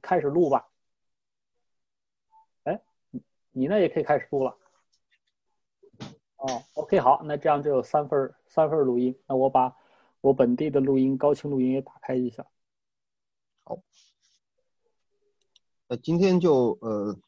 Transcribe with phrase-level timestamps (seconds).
[0.00, 0.68] 开始录吧。
[2.62, 2.80] 哎，
[3.50, 4.56] 你那也可以开始录了。
[6.36, 9.18] 哦，OK，好，那这样就有三份三份录音。
[9.26, 9.76] 那我把
[10.20, 12.46] 我本地的录音高清录音也打开一下。
[13.64, 13.80] 好，
[15.88, 17.18] 那今天就呃，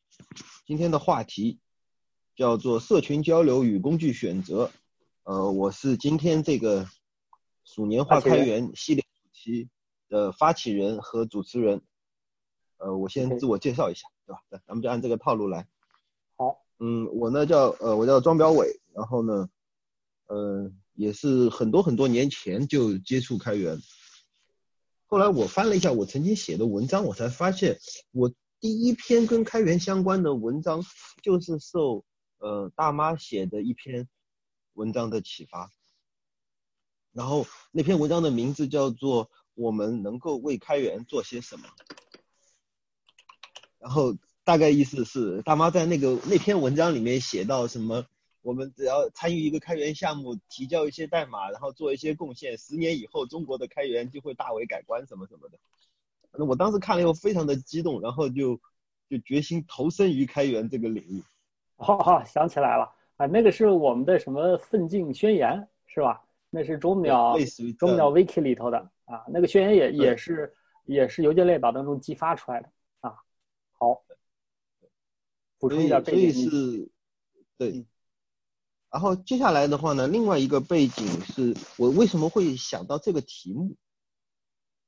[0.64, 1.58] 今天的话题
[2.36, 4.70] 叫做社群交流与工具选择。
[5.24, 6.86] 呃，我是今天这个
[7.64, 9.68] 鼠年话开源系列主题
[10.08, 11.82] 的发起人和主持人。
[12.78, 14.42] 呃，我先自我介绍一下，对吧？
[14.66, 15.66] 咱们就按这个套路来。
[16.36, 19.48] 好，嗯，我呢叫呃，我叫庄表伟，然后呢，
[20.26, 23.78] 呃，也是很多很多年前就接触开源。
[25.06, 27.78] 后来我翻了一下我曾经写的文章，我才发现
[28.12, 30.82] 我第一篇跟开源相关的文章
[31.22, 32.04] 就是受
[32.38, 34.08] 呃大妈写的一篇
[34.74, 35.70] 文章的启发。
[37.12, 41.66] 然后那篇文章的名字叫做《我们能够为开源做些什么》。
[43.78, 48.04] 然后大概意思是，大妈在那个那篇文章里面写到什么，
[48.42, 55.58] 我们只要参与一个开源项目，提交一些代码，然后做一些贡献，十年以后中国的开源就会大为改观什么什么的。
[56.38, 58.60] 那我当时看了以后非常的激动，然后就
[59.08, 61.22] 就决心投身于开源这个领域。
[61.76, 66.22] 哈哈，想起来了啊，那个是我们的什么奋进宣言是吧？
[66.48, 72.68] 那是钟淼类似于钟淼 wiki 里头的啊，那个宣言也也是也是邮件列表当中激发出来的。
[75.66, 76.50] 好，补充一下背景。
[76.50, 76.90] 所以是，
[77.58, 77.86] 对。
[78.88, 83.76] 然后接下来的话呢，另外一个背景是我为什么会想到这个题目？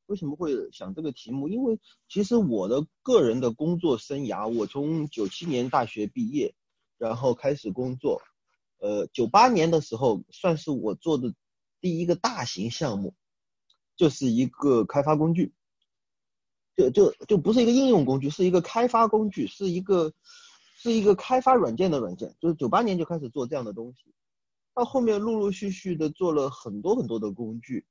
[0.07, 1.49] 为什么会想这个题目？
[1.49, 6.55] 因为其实我的个人的工作生涯，我从九七年大学毕业，
[6.97, 8.23] 然后开始工作，
[8.79, 11.35] 呃，九八年的时候算是我做的
[11.81, 13.15] 第一个大型项目，
[13.97, 15.53] 就是一个开发工具。
[16.75, 20.15] 就就就不是一个应用工具，是一个开发工具，是一个
[20.81, 22.37] 是一个开发软件的软件。
[22.41, 24.15] 就是九八年就开始做这样的东西，
[24.75, 27.85] 到后面陆陆续续的做了很多很多的工具，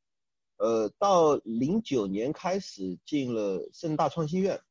[0.56, 4.61] 呃，到零九年开始进了盛大创新院，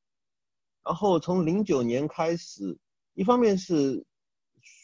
[0.82, 2.78] 然后从零九年开始，
[3.12, 4.06] 一方面是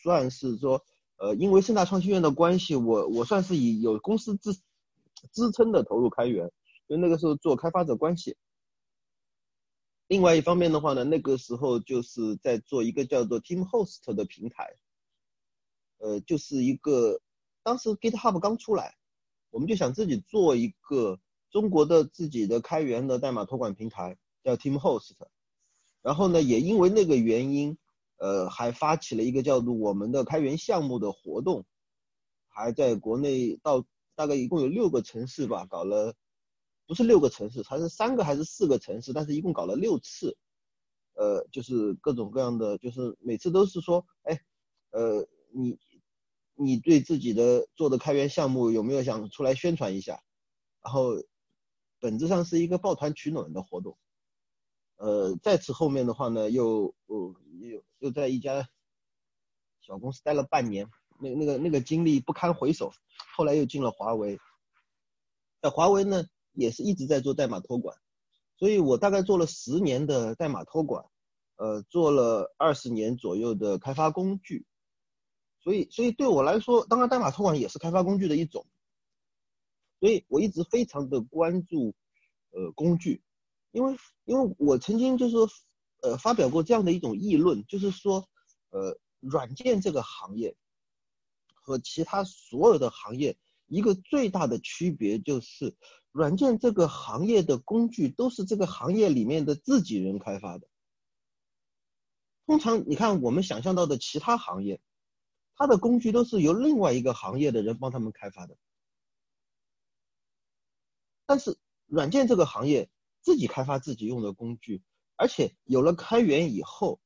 [0.03, 0.85] 算是说，
[1.17, 4.53] 呃，因为盛大创新院的关系，我我算是以有公司支
[5.33, 6.53] 支撑的投入开源，
[6.87, 8.37] 就那个时候做开发者关系。
[10.13, 14.77] 另外一方面的话呢，那个时候就是在做一个叫做 Team Host 的平台，
[15.97, 17.23] 呃，就是一个
[17.63, 18.95] 当时 GitHub 刚出来，
[19.49, 21.19] 我们就想自己做一个
[21.51, 25.15] 中国的自己的开源的代码托管平台，叫 Team Host。
[26.03, 27.79] 然后呢，也因为那个原因，
[28.19, 31.65] 呃，还发起了一个叫做我们的开源项目的活动，
[32.49, 36.15] 还在国内到大概一共有六个城市吧，搞了。
[36.87, 39.13] 不是六个城市，它是三个还是四个城市？
[39.13, 40.37] 但是一共搞了六次，
[41.15, 44.39] 呃，就是各种各样的，就是每次都是说，哎，
[44.91, 45.79] 呃，你
[46.55, 50.23] 你对自己的做的开源项目有没有想出来宣传一下？
[50.83, 51.13] 然后
[51.99, 53.97] 本质上是一个抱团取暖的活动。
[54.97, 57.35] 呃，在此后面的话呢，又又
[58.01, 58.69] 又在一家
[59.81, 62.93] 小公司待了半年，那那个那个经历不堪回首。
[63.35, 64.39] 后来又进了华为，
[65.63, 66.27] 在华为呢。
[66.53, 67.97] 也是一直在做代码托管，
[68.57, 71.05] 所以我大概做了十年的代码托管，
[71.57, 74.67] 呃，做了二十年左右的开发工具，
[75.61, 78.67] 所以，所以对我来说，当然代码托管也是开发工具的一种，
[80.01, 81.95] 所以我一直非常的关注，
[82.51, 83.23] 呃，工具，
[83.71, 85.49] 因为，因为我曾经就是说，
[86.03, 88.29] 呃，发表过这样的一种议论，就是说，
[88.71, 90.55] 呃，软件这个行业
[91.55, 93.39] 和其他所有的行业
[93.73, 95.77] 一个最大的区别就是。
[96.15, 100.69] 软件这个行业的工具都是这个行业里面的自己人开发的。
[102.45, 104.83] 通常你看我们想象到的其他行业，
[105.57, 108.59] 它的工具都是由另外一个行业的人帮他们开发的。
[111.25, 111.57] 但是
[111.87, 112.91] 软件这个行业
[113.23, 114.83] 自己开发自己用的工具，
[115.17, 117.01] 而且有了开源以后，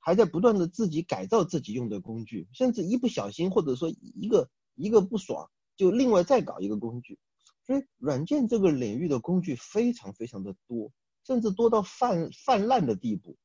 [0.00, 5.48] 还在不断的自己改造自己用的工具，甚至一不小心或者说一个一个不爽，
[5.78, 7.18] 就另外再搞一个工具。
[7.64, 10.90] 所以，软件这个领域的工具非常非常的多，
[11.22, 13.36] 甚至多到泛泛滥的地步。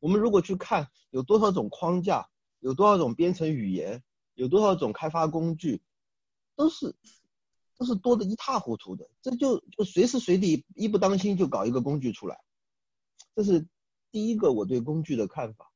[0.00, 2.28] 我们如果去看有多少种框架，
[2.60, 4.02] 有多少种编程语言，
[4.34, 5.82] 有多少种开发工具，
[6.56, 6.94] 都是
[7.78, 9.08] 都是多的一塌糊涂的。
[9.22, 12.38] 这就就随时随地一不当心就搞一个工具出来，
[13.34, 13.66] 这是
[14.10, 15.72] 第一个我对工具的看法。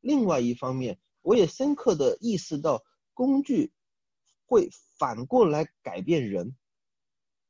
[0.00, 3.72] 另外一方面，我也深刻的意识到工具。
[4.46, 6.56] 会反过来改变人，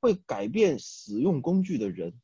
[0.00, 2.20] 会改变使用工具的人。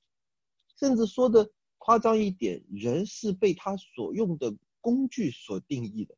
[0.78, 6.16] 甚至说的夸张一点，人是被他所用的工具所定义的，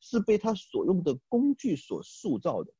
[0.00, 2.72] 是被他所用的工具所塑造的。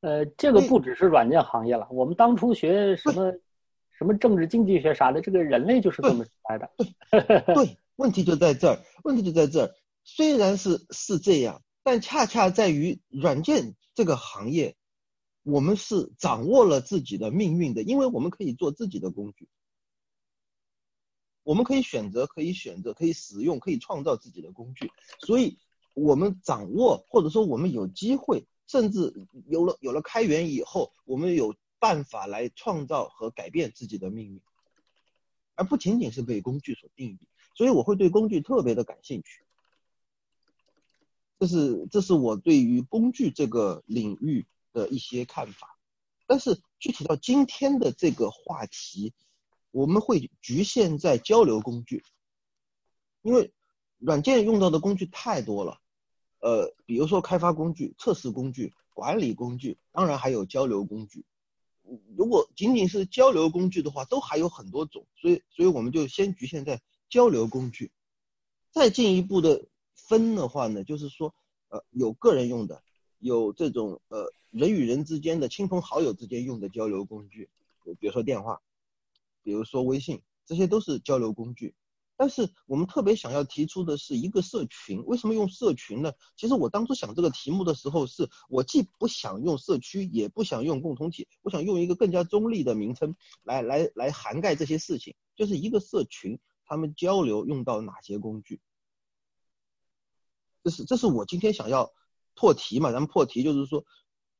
[0.00, 3.32] 呃，这个不只是软件行业了，我们当初学什么
[3.96, 6.70] 什么政治经济学啥的，这个人类就是这么来的。
[7.54, 9.74] 对，问题就在这儿，问题就在这儿。
[10.02, 14.74] 虽然是是这样，但恰恰在于软件这个行业，
[15.44, 19.48] 我们是掌握了自己的命运的，因为我们可以做自己的工具，
[21.44, 24.90] 我们可以选择，可以选择，可以使用，可以创造自己的工具，
[25.20, 25.58] 所以
[25.92, 28.44] 我们掌握，或者说我们有机会。
[28.66, 29.12] 甚至
[29.46, 34.40] 有了有了开源以后，我们有办法来创造和改变自己的命运，
[35.54, 37.28] 而不仅仅是被工具所定义。
[37.54, 39.43] 所以我会对工具特别的感兴趣。
[41.38, 45.78] 这是这是我对于工具这个领域的一些看法。
[46.26, 49.12] 但是具体到今天的这个话题，
[49.70, 52.02] 我们会局限在交流工具，
[53.22, 53.52] 因为
[53.98, 55.80] 软件用到的工具太多了。
[56.40, 61.24] 呃，比如说开发工具、测试工具、管理工具，当然还有交流工具。
[62.16, 67.92] 如果仅仅是交流工具的话，都还有很多种，所以，所以我们就先局限在交流工具。
[68.72, 71.34] 再进一步的分的话呢，就是说，
[71.68, 72.82] 呃，有个人用的，
[73.18, 77.48] 有这种呃人与人之间的亲朋好友之间用的交流工具，
[77.98, 78.60] 比如说电话，
[79.42, 81.74] 比如说微信，这些都是交流工具。
[82.16, 86.12] 但是我们特别想要提出的是一个社群，为什么用社群呢？
[86.36, 98.60] 其实我当初想这个题目的时候，是我既不想用社区，也不想用共同体，我想用一个更加中立的名称来来来涵盖这些事情，就是一个社群，他们交流用到哪些工具？
[100.64, 101.92] 这是这是我今天想要
[102.34, 102.90] 破题嘛？
[102.90, 103.84] 咱们破题就是说，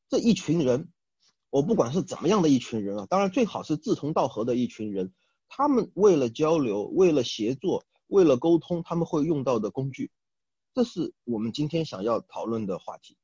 [0.09, 0.89] 这一群人，
[1.51, 5.13] 我不管是怎么样的一群人啊，当然最好是志同道合的一群人。
[5.47, 10.11] 他们为了交流，为了协作，为了沟通，他们会用到的工具，
[10.75, 13.17] 这是我们今天想要讨论的话题。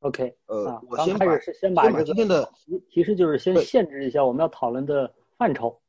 [0.00, 2.50] OK，呃，我先开始是先把这个今天的
[2.90, 5.80] 提示就是先限制一下我们要讨论的范畴。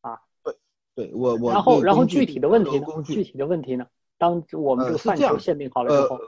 [0.00, 0.56] 啊，对，
[0.94, 2.86] 对我我然后然后具体的问题呢？
[3.04, 3.86] 具体的问题呢？
[4.20, 6.20] 当我们这个范畴限定好了之后，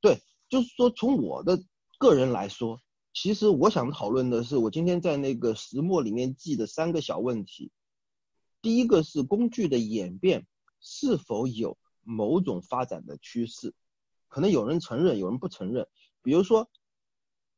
[0.00, 0.16] 对，
[0.48, 1.60] 就是说从我的
[1.98, 2.80] 个人来说，
[3.12, 7.72] 其实我想讨论的是我今天在那个石墨里面记的三个小问题。
[8.62, 10.46] 第一个是工具的演变
[10.80, 13.74] 是否有某种发展的趋势，
[14.28, 15.88] 可能有人承认，有人不承认。
[16.22, 16.70] 比如说，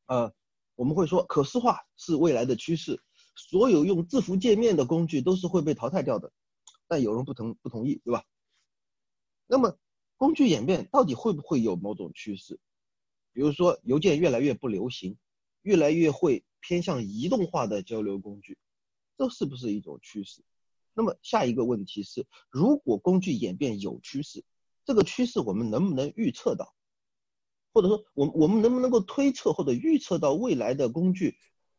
[0.07, 0.33] 呃，
[0.77, 3.03] 我们会说可视化是未来的趋势，
[3.37, 6.33] 所有用字符界面的工具都是会被淘汰掉的。
[6.87, 8.25] 但有人不同不同意，对吧？
[9.49, 9.77] 那么
[10.17, 12.61] 工具演变到底会不会有某种趋势？
[13.33, 15.17] 比如说邮件越来越不流行，
[15.63, 18.59] 越来越会偏向移动化的交流工具，
[19.17, 20.43] 这是不是一种趋势？
[20.93, 24.45] 那么下一个问题是，如果工具演变有趋势，
[24.85, 26.75] 这个趋势我们能不能预测到？
[27.73, 31.37] 或者说，我我们能不能够推测或者预测到未来的工具，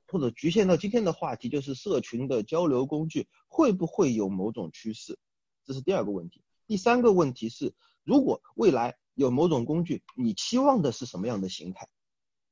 [0.08, 5.20] 或者局限到今天的话题，就是社群的交流工具会不会有某种趋势？
[5.66, 6.42] 这是第二个问题。
[6.70, 7.74] 第三个问题是，
[8.04, 11.90] 如果未来有某种工具，你期望的是什么样的形态？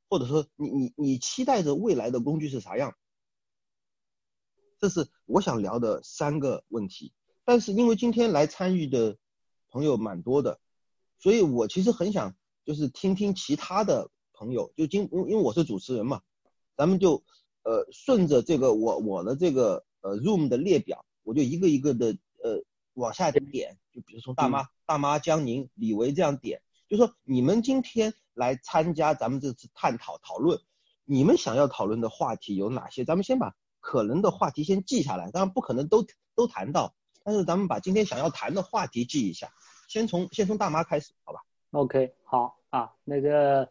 [0.09, 2.97] 或者说，你你你期待着未来的工具是啥样？
[4.79, 7.13] 这是我想聊的三个问题，
[7.45, 9.19] 但是因为今天来参与的
[9.69, 10.59] 朋友蛮多的，
[11.19, 16.23] 所以我其实很想就是听听其他的朋友，就今因因为我是主持人嘛，
[16.75, 17.23] 咱们就
[17.61, 22.63] 呃顺着这个我我的这个呃 room 的列表，我就一个一个的呃
[22.94, 30.59] 往下点，就比如从大妈大妈江宁李维这样点，就说你们今天来参加咱们这次探讨讨论，
[31.04, 33.04] 你们想要讨论的话题有哪些？
[33.04, 33.56] 咱们先把。
[33.80, 39.49] 可能的话题先记下来，当然不可能都都谈到，但是咱们把今天想要谈的话题记一下，
[39.87, 41.39] 先从先从大妈开始，好吧
[41.71, 43.69] ？OK，好啊，那个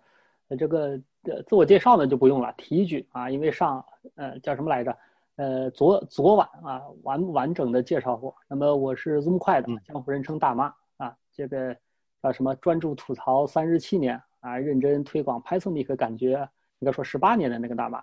[0.59, 0.99] 这个
[1.47, 4.97] 自我介绍呢就不用了，提一句啊，因为上呃叫什么来着？
[5.37, 8.35] 呃昨昨晚啊完完整的介绍过。
[8.49, 11.77] 那么我是 Zoom 快的，江湖人称大妈啊，这个
[12.23, 12.55] 叫什么？
[12.57, 16.49] 专注吐槽三十七年啊，认真推广 Python 感觉
[16.81, 18.03] 应该说十八年的那个大妈，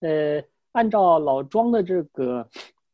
[0.00, 0.42] 呃。
[0.72, 2.46] 按照老庄的这个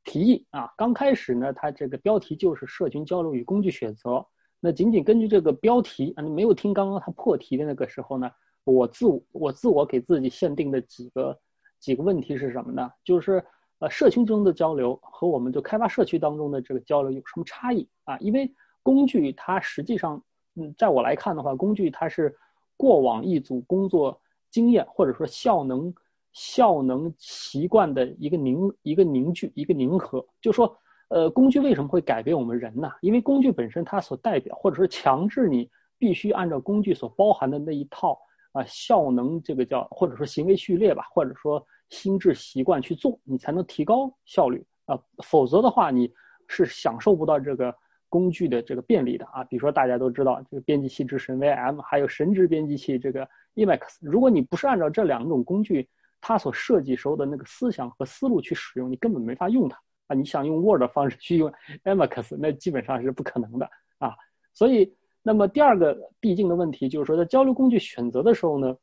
[0.04, 4.24] 提议啊，刚开始呢，他这个标题就是社群交流与工具选择。
[4.60, 8.30] 那仅仅根据这个标题啊，你没有听刚刚他破题的那个时候呢，
[8.62, 11.38] 我自我我自我给自己限定的几个
[11.80, 12.90] 几个问题是什么呢？
[13.02, 13.44] 就是
[13.80, 18.16] 呃，社群中的交流和我们就开发社区当中的这个交流有什么差异啊？
[18.18, 18.52] 因为
[18.82, 20.22] 工具它实际上，
[20.56, 22.34] 嗯，在我来看的话，工具它是
[22.76, 25.92] 过往一组工作经验或者说效能。
[26.36, 30.76] 效能习惯的一个凝一个凝聚一个凝合，就说
[31.06, 32.90] 呃，工具为什么会改变我们人呢？
[33.02, 38.18] 因为工具本身它所代表，或者说强制你必须按照工具所包含的那一套
[38.50, 44.98] 啊效能，这个叫或者说行为序列吧，或者说心智习惯去做，你才能提高效率啊。
[45.24, 46.12] 否则的话，你
[46.48, 47.74] 是享受不到这个
[48.08, 49.44] 工具的这个便利的啊。
[49.44, 55.88] 比如说大家都知道这个编辑器之神 VM，还有神之编辑器这个 Emacs，如果你不是按照这两种工具
[56.20, 59.78] 它所设计时候的那个思想和思路去使用，你根本没法用它。
[60.06, 61.50] 啊，你想用 Word 的方式去用
[61.84, 64.12] Emacs，那基本上是不可能的啊。
[64.52, 68.76] 所以，那么第二个递进的问题就是说，在交流工具选择的时候呢，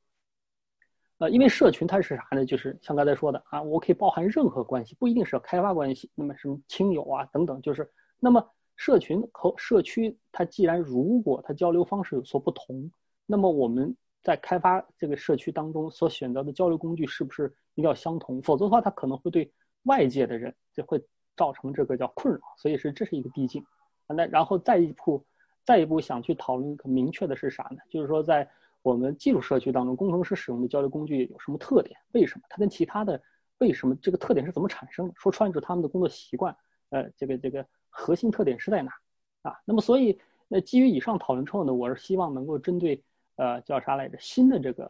[1.21, 2.43] 呃，因为社群它是啥呢？
[2.43, 7.87] 就是像刚才说的啊，我可以包含任何关系，不一定是开发关系，那么什么亲友啊等等，就是
[8.19, 8.43] 那么
[8.75, 12.91] 社群和社区，它既然如果它交流方式有所不同，
[13.27, 18.41] 那么我们在开发这个社区当中所选择的交流工具是不是一定要相同？
[18.41, 19.51] 否则的话，它可能会对。
[19.85, 21.03] 外界的人就会
[21.35, 23.65] 造成这个叫困扰，所以是这是一个递进。
[24.05, 25.25] 那然后再一步，
[25.65, 27.77] 再一步想去讨论很明确的是啥呢？
[27.89, 28.47] 就是说在
[28.81, 32.00] 我们技术社区当中，工程师使用的交流工具有什么特点？
[32.13, 33.21] 为什么它跟其他的
[33.59, 35.13] 为什么这个特点是怎么产生的？
[35.15, 36.55] 说穿了就是他们的工作习惯，
[36.89, 38.91] 呃，这个这个核心特点是在哪？
[39.43, 43.03] 啊，那么所以那基于以上讨论之后呢，我是希望能够针对
[43.35, 44.85] 呃叫啥来着新的这个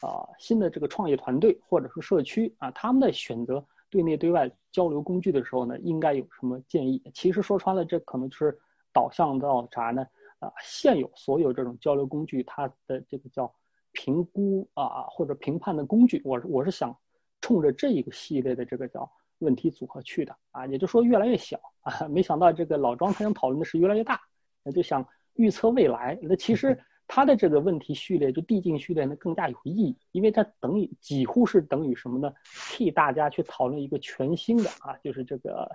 [0.00, 3.64] 啊新的这个创业团队或者说社区啊他们的选择。
[3.90, 7.02] 对内对外交流工具的时候呢，应该有什么建议？
[7.12, 8.58] 其实说穿了，这可能就是
[8.90, 10.02] 导向到啥呢？
[10.42, 13.52] 啊，现有所有这种交流工具，它的这个叫
[13.92, 16.96] 评估啊或者评判的工具，我我是想
[17.40, 24.20] 冲着这一个系列的这个叫问题组合去的啊，也就是说越来越小啊，没想到这个老庄他想讨论的是越来越大，
[24.62, 26.78] 那就想预测未来，那其实。
[27.08, 32.32] 他的这个问题序列就递进序列呢更加有意义，因为它等于几乎是等于什么呢？
[32.70, 35.70] 替大家去讨论一个全新的啊，就是这个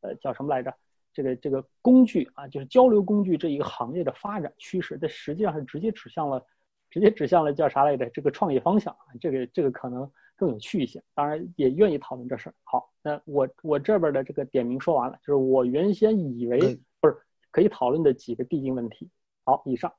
[0.00, 0.74] 呃叫什么来着？
[1.12, 6.46] 这个这个工具啊，就是交流工具这一个行业的发展趋势，这实际上是直接指向了，
[6.88, 8.08] 直接指向了叫啥来着？
[8.10, 11.02] 这个创业方向啊，这个这个可能更有趣一些。
[11.14, 12.54] 当然也愿意讨论这事儿。
[12.62, 17.16] 好，那我我这边的这个点名说完了，就是我原先以为不是
[17.50, 19.10] 可以讨论的几个递进问题。
[19.44, 19.92] 好，以上。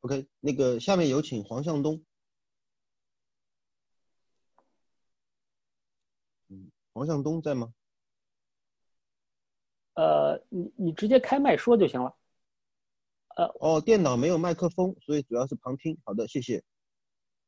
[0.00, 2.04] OK，那个下面有请黄向东。
[6.48, 7.72] 嗯，黄向东在吗？
[9.98, 12.14] 呃，你你直接开麦说就行了。
[13.34, 15.98] 呃，哦，电脑没有麦克风，所以主要是旁听。
[16.04, 16.62] 好的，谢谢。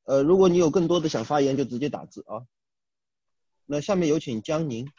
[0.03, 2.45] 呃，如果你有更多的想发言，就直接打字啊。
[3.67, 4.91] 那下面有请江宁。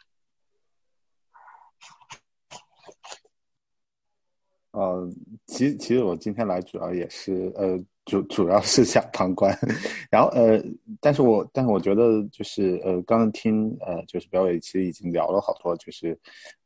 [4.70, 5.12] 呃，
[5.44, 9.56] 其实其实我今天来主要也是呃主主要是想旁观，
[10.10, 10.62] 然后呃，
[11.00, 16.18] 但是我但是我觉得就是呃刚刚听呃就是表伟其实已经聊了好多就是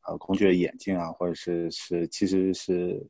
[0.07, 3.01] 呃工具的演进啊，或者是是其实是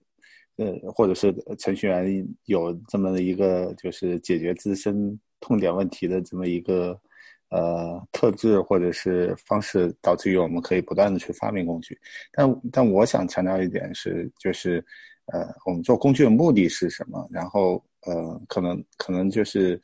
[0.56, 7.00] 呃或者是程序员有这么的一个就是解决自身痛点问题的这么一个。
[7.48, 11.96] 呃，特质或者是方式，导致于我们可以不断的去发明工具。
[12.32, 14.84] 但但我想强调一点是，就是
[15.26, 17.24] 呃，我们做工具的目的是什么？
[17.30, 19.80] 然后呃，可能可能就是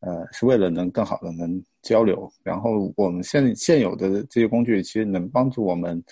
[0.00, 2.30] 呃，是为了能更好的能交流。
[2.42, 6.02] 然后我们现现有的这些工具其实能帮助我们，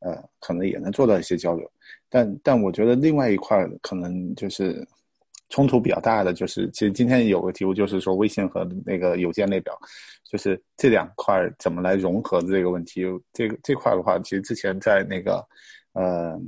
[0.00, 1.70] 呃，可能也能做到一些交流。
[2.08, 4.86] 但但我觉得另外一块可能就是
[5.48, 9.76] 冲突比较大的，就是其实今天有个题目就是说微信和那个邮件列表。
[10.30, 15.44] 就是这两块怎么来融合的这个问题，这个这块的话，其实之前在那个，
[15.94, 16.40] 呃，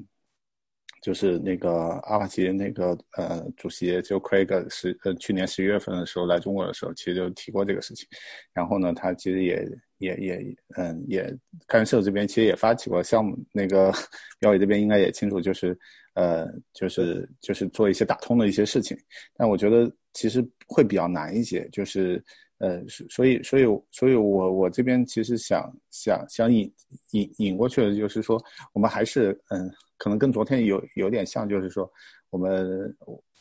[1.02, 1.70] 就是那个
[2.04, 8.06] 阿帕奇那个呃主席就 Craig 十呃去年十一月份的时候来中国的时候，其实就提过这个事情。
[8.54, 9.68] 然后呢，他其实也
[9.98, 13.92] 也也嗯也干涉这边其实也发起过项目，那个
[14.38, 15.76] 标宇这边应该也清楚，就是
[16.14, 18.96] 呃就是就是做一些打通的一些事情。
[19.36, 22.24] 但我觉得其实会比较难一些，就是。
[22.62, 26.72] 呃，所以，所以，所以我我这边其实想想想引
[27.10, 28.40] 引引过去的，就是说，
[28.72, 31.90] 我们还是嗯，可能跟昨天有有点像，就是说，
[32.30, 32.96] 我们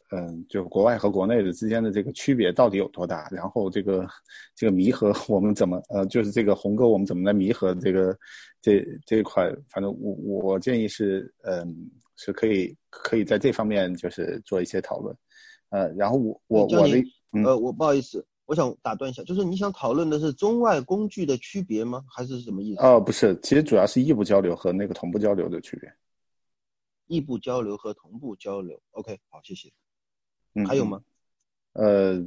[0.10, 3.30] 嗯，就国外和国内的之间的这个区别到底有多大？
[3.32, 4.08] 然后这个
[4.56, 8.18] 这个弥合，我们怎么呃，就是这个鸿沟，我们怎么来弥合这个
[8.60, 9.54] 这这一块？
[9.70, 15.16] 反正我我建议是嗯，是可以可以在这方面就是做一些讨论，
[15.70, 17.04] 呃，然后我我我的
[17.46, 18.26] 呃，我不好意思。
[18.46, 22.04] 我想打断一下，就是你想讨论的是中外工具的区别吗？
[22.10, 22.82] 还是什么意思？
[22.82, 25.94] 哦，不是，其实主要是异步交流和那个同步交流的区别。
[27.08, 29.70] 异步交流和同步交流，OK，好，谢谢。
[30.56, 31.02] 嗯，还有吗？
[31.74, 32.22] 呃，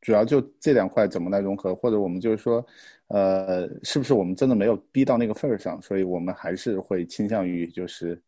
[0.00, 2.64] 主要就这两块怎么来融合，或者我们就是说，
[3.08, 8.22] 呃，是不是我们真的没有逼到那个份儿上，所以我们还是会倾向于就是，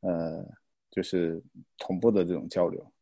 [0.00, 0.46] 呃，
[0.90, 1.42] 就是
[1.78, 2.92] 同步的这种交流。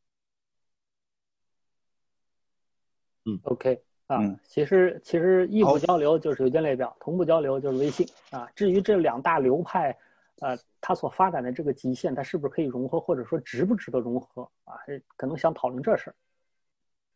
[3.24, 8.48] 嗯，OK 啊，其实其实异步交流就是邮件列表，同步交流就是微信啊。
[8.54, 9.96] 至于这两大流派，
[10.40, 14.74] 呃，它所发展的这个极限，它是不是可以融合，或者说值不值得融合啊？
[15.16, 16.16] 可能想讨论这事儿。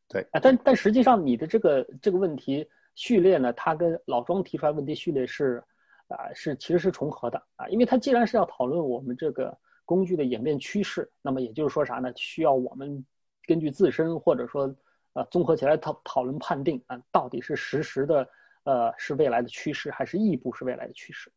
[0.09, 5.61] 对啊，但但实际上你的这个这个问题序列呢，它跟老庄提出来问题序列是，
[6.07, 12.13] 啊是其实是重合的啊，因为它既然是要讨论我们这个工具的演变趋势，那么也就是说啥呢？
[12.15, 13.05] 需要我们
[13.45, 14.73] 根据自身或者说
[15.17, 18.29] 呃综合起来讨讨论判定啊，到底是实时的
[18.65, 21.33] 呃是未来的趋势，还是异步是未来的趋势，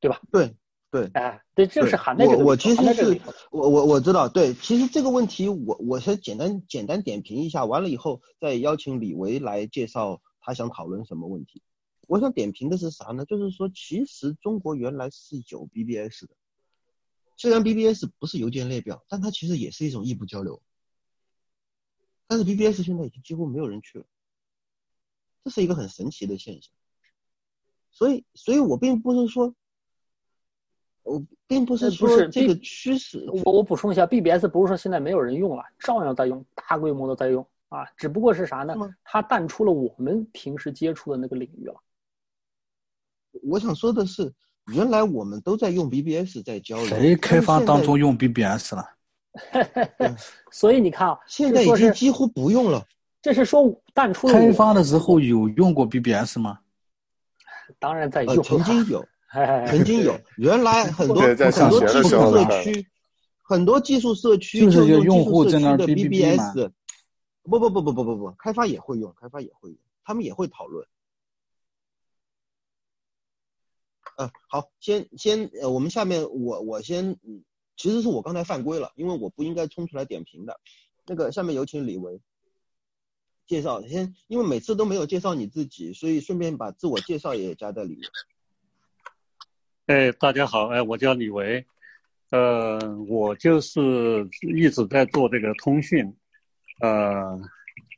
[0.00, 0.20] 对吧？
[0.32, 0.54] 对。
[0.94, 2.38] 对，哎，对，这是含在这个。
[2.38, 11.62] 我我其实是我我我知道，对，其实这个问题我我先简单简单点评一下，完了以后再邀请李维来介绍他想讨论什么问题。
[12.06, 13.24] 我想点评的是啥呢？
[13.24, 16.36] 就是说，其实中国原来是有 BBS 的，
[17.36, 20.62] 虽然 BBS 不是邮件列表，但它其实也是一种异步交流。
[22.26, 24.04] 但是 BBS 现在已经几乎没有人去了，
[25.44, 26.72] 这是一个很神奇的现象。
[27.90, 29.54] 所以，所以我并不是说。
[31.02, 38.74] 我并不是说这个趋势，我我补充一下，BBS 不是说现在没有人用了，照样在用，大规模的在用啊，只不过是啥呢？
[39.04, 41.74] 它淡出了我们平时接触的那个领域了。
[43.42, 44.32] 我想说的是，
[44.72, 48.96] 原来我们都在用 BBS 在交流，谁开发当中用 BBS 了？
[50.50, 52.86] 所以你看啊，现在已经几乎不用了。
[53.20, 54.32] 这是说淡出了。
[54.34, 56.60] 开发的时候有用过 BBS 吗？
[57.78, 59.06] 当然在用，曾经有。
[59.66, 61.34] 曾经有，原来很多很
[61.68, 62.86] 多技术社区，
[63.42, 66.70] 很多技术社区就用用户在那 BBS，
[67.42, 70.86] 不不不不不不不，开发也会用，开发也会用，他们也会讨论。
[74.18, 77.16] 嗯，好，先先呃，我们下面我我先，
[77.76, 80.60] 其实是我刚才犯规了，因为我不应该冲出来点评的。
[81.06, 82.20] 那个下面有请李维
[83.46, 88.10] 介绍，先因为每次都没有介绍你自己，所以顺便把自我介绍也加在里面。
[89.86, 91.66] 哎，大家好，哎，我叫李维，
[92.30, 96.16] 呃，我就是一直在做这个通讯，
[96.80, 97.38] 呃，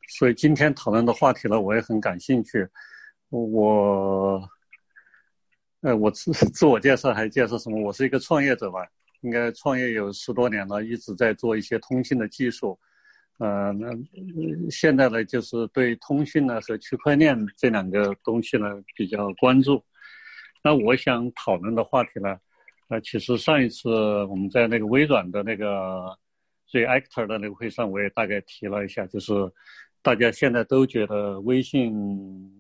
[0.09, 2.67] 所以今天讨论的话题呢，我也很感兴趣。
[3.29, 4.43] 我，
[5.83, 7.81] 呃，我自自我介绍还介绍什么？
[7.81, 8.85] 我是一个创业者吧，
[9.23, 12.79] 应该创业有十多年了，一直在做一些通信的技术，
[13.39, 13.91] 呃，那
[14.71, 19.83] 现在呢，就是对通讯呢和区块链这两个东西呢比较关注。
[20.63, 22.37] 那我想讨论的话题呢，
[22.89, 23.91] 呃，其实上一次
[24.25, 26.17] 我们在那个微软的那个
[26.73, 29.33] Reactor 的那个会上，我也大概提了一下，就是
[30.03, 31.93] 大家现在都觉得微信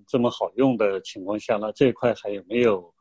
[0.06, 2.92] 这么好用的情况下，那这一块还有没有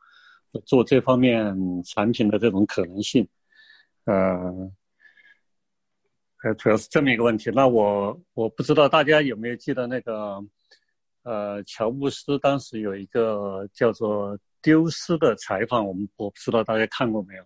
[0.65, 3.27] 做这方面产品的这种可能性？
[4.05, 4.71] 呃，
[6.43, 7.51] 呃，主要是这么一个问题。
[7.53, 10.43] 那我我不知道大家有没有记得那个，
[11.23, 14.37] 呃，乔布斯当时有一个叫做。
[14.61, 17.43] 丢失的采访，我们我不知道大家看过没有？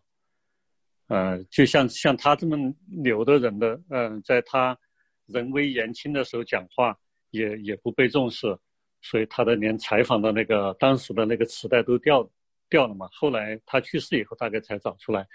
[1.08, 2.56] 呃，就像像他这么
[2.88, 4.78] 牛的人的，嗯，在他
[5.26, 6.98] 人微言轻的时候讲话
[7.32, 8.58] 也也不被重视，
[9.02, 12.30] 所以他的连采访的那个当时的那个磁带都掉了
[12.70, 13.10] 掉了嘛。
[13.12, 15.28] 后来他去世以后，大概才找出来。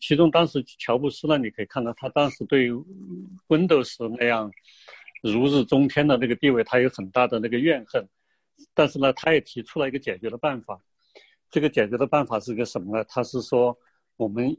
[0.00, 2.70] 其中当时乔布斯呢，你可以看到他当时对
[3.48, 4.50] Windows 那样
[5.22, 8.06] 如日中天的那个地位，他有很大的那个怨恨。
[8.74, 10.80] 但是呢，他也提出了一个解决的办法。
[11.50, 13.04] 这个解决的办法是个什么呢？
[13.08, 13.76] 他是说，
[14.16, 14.54] 我们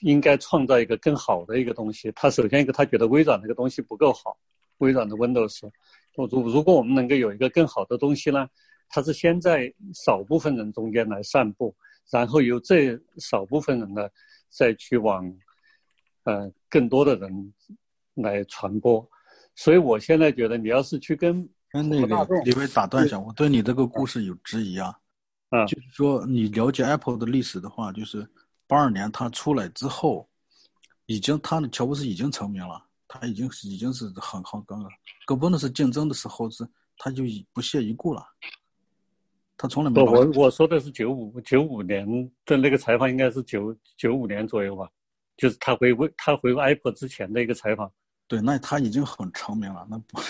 [0.00, 2.10] 应该创造一个更好的一个东西。
[2.12, 4.38] 他首先一个，他觉得微软那个东西不够好，
[4.78, 5.68] 微软的 Windows。
[6.14, 8.48] 如如果我们能够有一个更好的东西呢，
[8.92, 11.74] 它是先在少部分人中间来散布，
[12.10, 14.06] 然后由这少部分人呢
[14.50, 15.24] 再去往
[16.24, 17.54] 呃更多的人
[18.14, 19.08] 来传播。
[19.56, 24.94] 所以我现在觉得，你要是去跟跟那个李伟打断一下，我对你这个故事有质疑啊。
[25.48, 28.28] 啊，就是说你了解 Apple 的历史的话，就是
[28.66, 30.28] 八二年它出来之后，
[31.06, 34.88] 已经他的乔布斯已经成名了，他已经已经是很很跟了。
[35.26, 38.22] 跟 Windows 竞争的时候是，他就已不屑一顾了。
[39.62, 40.04] 他从来没。
[40.04, 42.04] 不，我我说的是九五九五年
[42.44, 44.90] 的那个采访，应该是九九五年左右吧，
[45.36, 47.88] 就是他回归他回 Apple 之前的一个采访。
[48.26, 50.20] 对，那他已经很成名了，那不。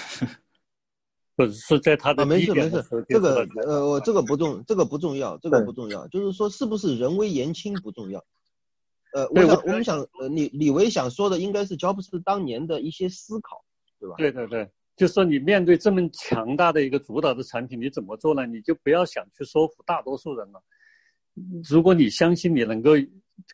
[1.35, 8.23] 不是在他的没事没事，这个呃，我这个不重，这个不重要，这个不重要，就是说是不是人微言轻不重要。
[9.15, 13.65] 呃，我想我们想，呃，李李维想说的应该是乔布斯当年的一些思考，
[13.99, 14.17] 对吧？
[14.19, 14.71] 对对对，
[15.03, 18.47] 就是说你面对这么强大的一个主导的产品，你怎么做呢？
[18.47, 20.63] 你就不要想去说服大多数人了。
[21.69, 22.93] 如果你相信你能够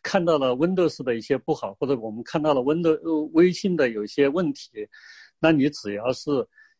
[0.03, 2.99] 看到了 Windows 的一些不好，或者我们看到了 Windows
[3.33, 4.87] 微信的有一些问题，
[5.39, 6.29] 那你只要是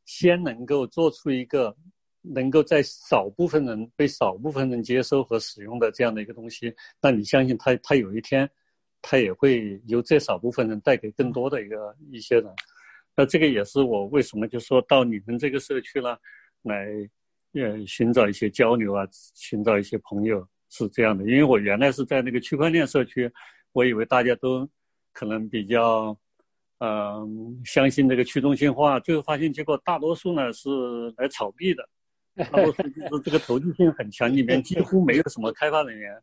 [0.05, 1.75] 先能够做出一个
[2.21, 8.47] 能够在少部分人被少部分人接收和使用的这样的一个东西，那你相信他，他有一天
[9.01, 12.53] 他也会由这少部分人带给更多的一个一些人。
[13.19, 16.15] 那这个也是我为什么就说到你们这个社区呢，
[16.61, 16.87] 来
[17.51, 19.05] 呃寻找一些交流啊，
[19.35, 20.47] 寻找一些朋友。
[20.71, 23.27] 是这样的，因为我原来是在那个区块链社区，
[23.71, 24.69] 我以为大家都
[25.11, 26.15] 可能比较，
[26.77, 30.69] 嗯，相信这个去中心化，最后发现结果大多数呢是
[31.17, 31.89] 来炒币的，
[32.51, 36.13] 大多数就是这个投机性很强，里面几乎没有什么开发人员。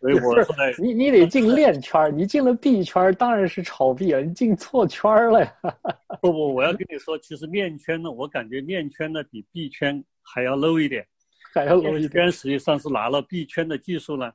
[0.00, 5.54] 所以我后来你你得进链圈，你进了币圈当然是炒币了，你进错圈了呀。
[6.20, 11.06] 不不，我要跟你说，其实链圈呢，我感觉链圈呢比币圈还要 low 一点。
[11.54, 14.32] 还要容易圈实际上是拿了币圈的技术呢，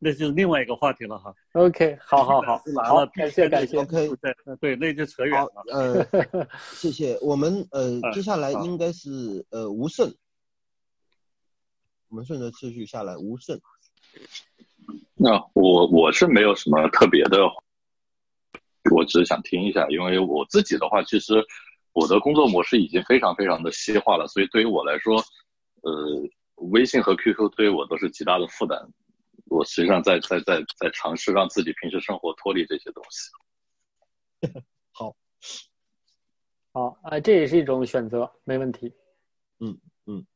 [0.00, 1.32] 那就是另外一个话题了哈。
[1.52, 3.78] OK，好好好，拿了感谢感谢。
[3.78, 5.50] OK，对对，那就扯远了。
[5.70, 6.04] 呃，
[6.72, 7.16] 谢谢。
[7.22, 10.12] 我们呃，接下来应该是呃吴胜，
[12.08, 13.60] 我们顺着次序下来，吴胜。
[15.14, 17.38] 那我我是没有什么特别的，
[18.94, 21.34] 我只是想听一下，因为我自己的话，其实
[21.92, 25.22] 我的工作模式已经非常非常的西化了，所以对于我来说。
[25.82, 25.92] 呃，
[26.56, 28.76] 微信和 QQ 对于我都是极大的负担。
[29.44, 33.30] 我实际上在在在在尝试让自己平时生活脱离这些东西。
[34.90, 35.14] 好，
[36.72, 38.92] 好啊，这也是一种选择，没问题。
[39.60, 40.26] 嗯嗯。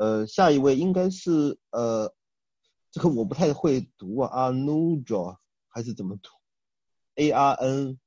[0.00, 2.10] 呃，下一位应该是呃，
[2.90, 5.36] 这个我不太会读啊，Arnujo
[5.68, 6.30] 还是怎么读
[7.16, 8.00] ？A R N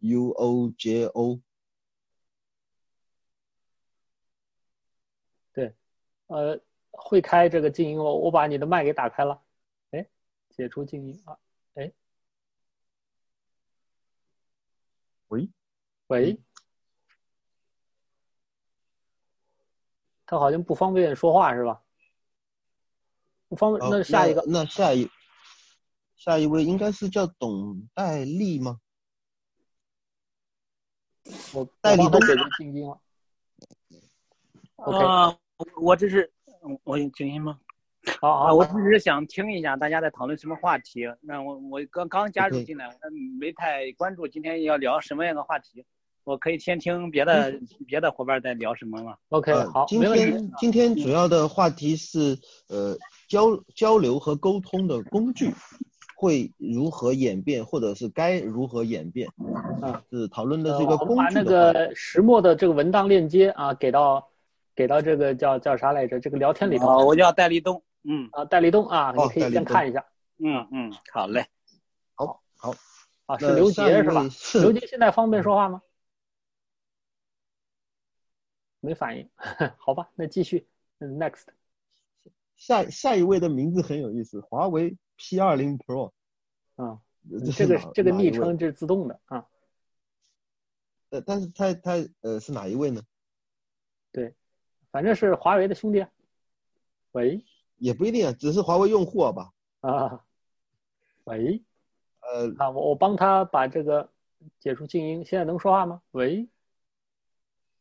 [0.00, 1.40] U O J O。
[5.52, 5.76] 对
[6.26, 9.40] 呃，会开这个静音，我我把你的麦给打开了，
[9.92, 10.08] 哎，
[10.50, 11.38] 解除静音啊，
[11.74, 11.92] 哎，
[15.28, 15.48] 喂，
[16.08, 16.42] 喂，
[20.26, 21.80] 他好像不方便说话是吧？
[23.48, 25.08] 不方便，那下一个，那下一
[26.16, 28.80] 下一位应该是叫董戴丽吗？
[31.54, 33.00] 我代理都解除静音了
[34.76, 35.38] ，OK。
[35.80, 36.32] 我这是，
[36.84, 37.58] 我有静音吗？
[38.20, 41.02] 好好，我只是想听一下大家在讨论什么话题。
[41.20, 42.88] 那我我刚刚加入进来，
[43.40, 45.84] 没太关注今天要聊什么样的话题。
[46.26, 47.54] 我可以先听别的
[47.86, 52.36] 别的伙伴在聊什么吗？OK，好，今天今天主要的话题是
[52.68, 52.96] 呃
[53.28, 55.54] 交交流和沟通的工具
[56.16, 59.28] 会如何演变，或者是该如何演变
[59.80, 60.02] 啊？
[60.10, 61.16] 是讨论的这个工具。
[61.16, 64.28] 把那个石墨的这个文档链接啊给到。
[64.74, 66.20] 给到这个叫叫啥来着？
[66.20, 66.98] 这个聊天里头。
[67.06, 67.82] 我叫戴立东。
[68.04, 70.04] 嗯啊，戴立东啊，你可以先看一下。
[70.38, 71.46] 嗯嗯，好嘞。
[72.14, 72.74] 好，好。
[73.24, 74.28] 啊，是刘杰是吧？
[74.60, 75.80] 刘杰现在方便说话吗？
[78.80, 79.28] 没反应。
[79.78, 80.66] 好吧，那继续。
[80.98, 81.46] Next。
[82.56, 86.12] 下下一位的名字很有意思，华为 P 二零 Pro。
[86.76, 87.00] 啊，
[87.54, 89.46] 这个这个昵称是自动的啊。
[91.10, 93.02] 呃，但是他他呃是哪一位呢？
[94.12, 94.34] 对。
[94.92, 96.06] 反正是华为的兄弟，
[97.12, 97.44] 喂，
[97.76, 99.52] 也不一定啊，只是华为用户吧？
[99.80, 100.24] 啊，
[101.24, 101.62] 喂，
[102.20, 104.10] 呃，啊，我我帮他把这个
[104.58, 106.00] 解除静音，现在能说话吗？
[106.12, 106.48] 喂，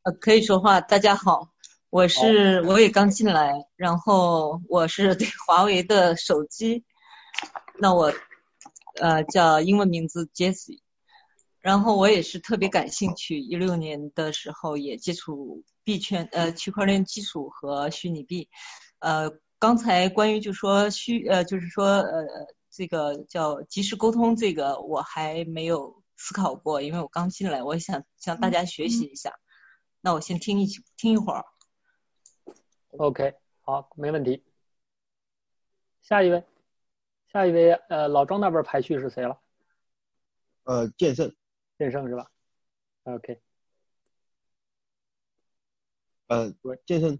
[0.05, 0.81] 呃，可以说话。
[0.81, 1.49] 大家好，
[1.89, 6.83] 我是我也刚进来，然后我是对 华为的手机，
[7.79, 8.13] 那我
[9.01, 10.81] 呃叫英文名字 Jessie，
[11.59, 15.63] 然后我也是特别感兴趣，一六年的时候也接触。
[15.83, 18.47] 币圈呃区块链技术和虚拟币，
[18.99, 22.25] 呃刚才关于就说虚呃就是说呃
[22.71, 29.33] 这个叫即时沟通这个我还没有思考过，因为我刚进来，我想向大家学习一下。
[30.05, 31.43] 那我先听一听一会儿。
[32.91, 34.43] OK，好，没问题。
[36.03, 36.43] 下一位，
[37.33, 39.41] 下一位呃老庄那边排序是谁了？
[40.65, 41.35] 呃，剑圣，
[41.79, 42.31] 剑圣是吧
[43.05, 43.41] ？OK。
[46.27, 46.53] 呃，
[46.85, 47.17] 剑圣，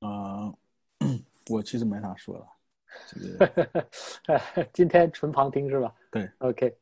[0.00, 0.52] 啊，
[1.48, 2.48] 我其实没啥说了，
[3.06, 5.94] 这个 今天纯旁听是吧？
[6.10, 6.76] 对，OK，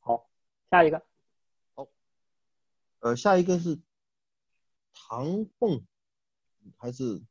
[0.00, 0.28] 好，
[0.68, 1.04] 下一个，好，
[3.06, 3.78] 呃，下一个是
[4.92, 5.80] 唐凤
[6.76, 7.22] 还是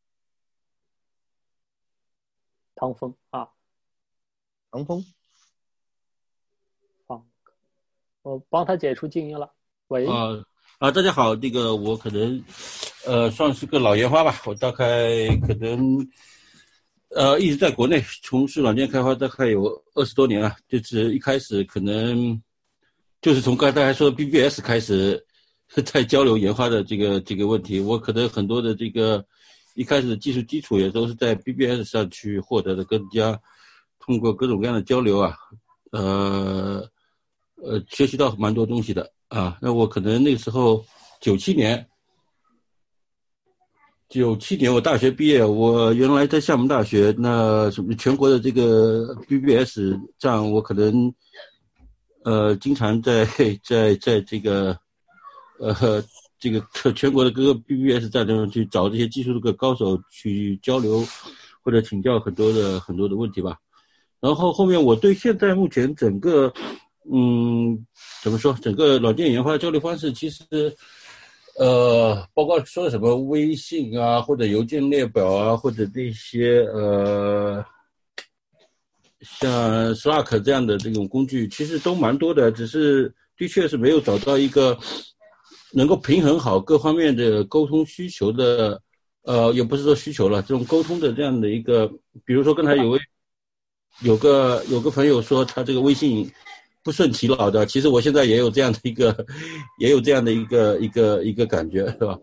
[2.75, 3.49] 唐风啊？
[4.71, 5.05] 唐风，
[7.05, 7.27] 放
[8.21, 9.53] 我帮他解除静音了。
[9.87, 10.07] 喂。
[10.07, 10.41] 啊
[10.77, 12.41] 啊，大家好，那个我可能，
[13.05, 16.09] 呃，算是个老烟花吧，我大概可能，
[17.09, 20.55] 呃，一直在国内从事软件开发，大概有二十多年了。
[20.69, 22.41] 就是一开始可能，
[23.21, 25.24] 就是从刚才大家说的 BBS 开始，
[25.85, 29.25] 在交流研发的这个这个问题，我可能很多的这个
[29.73, 33.39] 一开始的技术基础也都是在 BBS 上去获得的，更加
[33.99, 35.35] 通过各种各样的交流啊，
[35.91, 36.87] 呃，
[37.55, 39.11] 呃，学习到蛮多东西的。
[39.27, 40.85] 啊，那我可能那个时候
[41.19, 41.85] 九七年，
[44.07, 51.11] 九七年我大学毕业，我原来在厦门大学，那什么全国的这个 BBS 站，我可能
[52.23, 53.25] 呃经常在
[53.65, 54.77] 在在这个
[55.59, 56.03] 呃
[56.39, 56.63] 这个
[56.93, 61.03] 全国的各个 BBS 站中去找这些技术的高手去交流
[61.61, 63.57] 或者请教很多的很多的问题吧。
[64.19, 66.53] 然后后面我对现在目前整个。
[67.07, 67.85] 嗯，
[68.23, 68.51] 怎么说？
[68.53, 70.43] 整个软件研发的交流方式，其实，
[71.59, 77.63] 呃，包括说什么微信啊，或者邮件列表啊，或者那些呃，
[79.21, 82.51] 像 Slack 这样的这种工具，其实都蛮多的。
[82.51, 84.75] 只是的确是没有找到一个
[85.75, 88.81] 能够平衡好各方面的沟通需求的，
[89.23, 91.87] 呃，也不是说需求了，这种沟通的这样的一个，
[92.25, 92.99] 比如说刚才有位
[94.01, 96.31] 有个有个朋友说他这个微信。
[96.85, 99.25] 不顺其老的，其实我现在也有这样的一个，
[99.81, 102.15] 也有这样的一个一个一个感觉，是吧？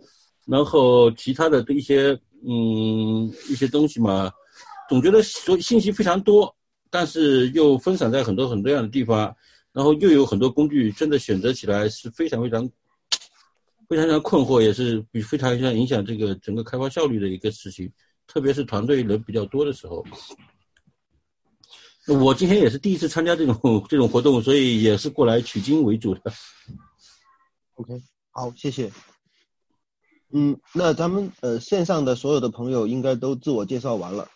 [0.46, 4.30] 然后其他的一些嗯一些东西嘛，
[4.88, 6.54] 总觉得所信息非常多，
[6.90, 9.34] 但是又分散在很多很多样的地方，
[9.72, 12.64] 然后又有很多工具，真的选择起来是非常非常
[13.92, 17.92] 非常非常困惑，也是比非常非常影响这个整个开发效率的一个事情，
[18.26, 20.02] 特别是团队人比较多的时候。
[22.06, 26.32] 我今天也是第一次参加这种这种活动，所以也是过来取经为主的。
[27.74, 28.90] OK，好，谢谢。
[30.30, 34.26] 嗯，那咱们呃线上的所有的朋友应该都自我介绍完了，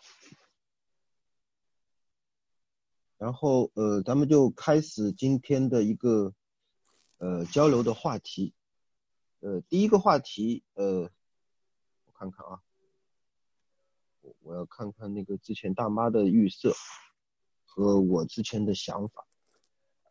[3.16, 6.34] 然后呃咱们就开始今天的一个
[7.16, 8.52] 呃交流的话题。
[9.46, 11.02] 呃，第一个话题呃，
[12.04, 12.58] 我看看啊，
[14.22, 16.74] 我我要看看那个之前大妈的预设。
[17.64, 19.26] 和我之前的想法，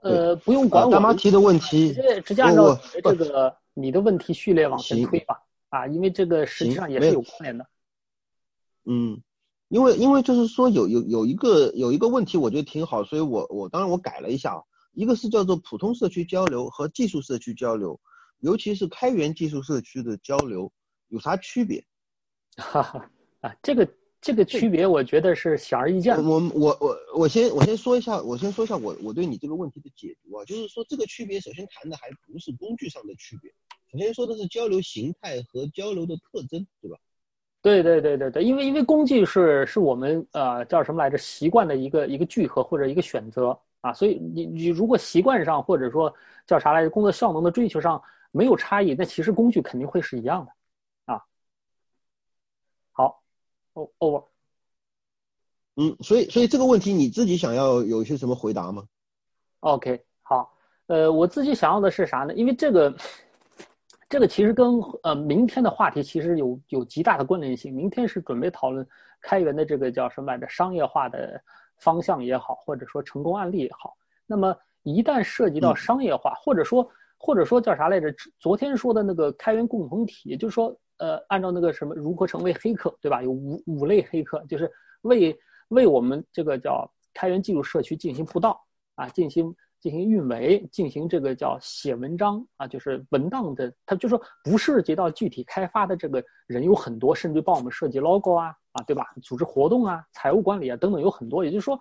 [0.01, 0.91] 呃，不用管我。
[0.91, 5.41] 大妈提的问题，直接直接按照这个你的问题序列往前推吧。
[5.69, 7.67] 啊，因为这个实际上也是有关联的。
[8.83, 9.19] 嗯，
[9.69, 14.61] 因为因为就是说有有有一个有一个问题，我觉得挺好，所以我我当然我改了一下啊。
[14.93, 17.99] 一个是叫做普通社区交流和技术社区交流，
[18.39, 20.71] 尤其是开源技术社区的交流
[21.09, 21.83] 有啥区别？
[22.57, 23.87] 哈哈啊，这个。
[24.21, 26.17] 这个区别我觉得是显而易见。
[26.17, 33.51] 我我我我先我先说一下，我先说一下我我对你这个问题的解读啊，就是说这个区别首先谈的还不是工具上的区别，
[33.91, 36.97] 首先说的是交流形态和交流的特征，对吧？
[37.61, 46.11] 对对对对对，因为因为工具是是我们呃叫什么来着习惯的一个一个聚合或者一个选择啊，所以你你如果习惯上或者说
[46.47, 48.01] 叫啥来着工作效能的追求上
[48.35, 50.51] 没有差异，那其实工具肯定会是一样的。
[51.13, 51.23] 啊。
[52.91, 53.23] 好
[53.73, 54.25] ，over。
[55.77, 58.85] 嗯，所以所以这个问题你自己想要有一些什么回答吗
[59.61, 60.53] ？OK，好，
[60.87, 62.33] 呃，我自己想要的是啥呢？
[62.33, 62.93] 因为这个，
[64.09, 67.73] 这个其实跟呃明天的话题其实有有极大的关联性。
[67.73, 68.85] 明天是准备讨论
[69.21, 70.47] 开源的这个叫什么来着？
[70.47, 71.41] 商业化的
[71.77, 73.97] 方向也好，或者说成功案例也好。
[74.25, 76.89] 那么一旦涉及到商业化，或者说
[77.25, 78.13] 或者说叫啥来着？
[78.39, 80.77] 昨天说的那个开源共同体，就是说。
[80.97, 83.21] 呃，按照那个什么如何成为黑客，对吧？
[83.21, 99.13] 有五五类黑客，就是为为我们这个叫开源技术社区进行布道啊，进行进行运维，进行这个叫写文章啊，就是文档的，他就说不涉及到具体开发的这个人有很多，甚至帮我们设计 logo 啊啊，对吧？
[99.21, 101.77] 组织活动啊，财务管理啊等等有很多，也就是说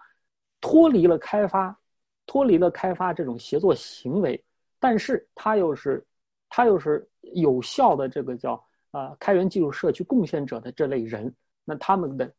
[0.60, 1.78] 脱离了开发，
[2.26, 4.44] 脱离了开发这种协作行为，
[4.84, 6.04] 但是他又是
[6.50, 8.62] 他又是有效的这个叫。
[8.96, 12.32] 啊，开源技术社区贡献者的这类人，那他们的，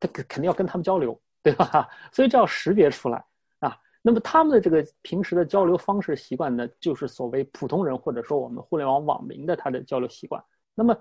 [0.00, 1.88] 他肯肯定要跟他们交流，对吧？
[2.10, 3.24] 所以这要识别出来
[3.60, 3.78] 啊。
[4.02, 10.42] 那么他们的这个平时的交流方式习惯呢，就是所谓普通人或者说我们互联网网民的他的交流习惯。
[10.74, 10.92] 那么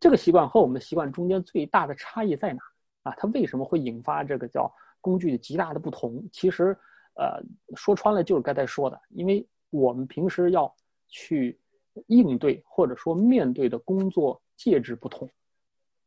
[0.00, 2.62] 这个习惯和我们的习惯中间最大的差异在哪？
[3.02, 6.26] 啊，它为什么会引发这个叫工具的极大的不同？
[6.32, 6.74] 其实，
[7.16, 7.42] 呃，
[7.76, 10.74] 说穿了就是刚才说的，因为我们平时要
[11.08, 11.58] 去
[12.06, 14.40] 应对或者说面对的工作。
[14.58, 15.28] 介质不同，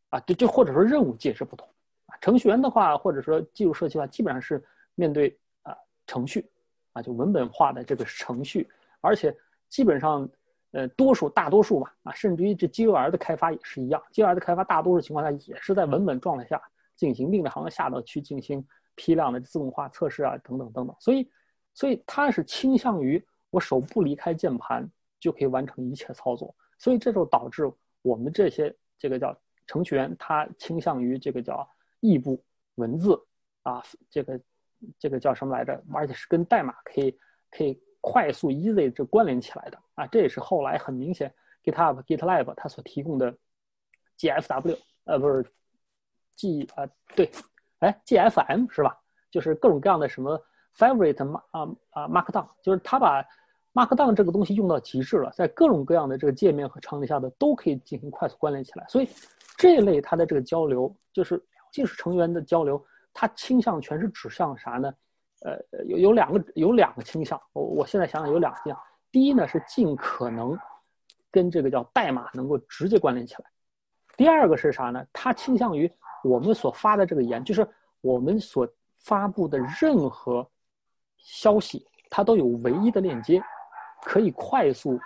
[0.09, 1.69] 啊，就就或者说任务介质不同，
[2.07, 4.59] 啊，程序员的话，或者说技术设计的话，基本上是
[4.95, 5.77] 面对啊
[6.07, 6.49] 程序，
[6.93, 8.67] 啊，就文本化的这个程序，
[9.01, 9.31] 而且
[9.67, 10.27] 基本上，
[10.71, 16.59] 呃，多数大多数吧，啊，甚至于这 GUR 的开发也是一样，GUR 的开发大多数情况下也是在文本状态下
[16.95, 20.95] 进行，并在行下头去进行批量的自动化测试啊，等等等等。
[20.99, 21.29] 所以，
[21.75, 29.35] 所以它是倾向于我手不离开键盘就可以完成一切操作，所以这就导致我们这些这个叫
[29.67, 32.43] 程序员，他倾向于这个叫异步
[32.75, 33.19] 文字
[33.63, 34.39] 啊，这个。
[34.97, 35.83] 这个叫什么来着？
[35.93, 37.19] 而且是跟代码可以
[37.51, 40.07] 可以快速 easy 这关联起来的啊！
[40.07, 41.35] 这也是后来很明显
[41.65, 43.37] GitHub GitLab 它所提供的
[44.17, 45.45] GFW 呃不是
[46.37, 47.29] G 啊对，
[47.79, 48.97] 哎 GFM 是吧？
[49.29, 50.41] 就是各种各样的什么
[50.77, 53.23] favorite 啊啊 Markdown，就是它把
[53.73, 58.85] Markdown 这个东西用到极致了，在各种各样的这个界面和场景下的都可以进行快速关联起来。
[58.87, 59.09] 所以
[59.57, 62.83] 这一类它的这个交流，就是技术成员的交流。
[63.13, 64.93] 它倾向全是指向啥呢？
[65.41, 68.81] 呃，有有两个有两个倾向，我我现在想想有两个倾向。
[69.11, 70.57] 第一呢是尽可能
[71.31, 73.45] 跟这个叫代码能够直接关联起来。
[74.15, 75.03] 第二个是啥呢？
[75.11, 75.91] 它倾向于
[76.23, 77.67] 我们所发的这个言，就是
[78.01, 78.67] 我们所
[78.99, 80.47] 发布的任何
[81.19, 83.41] 消息，它都有唯一的链接，
[84.03, 84.99] 可以快速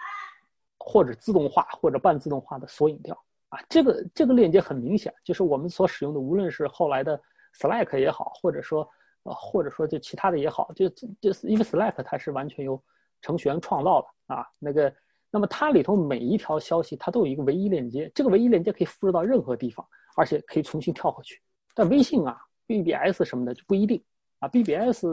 [0.79, 3.13] 或者自动化或者半自动化的索引掉。
[3.49, 7.19] 啊，这个这个链接很明显，就是我们所使用的，无论是后来的。
[7.55, 8.81] Slack 也好，或者说，
[9.21, 10.89] 呃，或者说就其他的也好，就
[11.21, 12.83] 就是因为 Slack 它是完全由
[13.21, 14.91] 程序员创造的啊，那个，
[15.29, 21.39] 那么它里头每一条消息它都有一个唯一链接，这个唯一链接可以复制到任何地方，而且可以重新跳回去。
[21.75, 24.03] 但微信啊、BBS 什么的就不一定
[24.39, 25.05] 啊，BBS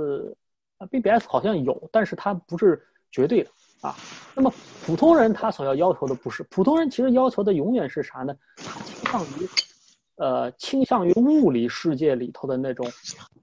[0.80, 3.50] 啊，BBS 好像有，但是它不是绝对的
[3.82, 3.94] 啊。
[4.34, 4.52] 那么
[4.84, 8.34] 普通人他所要要求的不是，普通人其实要求的永远是啥呢？
[8.56, 9.48] 他倾向于。
[10.16, 12.86] 呃，倾向于物理世界里头的那种，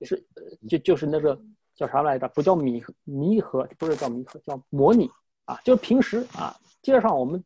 [0.04, 0.23] 是，
[0.69, 1.36] 就就是那个
[1.76, 2.28] 叫啥来着？
[2.28, 5.10] 不叫弥弥合，不是叫弥合，叫模拟
[5.45, 5.60] 啊。
[5.63, 7.43] 就是平时啊，街上我们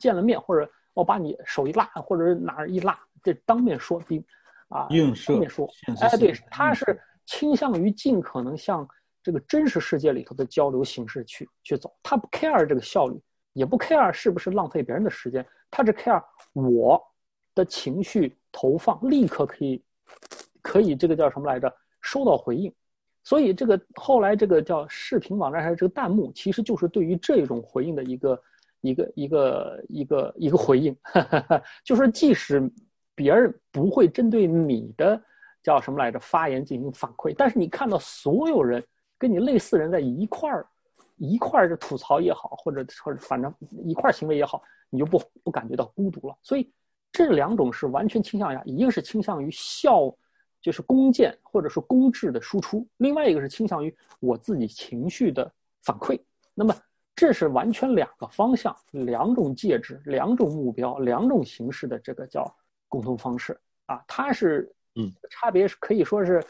[0.00, 4.18] 见了面，或者我把你手一拉，或者是哪儿一拉，这当面说，比
[4.66, 4.88] 啊，
[5.28, 8.88] 当面说，哎，对，他是倾向于尽可能向
[9.22, 13.20] 这个真实世界里头的交流形式去去走，他不 care 这个效率，
[13.52, 17.02] 也不 care 是不是浪费别人的时间，他只 care 我。
[17.56, 19.80] 的情绪投放立刻可以，
[20.60, 21.72] 可以这个叫什么来着？
[22.00, 22.74] 收到回应，
[23.22, 28.42] 所以这个后来这个叫视频网站还是这个弹幕，其实就是对于这种回应的一个
[28.80, 30.96] 一个一个一个一个回应，
[31.84, 32.68] 就是即使
[33.14, 35.22] 别人不会针对你的
[35.64, 38.80] 叫什么来着发言进行反馈，但是你看到所有人
[39.18, 40.64] 跟你类似人在一块儿
[41.16, 43.52] 一块儿吐槽也好，或者或者反正
[43.84, 46.72] 一块儿行为也好，你就不不感觉到孤独了，所以。
[47.16, 50.12] 这两种是完全倾向于，一个是倾向于效，
[50.60, 55.48] 就是弓箭或者说公制的输出，另外一个是倾向于我自己情绪的
[55.84, 56.20] 反馈。
[56.54, 56.74] 那么
[57.14, 62.52] 这是完全两个方向、两种介质、两种目标、两种形式的这个叫
[62.88, 64.02] 沟通方式啊。
[64.08, 66.44] 它是，嗯，差别是可以说是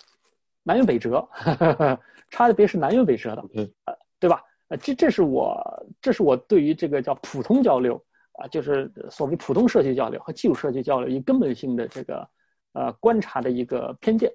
[0.62, 1.28] 南辕北辙，
[2.30, 4.42] 差别是南辕北辙的，嗯，呃，对吧？
[4.68, 8.02] 呃，这这是我这是我对于这个叫普通交流。
[8.36, 12.28] 啊，就是所谓普通社区交流和技术社区交流一根本性的这个
[12.72, 14.28] 呃观察的一个偏见。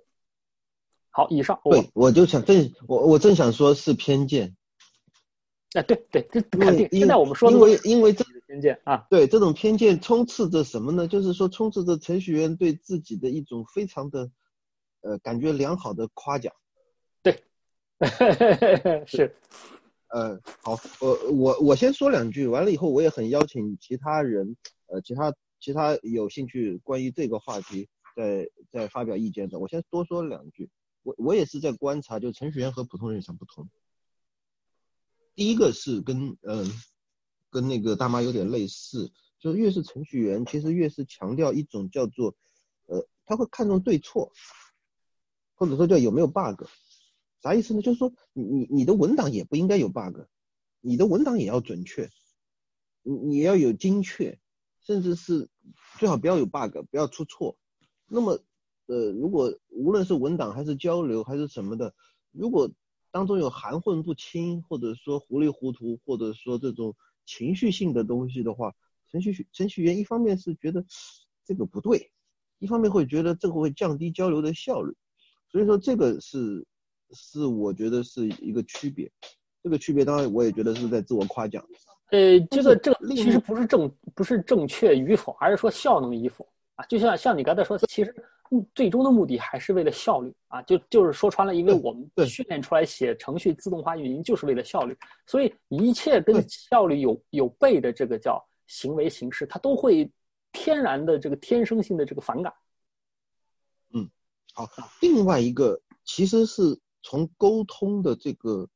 [1.10, 4.56] 好，以上我，我就想正我我正想说是偏见。
[5.74, 6.88] 哎，对对，这肯定。
[6.94, 8.24] 现在我们说，因为因为这
[8.60, 11.08] 偏见啊，对这种偏见充斥着什么呢？
[11.08, 14.30] 就是说充斥着程序员对自己的一种非常的
[15.02, 16.54] 呃感觉良好的夸奖。
[17.24, 17.44] 对，
[19.08, 19.36] 是。
[20.10, 30.70] 呃，好，我我我先说两句，完了以后我也很邀请其他人，呃，其他其他有兴趣关于这个话题再再发表意见的，我先多说两句。
[31.04, 33.70] 我我也是在观察，就程序员和普通人上不同。
[35.36, 36.66] 第一个是跟嗯
[37.50, 42.36] 跟那个大妈有点类似，就是越是程序员，其实越是强调一种叫做
[42.86, 44.32] 呃他会看重对错，
[45.56, 46.66] 或者说叫有没有 bug。
[47.42, 47.82] 啥意思呢？
[47.82, 50.26] 就是说，你你你的文档也不应该有 bug，
[50.82, 52.10] 你的文档也要准确，
[53.02, 54.38] 你你要有精确，
[54.82, 55.48] 甚至是
[55.98, 57.58] 最好不要有 bug，不要出错。
[58.10, 58.44] 那么，
[58.88, 61.96] 呃，如果无论是文档还是交流还是什么的，
[62.32, 62.70] 如果
[63.10, 66.98] 当中有含混不清，或者说糊里糊涂，或者说这种
[67.30, 68.74] 情绪性的东西的话，
[69.12, 70.84] 程序程序员一方面是觉得
[71.46, 72.12] 这个不对，
[72.58, 74.96] 一方面会觉得这个会降低交流的效率。
[75.52, 76.66] 所以说这个是。
[77.12, 79.12] 是，我觉得是一个区别。
[79.64, 81.66] 这个区别，当然我也觉得是在自我夸奖。
[82.12, 86.86] 呃，这个这个其实不是正不是正确与否，而是说效能与否啊。
[86.86, 88.16] 就像像你刚才说，其实
[88.50, 100.12] 目最终的目的还是为了效率啊，就就是说穿了，因为我们训练出来写程序自动化运营就是为了效率，所以一切跟效率有有悖的这个叫行为形式，它都会
[100.52, 102.54] 天然的这个天生性的这个反感。
[103.94, 104.10] 嗯，
[104.54, 104.68] 好，
[105.02, 108.68] 另外一个其实是从沟通的这个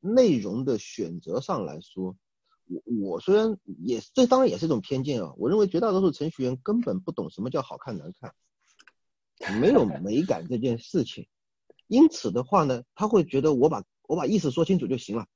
[0.00, 2.16] 内容的选择上来说，
[2.66, 8.34] 我我虽然也这当然也是一种偏见啊，我认为绝大多数程序员根本不懂什么叫好看难看。
[9.60, 11.26] 没有美感这件事情，
[11.86, 15.26] 因此的话呢，他会觉得我把我把意思说清楚就行了。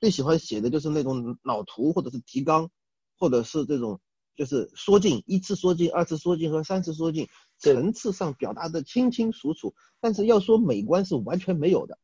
[0.00, 2.70] 最喜欢写的就是那种脑图或者是提纲，
[3.18, 4.00] 或者是这种
[4.36, 7.28] 就是缩进一次缩进、二次缩进和三次缩进，
[7.58, 9.74] 层次上表达的清清楚楚。
[10.00, 11.98] 但是要说美观是完全没有的。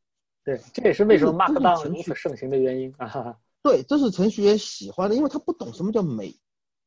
[0.44, 3.36] 对，这也是为什么 Markdown 如此盛行的原因啊。
[3.62, 6.34] 对，这是程序员喜欢的，因为他不懂什么叫美，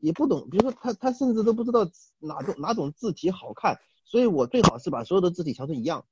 [0.05, 1.89] 也不懂，比如说他他甚至都不知道
[2.19, 3.79] 哪种哪种字体好看。
[4.05, 6.05] 所以我最好是把所有的字体调成一样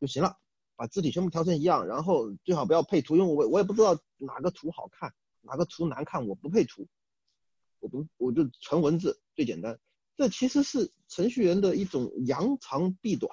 [0.00, 0.38] 就行了，
[0.74, 6.88] 把字体全部调成一样，然后最好不要配图，因为我我也不知道哪个图好看，哪个图难看，我不配图，
[7.80, 9.78] 我不我就纯文字最简单。
[10.16, 13.30] 这其实是程序员的一种扬长避短，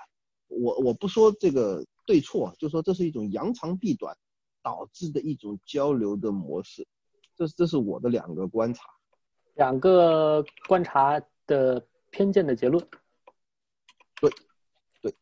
[0.47, 4.17] 我我不说这个对错，就说这是一种扬长避短
[4.61, 6.85] 导致的一种交流的模式，
[7.35, 8.83] 这这是我的两个观察，
[9.55, 11.81] 两个观察的。
[12.11, 12.81] 偏见的结论，
[14.21, 14.31] 对，
[15.01, 15.13] 对，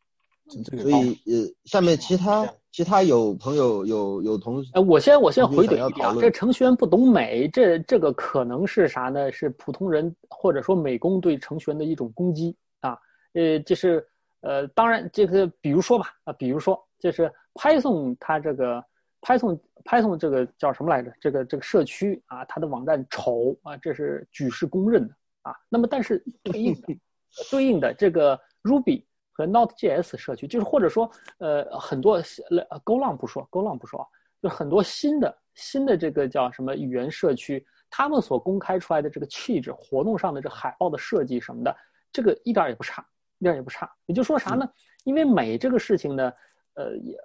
[0.80, 9.32] 所以呃，下面其他其他有朋友有有同事，哎，我先我先回怼一点，这程序员不懂美，这这个可能是啥呢？
[9.32, 12.96] 是普通人或者说美工对程序员的一种攻击啊，
[13.32, 14.06] 呃，就是
[14.42, 18.84] 呃，当然这个比如说吧，啊，比如说就是 Python 它这个
[19.24, 21.12] Python Python 这个叫什么来着？
[21.20, 25.14] 这个这个社区啊，它的网站丑啊，这是举世公认的。
[25.42, 26.96] 啊，那么但是对应的
[27.50, 34.08] 对应的这个 Ruby 和 Node.js 社区，就是或者说呃很多呃 Golang 不说，Golang 不说，
[34.40, 41.76] 就很多新的新的这个叫什么语言社区，他们所公开出来的这个气质、活动上的这海报的设计什么的，
[42.10, 43.06] 这个一点也不差，
[43.38, 43.90] 一点也不差。
[44.06, 44.66] 也就说啥呢？
[45.04, 46.32] 因为美这个事情呢，
[46.74, 47.16] 呃也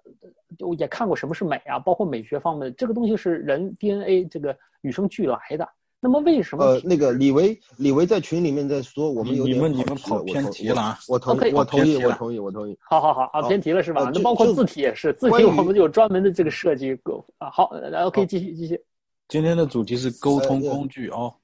[0.78, 5.68] 也看过什么是美啊，包括美学方面，这个东西是人 DNA 这个与生俱来的。
[6.02, 6.64] 那么为什么？
[6.64, 9.60] 呃，那个李维，李维在群里面在说，我们有点
[9.98, 10.98] 跑偏题了。
[11.10, 12.78] 我同意，我同意，我同意，我同意。
[12.80, 14.10] 好好好啊，偏题了是吧？
[14.14, 16.98] 那包括字体也是，字体我们有专门的这个设计。
[17.38, 18.82] 啊，好，然后可以继续继续。
[19.28, 21.36] 今天的主题是沟通工具哦。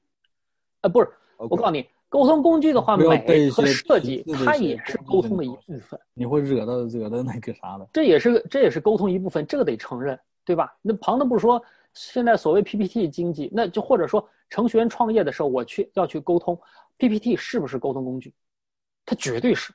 [0.79, 5.99] 啊，不是，我告诉你，沟通工具的话，美和设计它也是沟通的一部分。
[6.13, 7.87] 你会惹到惹到那个啥的？
[7.91, 10.75] 这也是这也是沟通一部分，这个得承认，对吧？
[10.81, 11.61] 那旁的不说。
[11.93, 16.59] 现在所谓 PPT 经济，那就或者说程序员创业的时候，我去要去沟通
[16.97, 18.33] PPT 是不是沟通工具？
[19.05, 19.71] 它绝对是，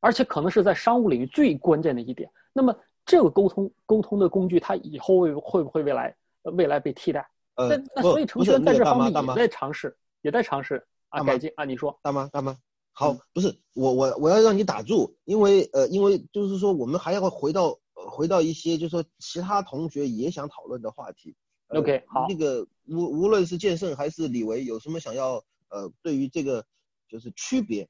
[0.00, 2.28] 而且可能是在商务领域最关键的一点。
[2.52, 2.74] 那么
[3.06, 6.12] 这个沟通沟通的工具，它以后会会不会未来
[6.42, 7.24] 未来被替代？
[7.54, 11.64] 那那所以程序员在这方面也在尝试，也在尝试啊改进啊。
[11.64, 12.56] 你说大妈大妈
[12.92, 21.36] 好，不是我我我要让你打住，因为呃因为就是说我们还要回到回到一些就是说其他同学也想讨论的话题。
[21.68, 22.26] OK，好。
[22.28, 26.66] 那个无无论是剑圣还是李维，有什么想要呃，对于这个
[27.08, 27.88] 就是区别，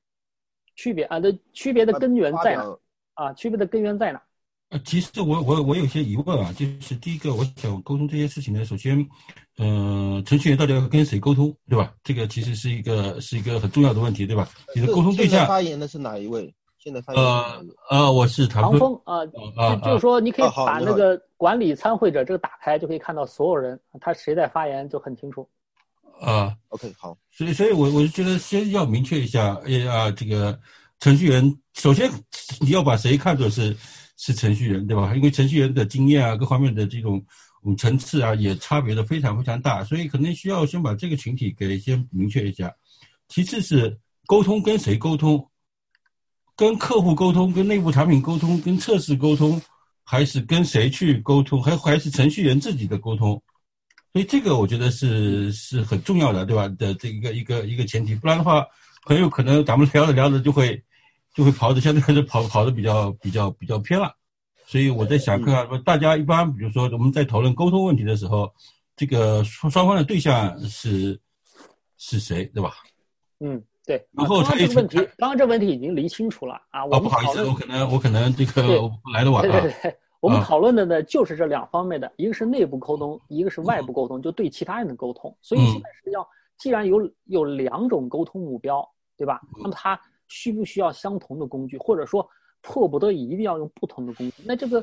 [0.76, 2.78] 区别啊，这区别的根源在哪？
[3.14, 4.22] 啊，区别的根源在哪？
[4.70, 8.96] 呃，其实我我我有些疑问啊，就是第一个，我想沟通这些事情呢，首先，
[9.58, 11.92] 呃，程序员到底要跟谁沟通，对吧？
[12.04, 14.48] 这个其实是一个是一个很重要的问题，对吧？
[14.74, 15.46] 你的沟通对象。
[15.46, 16.54] 发言的是哪一位？
[16.78, 25.46] 现在发言呃呃，我是唐峰啊，就就是说你可以把那个管理参会者这个打开，就可以看到所有人他谁在发言就很清楚。
[26.20, 30.58] 啊，OK，好，所以所以，我我就觉得先要明确一下，哎啊，这个
[31.00, 32.10] 程序员首先
[32.60, 33.76] 你要把谁看作是
[34.20, 35.14] 是程序员，对吧？
[35.16, 37.24] 因为程序员的经验啊，各方面的这种
[37.78, 42.70] 层次啊，也差别的非常非常大，所以可能需要先把这个群体给先明确一下。
[43.28, 45.46] 其次是沟通跟谁沟通。
[46.56, 49.58] 跟客户沟通，跟内部产品沟通，跟测试沟通，
[50.04, 51.62] 还是跟谁去沟通？
[51.62, 53.42] 还还是程序员自己的沟通？
[54.12, 56.68] 所以这个我觉得是是很重要的，对吧？
[56.76, 58.62] 的这一个一个一个前提，不然的话，
[59.06, 60.82] 很有可能咱们聊着聊着就会
[61.34, 64.14] 就会跑的相对来说跑跑的比较比较比较偏了。
[64.66, 68.52] 所以我在想，看看说大家一般，比如说我们在讨论沟通问题的时候，
[68.96, 71.20] 这个双双方的对象是
[71.96, 72.74] 是谁，对吧？
[73.40, 73.62] 嗯。
[73.86, 76.84] 对，然后这个问题，刚刚这问题已经理清楚了啊。
[76.84, 85.36] 哦，不好意思，我可能我可能这个来的晚了对对对，我们讨论的呢就是这两方面的，一个是内部沟通，一个是外部沟通，就对其他人的沟通。
[85.40, 86.24] 所以现在是要，
[86.56, 89.40] 既然有有两种沟通目标，对吧？
[89.56, 90.00] 那么他
[90.30, 92.26] 需不需要相同的工具，或者说
[92.62, 94.42] 迫不得已一定要用不同的工具？
[94.46, 94.82] 那这个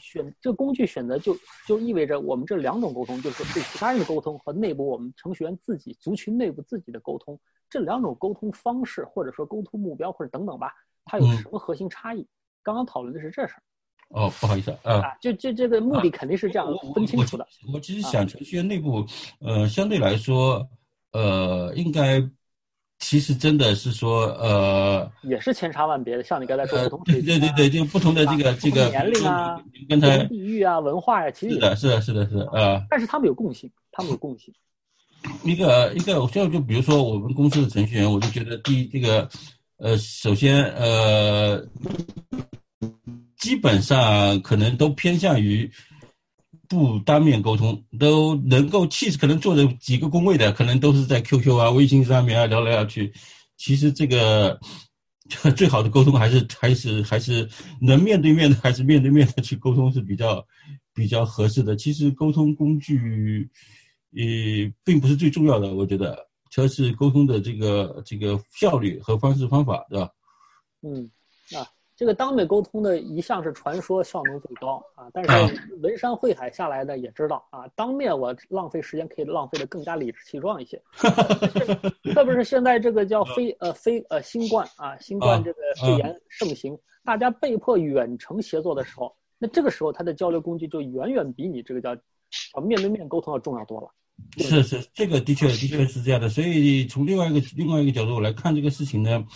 [0.00, 1.36] 选这个工具选择就
[1.66, 7.38] 就意味着我们这两种沟通，就是对其他人的沟通和内部我们程序员自己族群内部自己的沟通，
[7.70, 10.72] 这两种沟通方式或者说沟通目标或者等等吧，
[11.04, 12.26] 它有什么核心差异？
[12.62, 13.62] 刚刚讨论的是这事儿。
[14.10, 17.46] 哦，不好意思啊，就就这个目的肯定是这样分清楚的。
[17.74, 19.04] 我其实想程序员内部，
[19.40, 20.66] 呃，相对来说，
[21.12, 22.18] 呃，应该
[22.98, 26.22] 其实真的是说，呃，也是千差万别的。
[26.22, 34.52] 像你刚才说不同对对对对，就不同的这个这个年龄啊，跟他地域啊、文化呀，其实是的，是的，是的，是的，呃，但是他们有共性，他们有共性。
[35.44, 39.28] 一个一个，就就比如说我们公司的程序员，我就觉得第一这个，
[39.78, 41.64] 呃，首先呃。
[43.38, 45.70] 基本上可能都偏向于
[46.68, 53.12] 不当面沟通，都能够其实可能坐着几个工位的，可能都是在 QQ 啊、微信上面啊聊来聊去。
[53.56, 54.60] 其实这个
[55.56, 57.48] 最好的沟通还是还是还是
[57.80, 60.46] 能面对面的，还是面对面的去沟通是比较
[60.94, 61.74] 比较合适的。
[61.74, 63.48] 其实沟通工具
[64.10, 70.10] 也并不是最重要的，我觉得主要是沟通的这个这个效率和方式方法，对吧？
[70.82, 71.10] 嗯，
[71.56, 71.66] 啊。
[71.98, 80.80] 这个当面沟通的一向是传说效能最高啊，但是文山会海下来的也知道啊，当面我浪费时间可以浪费的更加理直气壮一些，
[82.14, 93.88] 特别是现在这个叫非呃非呃新冠啊，新冠这个肺炎盛行，大家被迫远程协作的时候，那这个时候他的交流工具就远远比你这个叫叫面对面沟通要重要多了。
[94.36, 99.26] 是是，这个的确的确是这样的，所以从另外一个另外一个角度来看这个事情呢。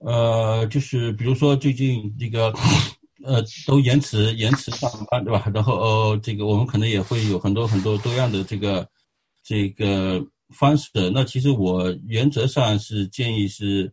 [0.00, 2.52] 呃，就是比如说最近这个，
[3.22, 5.46] 呃，都延迟延迟上班，对吧？
[5.54, 8.88] 然后呃，这个我们可能也会有很多很多多样的这个
[9.42, 10.88] 这个方式。
[11.12, 13.92] 那其实我原则上是建议是，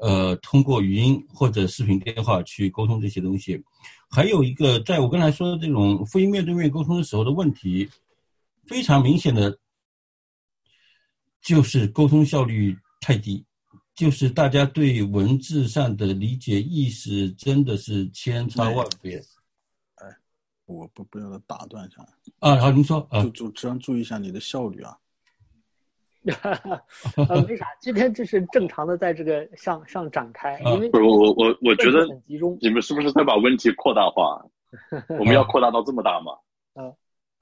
[0.00, 3.62] 呃，通过语音或者视频电话去沟通这些东西。
[4.08, 7.88] 还有一个，在我刚才说的这种非面对面沟通的时候的问题，
[8.66, 9.58] 非常明显的，
[11.42, 13.44] 就是沟通效率太低。
[13.94, 19.18] 就是大家对文字上的理解意识真的是千差万别。
[19.96, 20.06] 哎，
[20.66, 22.02] 我不不要打断一下
[22.38, 24.96] 啊，好，您说啊，就就只要注意一下你的效率啊。
[27.28, 34.40] 呃，没啥，今天这是正常的，在这个上上展开，因为不是我我我觉得很集中，你们是不是在把问题扩大化？
[35.18, 36.32] 我们要扩大到这么大吗？
[36.74, 36.94] 嗯，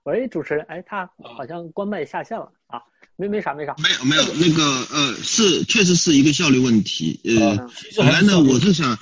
[0.05, 2.82] 喂，主持人，哎，他好像关麦下线了啊。
[3.20, 7.68] 没没啥没啥，没有没有那个呃是确实是一个效率问题呃
[7.98, 8.96] 本来呢我是想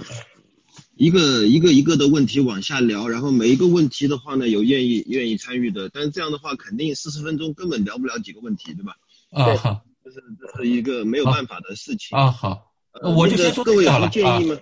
[0.96, 8.96] 一个一个一个的问题往下聊，然后每一个问题的话呢有愿意愿意参与的，但是这样的话肯定四十分钟根本聊不了几个问题，对吧？
[9.30, 14.56] 啊好，这是这是一个没有办法的事情啊好，我就先说各位有什么建议吗？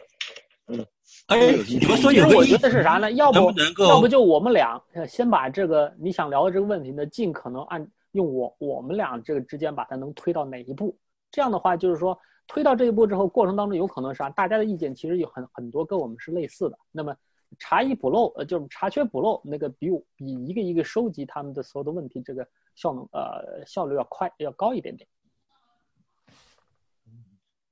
[0.68, 0.84] 嗯，
[1.28, 3.11] 哎，你们说有我觉得是啥呢？
[3.12, 4.78] 要不能够要不就我们俩
[5.09, 7.88] 先把这个你想聊的这个问题呢，尽可能按。
[8.17, 10.99] 用我我们俩这个之间把它能推到哪一步？
[11.31, 16.79] 这样的话，就是说推到这一步之后，过程当中有可能是啊，大家的意见其实有很很多跟我们是类似的。
[16.91, 17.14] 那么
[17.59, 25.07] 查一补漏，呃，就是查缺补漏，那个比我比一个一个收集他们的所有的问题，这个效能呃效率要快要高一点点。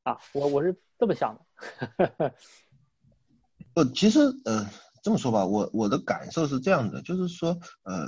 [0.02, 2.34] 啊，我我是这么想的。
[3.76, 4.66] 呃，其实呃
[5.02, 8.06] 这么说吧，我我的感受是这样的，就是说呃。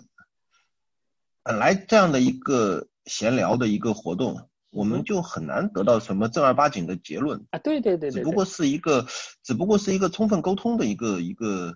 [1.47, 7.59] 本来这样的一个闲聊的一个活动，我们就很难得到什么正儿八经的结论啊！
[7.61, 9.07] 对对对对，只不过是一个，
[9.45, 11.73] 只不过是一个充分沟通的一个一个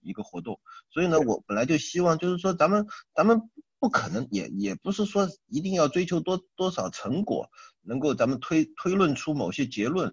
[0.00, 0.60] 一个活动。
[0.88, 3.50] 所以呢，我本来就希望，就是说咱们咱们
[3.80, 7.50] 不可能，也也不是说一定要追求多多少成果，
[7.82, 10.12] 能够咱们推推论出某些结论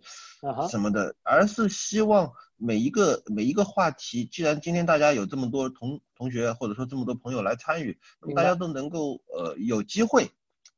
[0.71, 2.31] 什么的，而是希望。
[2.59, 10.27] 每一个每一个话题，既然今天大家有这么多同同学或者说这么多朋友来参与，那么大家都能够呃有机会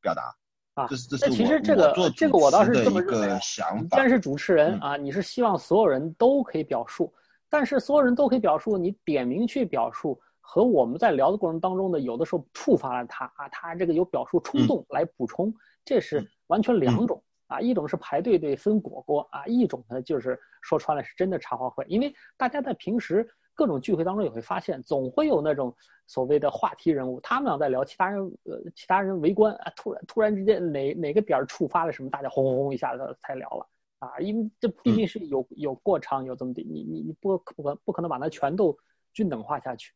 [0.02, 0.36] 表达
[0.74, 0.86] 啊。
[0.90, 3.40] 这是这是其实这个这个我倒是这么认为。
[3.40, 7.14] 既然是主持人啊，你是希望所有人都可以表述，
[7.50, 10.20] 但是所有人都可以表述，你点名去表述
[10.52, 15.54] 和我们在聊的过程当中呢，有的时候触发了他啊，他这个有表述冲动来补充，
[15.86, 17.22] 这是完全两种。
[17.46, 21.86] 啊，一种是排队队分果果啊，一种呢就是说穿了是真的茶话会。
[21.88, 25.72] 因为大家在平时各种聚会当中也会发现，总会有那种
[26.08, 33.68] 所谓的话题人物，他们俩在聊，其他人呃其他人围观啊，突然突然之间哪哪个点儿触发了什么，大家轰轰轰一下子才聊了
[34.00, 38.76] 啊，因为这毕竟是有有过场有这么的，你你你不不可不可能把它全都
[39.14, 39.94] 均等化下去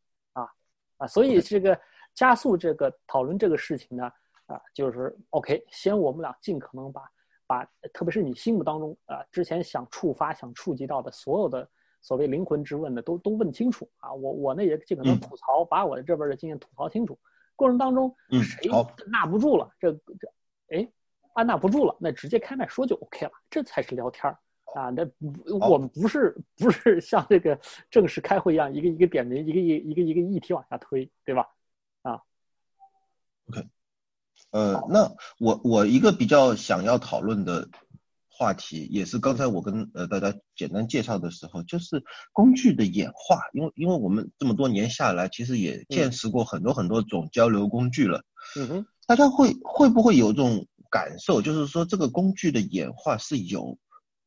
[1.07, 1.79] 所以这个
[2.13, 4.11] 加速这个讨论这个事情呢
[4.45, 7.01] 啊，就是 OK，先我们俩尽可能把。
[7.45, 11.69] 把特别是你心目当中啊之前想触发、想触及到的所有的
[12.01, 14.11] 所谓灵魂之问的都都问清楚啊。
[14.13, 17.19] 我我呢也尽可能吐槽，把我的这边的经验吐槽清楚。
[17.53, 18.71] 过程当中，谁
[19.11, 20.33] 纳不住了，这这，
[20.69, 20.89] 哎，
[21.33, 24.39] 按捺不住了，那直接开麦说就 OK 了，这才是聊天儿
[24.73, 24.89] 啊。
[24.89, 25.07] 那
[25.67, 27.59] 我们不是不是像这个
[27.89, 31.47] 正式开会一样，一个一个点名，一个一一个一个议题往下推，对吧？
[32.01, 32.21] 啊
[33.49, 33.67] ，OK，
[34.51, 37.69] 呃，那我我一个比较想要讨论的。
[38.35, 42.03] 话题也是刚才我跟呃大家简单介绍的时候，就是
[42.33, 48.23] 工具的演化，因为因为我们这么多年下来，其实也见识过很多很多种交流工具了。
[48.57, 53.77] 嗯哼，大家会会不会有这种感受，就是说这个工具的演化是有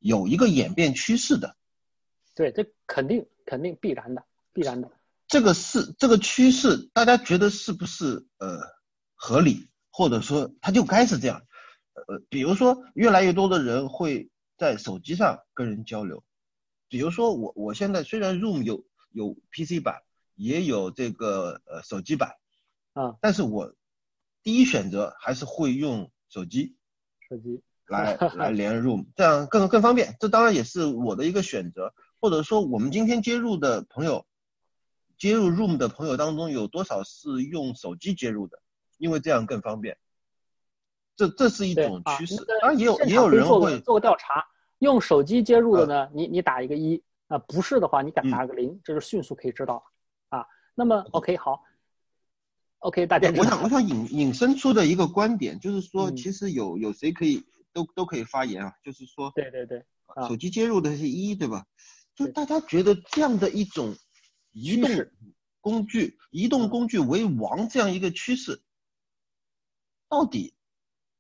[0.07, 1.57] 有一个演变趋势的？
[2.35, 4.91] 对，这肯定肯定必然的，必然的。
[5.27, 8.61] 这个是这个趋势，大家觉得是不是呃
[9.17, 11.43] 合理，或者说它就该是这样？
[12.07, 16.23] 呃，比如说，越来越多的人会在手机上跟人交流。
[16.89, 20.03] 比如说，我我现在虽然 Room 有有 PC 版，
[20.37, 22.37] 也有这个呃手机版，
[22.93, 23.75] 啊，但是我
[24.45, 26.77] 第一选择还是会用手机，
[27.29, 30.17] 手机来 来连 Room，这样更更方便。
[30.21, 31.95] 这当然也是我的一个选择。
[32.19, 34.27] 或者说，我们今天接入的朋友，
[35.19, 38.59] 接入 Room 的朋友当中有多少是用手机接入的？
[38.97, 39.99] 因为这样更方便。
[41.15, 44.45] 这这是一种趋势，当然也有也有人会做个调查，
[44.79, 49.85] 用手机接入的呢，你你打一个一啊，不是的话你敢打个零，这是迅速可以知道
[50.31, 50.45] 啊。
[50.75, 51.63] 那么 OK 好
[52.79, 57.45] ，OK 大家我想我想引引申出的一个观点就是说，其实有有谁可以
[57.77, 59.85] 都都可以发言啊，就是说对对对，
[60.27, 61.67] 手机接入的是一对吧？
[62.15, 63.95] 就大家觉得这样的一种
[64.53, 64.91] 移动
[65.61, 68.63] 工具、移动工具为王这样一个趋势，
[70.09, 70.55] 到底？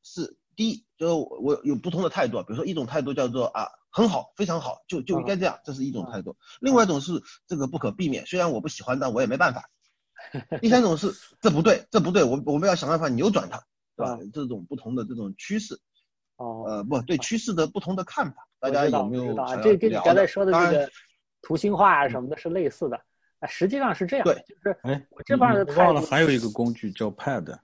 [0.03, 6.37] 是第一，就是我有不同的态度，比如说一种态度叫做啊很好，非常好，就就应该这样，这是一种态度。
[6.61, 9.69] 另外一种是这个不可避免，虽然我不喜欢，但我也没办法。
[10.63, 13.59] 第三种是这不对，这不对，我我们要想办法扭转它，
[13.97, 14.19] 对吧？
[14.33, 15.79] 这种不同的这种趋势，
[16.37, 20.91] 哦，呃，不对趋势的不同的看法，大家有没有这跟你刚才说的这个
[21.43, 22.97] 图形化啊什么的是类似的，
[23.41, 27.59] 啊，实际上是这样，对，就是哎，我这边的忘了还有一个工具叫 Pad，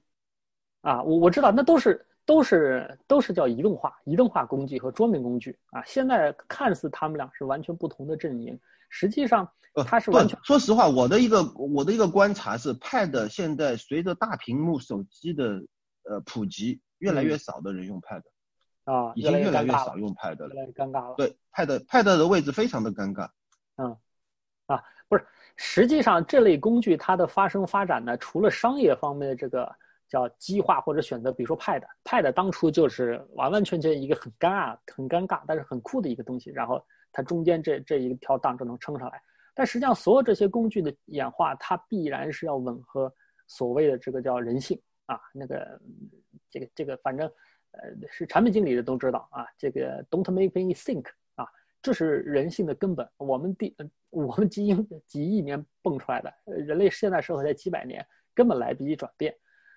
[0.81, 2.07] 啊，我我知道，那都是。
[2.25, 8.57] 都是都是叫移动化移动化工具和桌面工具啊，现在看似他们俩是完全不同的阵营，
[8.89, 9.51] 实际上
[9.85, 10.39] 它是完全。
[10.45, 15.65] 说实话，我的一个我的一个观察是，Pad 现在随着大屏幕手机的
[16.05, 18.23] 呃普及，越来越少的人用 Pad
[18.85, 21.15] 啊，已经越来越少用 Pad 了，越来越尴尬了。
[21.17, 23.29] 对，Pad Pad 的位置非常的尴尬。
[23.77, 23.97] 嗯，
[24.67, 25.27] 啊，不是，
[25.57, 29.75] 实际上这类工具它的发生发展呢，除了商业方面的这个。
[30.09, 36.51] 叫激化或者选择，比如说 Pad，Pad 当初就是完完全全一个很尴尬、很尴尬，但是很酷的一个东西。
[36.51, 39.23] 然后它中间这这一条档就能撑上来。
[39.55, 43.11] 但实际上，所有这些工具的演化，它必然是要吻合
[43.47, 45.81] 所谓的这个叫人性啊，那个
[46.51, 47.33] 这个这个，反正
[47.73, 51.47] 呃是产品经理的都知道啊，这个 Don't make me think 啊，
[51.81, 53.09] 这是人性的根本。
[53.17, 53.75] 我们第
[54.11, 59.35] 我们基因几亿年蹦出来的，人类现代社会才几百年，根本来不及转变。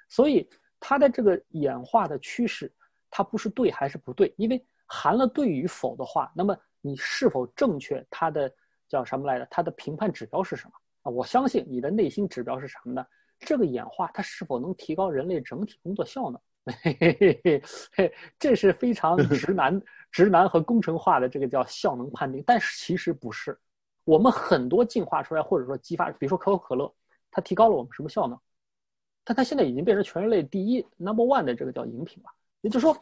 [0.10, 0.48] 所以
[0.80, 2.72] 它的这个演化的趋势，
[3.10, 4.34] 它不是对还是不对？
[4.38, 8.06] 因为含了对与否的话，那么你是否正确？
[8.10, 8.54] 它的
[8.88, 9.48] 叫什么来着？
[9.50, 10.74] 它的评判指标是什么
[11.04, 11.10] 啊？
[11.10, 13.06] 我相信你的内心指标是什么呢？
[13.40, 16.40] 这个演化它是否能提高人类整体工作效能？
[16.84, 17.62] 嘿嘿嘿
[17.94, 22.44] 嘿，这是非常 直男、直男和工程化的这个叫效能判定。
[22.46, 23.58] 但是其实不是，
[24.04, 26.92] 我们很多进化出来或者说激发，比如说可口可乐，
[27.30, 28.40] 它提高了我们什么效能？
[29.24, 32.30] 但它现在已经变成全人类第一 number one 的这个叫饮品了，
[32.62, 32.96] 也就是说，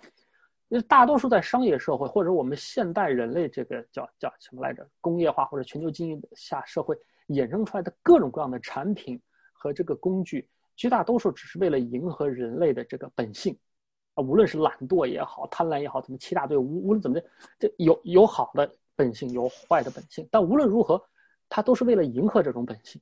[0.87, 6.97] 大多数在商业社会或者我们现代人类这个叫叫什么来着，工业化或者全球经济下社会
[7.27, 13.57] 衍生出来的各种各样的产品和这个工具，绝大多数只是为了迎合人类的这个本性，
[14.15, 17.25] 啊，无论是懒惰也好，贪婪也好，怎么七大队无无论怎么的，
[17.59, 21.03] 这有有好的本性，有坏的本性，但无论如何，
[21.47, 23.01] 它都是为了迎合这种本性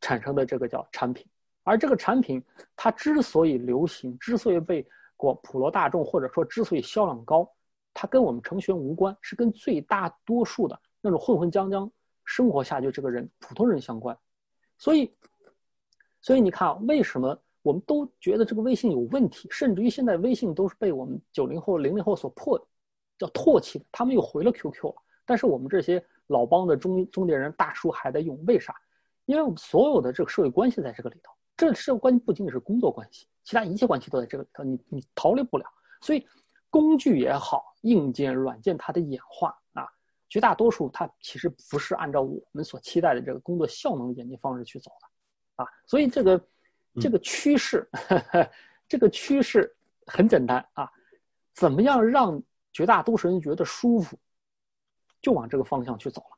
[0.00, 1.26] 产生的这个叫产品。
[1.62, 2.42] 而这个产品，
[2.76, 4.86] 它之所以流行，之所以被
[5.16, 7.50] 广普罗大众或者说之所以销量高，
[7.94, 11.90] 它跟我们程序员无关，是跟最大多数的那种混混将将
[12.24, 14.14] 生活下去这个人普通人相关。
[14.76, 15.10] 所以，
[16.24, 22.58] 所以你看啊，为什么我们都觉得这个微信有问题，甚至于现在微信都是被我们九零后、零零后所破，
[23.18, 23.84] 叫唾弃的。
[23.92, 24.94] 他们又回了 QQ 了，
[25.26, 28.74] 但是我们这些老帮的中中年人大叔还在用，为啥？
[29.26, 31.30] 因为我们所有的这个社会关系在这个里头。
[31.58, 35.66] 这社会关系不仅仅是工作关系，其他一切关系都在这个里头，你你逃离不了。
[36.00, 36.26] 所以，
[36.70, 39.86] 工具也好，硬件、软件它的演化啊，
[40.30, 45.06] 绝大多数它其实不是按照我们所期待的这个工作效能的演进方式去走的，
[45.56, 46.46] 啊，所以这个
[47.00, 47.88] 这个趋势，
[48.88, 49.74] 这个趋势
[50.06, 50.90] 很简单啊，
[51.54, 52.42] 怎么样让
[52.72, 54.18] 绝大多数人觉得舒服，
[55.20, 56.36] 就往这个方向去走了。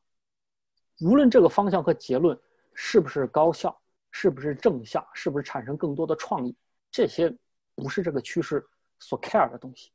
[1.00, 2.38] 无论这个方向和结论
[2.74, 3.78] 是不是高效，
[4.10, 6.54] 是不是正向，是不是产生更多的创意，
[6.90, 7.34] 这些
[7.74, 8.66] 不是这个趋势
[8.98, 9.90] 所 care 的东西。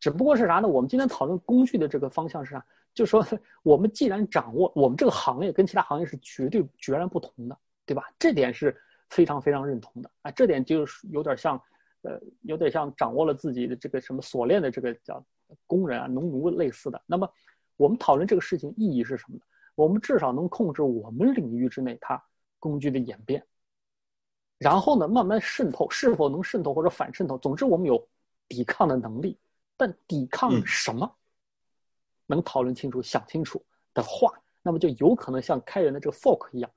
[0.00, 0.66] 只不过是啥呢？
[0.68, 2.66] 我们今天讨论工具的这个方向是啥？
[2.92, 3.26] 就说
[3.62, 8.04] 我们既然掌握我们这个行业跟其他行业是绝对决然不同的，对吧？
[8.18, 8.76] 这点是
[9.10, 10.30] 非常非常认同的啊。
[10.30, 11.60] 这点就是有点像，
[12.02, 15.24] 呃，有点像掌握了自己的这个什么锁链的这个叫
[15.66, 17.02] 工人啊、农奴类似的。
[17.06, 17.28] 那么
[17.76, 19.42] 我们讨论这个事情意义是什么呢？
[19.74, 22.22] 我们至少能控制我们领域之内它
[22.58, 23.44] 工具的演变，
[24.58, 28.08] 然后呢，慢慢渗透，是否能渗透或者反渗透，总之我们有
[28.48, 29.38] 抵抗的能力。
[29.74, 31.10] 但抵抗什么？
[32.26, 36.70] 能讨论清楚、想清楚的话，那么就有可能像开源的这个 fork 一样，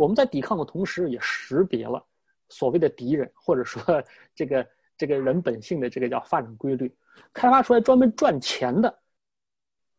[0.00, 2.02] 我们在抵抗的同时，也识别了
[2.48, 4.02] 所谓的敌人，或者说
[4.34, 6.90] 这个这个人本性的这个叫发展规律，
[7.34, 8.98] 开发出来专门赚钱的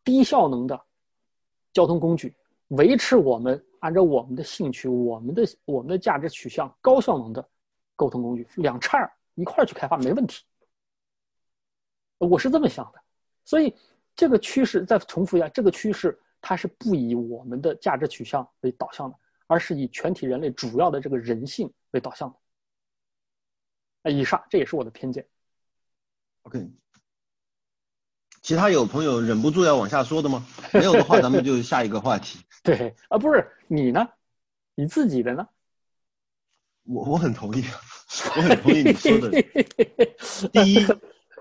[0.03, 0.81] 低效能的
[1.71, 2.35] 交通工具，
[2.69, 7.47] 维持我们按照我们的兴趣、我们的我们的价值取向高效能的
[7.95, 8.97] 沟通工具，两叉
[9.35, 10.43] 一块去开发没问题。
[12.17, 12.99] 我是这么想的，
[13.45, 13.71] 所以
[14.15, 19.15] 这个趋势再重复一下，这个趋势它是不以我们的价值取向为导向的，
[19.51, 22.39] 而是以全体人类主要的这个人性为导向的。
[24.03, 25.27] 啊，以上这也是我的偏见。
[26.43, 26.71] OK，
[28.41, 30.47] 其他有朋友忍不住要往下说的吗？
[30.71, 32.39] 没有的话，咱们就下一个话题。
[32.63, 34.07] 对啊，不是你呢？
[34.75, 35.45] 你自己的呢？
[36.83, 37.61] 我我很同意，
[38.37, 39.29] 我很同意你说的。
[40.53, 40.87] 第一。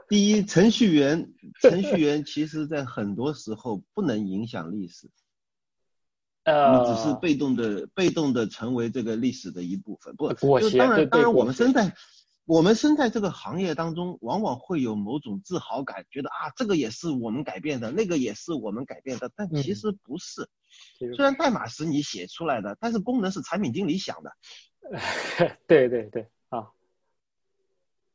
[0.08, 5.08] 第一，程序员，程序员其实在很多时候不能影响历史，
[6.50, 10.14] 呃，你只是被动的，被动的成为这个历史的一部分。
[10.16, 10.78] 不，裹挟。
[10.78, 11.94] 当然，当然，我们身在，
[12.44, 20.48] 我们身在这个行业当中，往往会有某种自豪感，觉得啊，这个也是我们改变的，那个也是我们改变的，但其实不是。
[21.16, 24.32] 虽然代码是你写出来的，但是功能是产品经理想的。
[25.66, 26.26] 对 对对。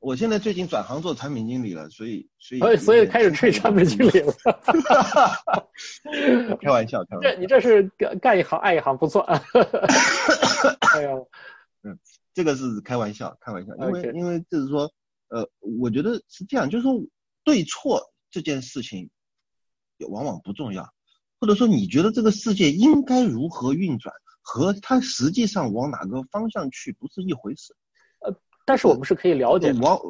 [0.06, 4.32] 我现在最近转行做产品经理了，所以所以所以开始吹产品经理了。
[6.62, 7.32] 开玩笑，开玩笑。
[7.32, 9.22] 这你这是干干一行爱一行，不错。
[10.94, 11.10] 哎呀，
[11.82, 11.98] 嗯，
[12.36, 13.74] 这个是开玩笑，开玩笑。
[13.78, 14.92] 因为因为就是说，
[15.30, 15.50] 呃，
[15.82, 16.94] 我觉得是这样，就是说
[17.44, 19.10] 对错这件事情，
[19.98, 20.88] 也往往不重要，
[21.40, 27.76] 或者说你觉得这个世界应该如何运转，和它实际上往哪个方向去不是一回事。
[28.66, 30.02] 但是我们是可以了解，我，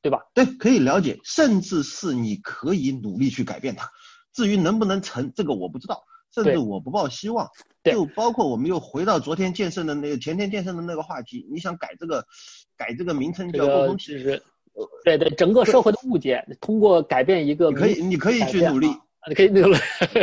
[0.00, 0.20] 对吧？
[0.34, 3.90] 对，可以了解，甚至是你可以努力去改变它。
[4.32, 6.02] 至于能不能成，这个我不知道，
[6.34, 7.48] 甚至我不抱希望。
[7.84, 12.24] 就包括我们又回到昨天健身的那个、前天健身的那个话题，你想改这个，
[12.76, 14.40] 改这个名称叫沟通其实，
[15.04, 18.86] 对对，整个社会的误解，通过改变一个，可以，你可以去努力，
[19.28, 19.76] 你可以努力，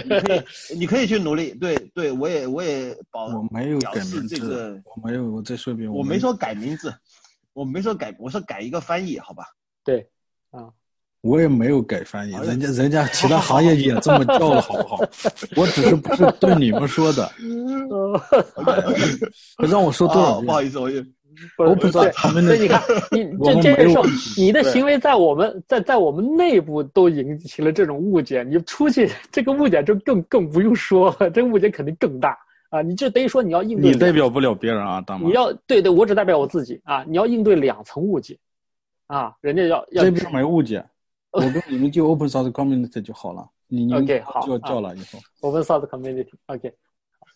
[0.05, 0.41] 你可以，
[0.80, 1.53] 你可以去努力。
[1.53, 6.93] 对对，我也我也保，我没有改名字，我没有，我再说一遍，我没说改名字。
[7.54, 9.43] 我没说改，我说改一个翻译，好吧？
[9.84, 10.08] 对，
[10.52, 10.70] 啊，
[11.22, 14.97] 我也没有改翻译，人家人家其他行业也这么叫了，好不好？
[15.58, 17.30] 我只是不是对你们说的。
[19.68, 20.41] 让我说多少？
[20.41, 20.89] 不好意思，我
[21.58, 22.56] 我不知道他们那。
[22.56, 22.82] 你看，
[23.12, 24.04] 你这这个时候，
[24.38, 32.38] 你的行为在我们在在我们内部都引起了这种误解，你出去这个误解就更更不用说，这个误解肯定更大。
[32.70, 35.28] 啊，你这等于说你要应对，你代表不了别人啊，大妈。
[35.28, 37.03] 你要对对，我只代表我自己啊。
[37.03, 38.38] 你要应对两层误解，
[39.07, 40.03] 啊，人家要要。
[40.03, 40.86] 这不是没误解，
[41.32, 43.49] 我跟你们就 open source community 就好了。
[43.67, 45.20] 你 OK 好，就叫了以后。
[45.41, 46.74] open source community OK。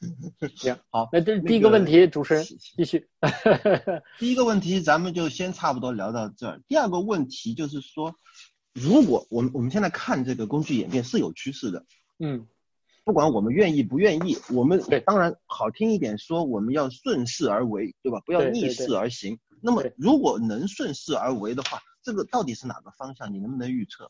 [0.56, 2.44] 行好，那这是第一个问题，主持人
[2.76, 3.08] 继续。
[4.20, 6.62] 第一个问题咱们就先差不多聊到这儿。
[6.68, 8.14] 第二个问题就是说，
[8.74, 11.86] 如果我们我们现在看这个工具演变是有趋势的，
[12.20, 12.46] 嗯。
[13.06, 18.22] 不管我们愿意不愿意，我们当然好听一点说，我们要顺势而为，对吧？
[18.26, 19.40] 不要逆势而行。
[19.62, 23.34] 那么，如果能顺势而为的话，这个到底是哪个方向？
[23.34, 24.10] 你能不能预测？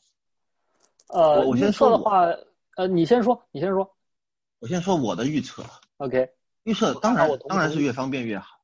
[1.07, 2.25] 呃，我先说的话，
[2.75, 3.95] 呃，你先说，你先说。
[4.59, 5.63] 我先说我的预测。
[5.97, 6.29] OK。
[6.63, 8.59] 预测当然当然是越方便越好，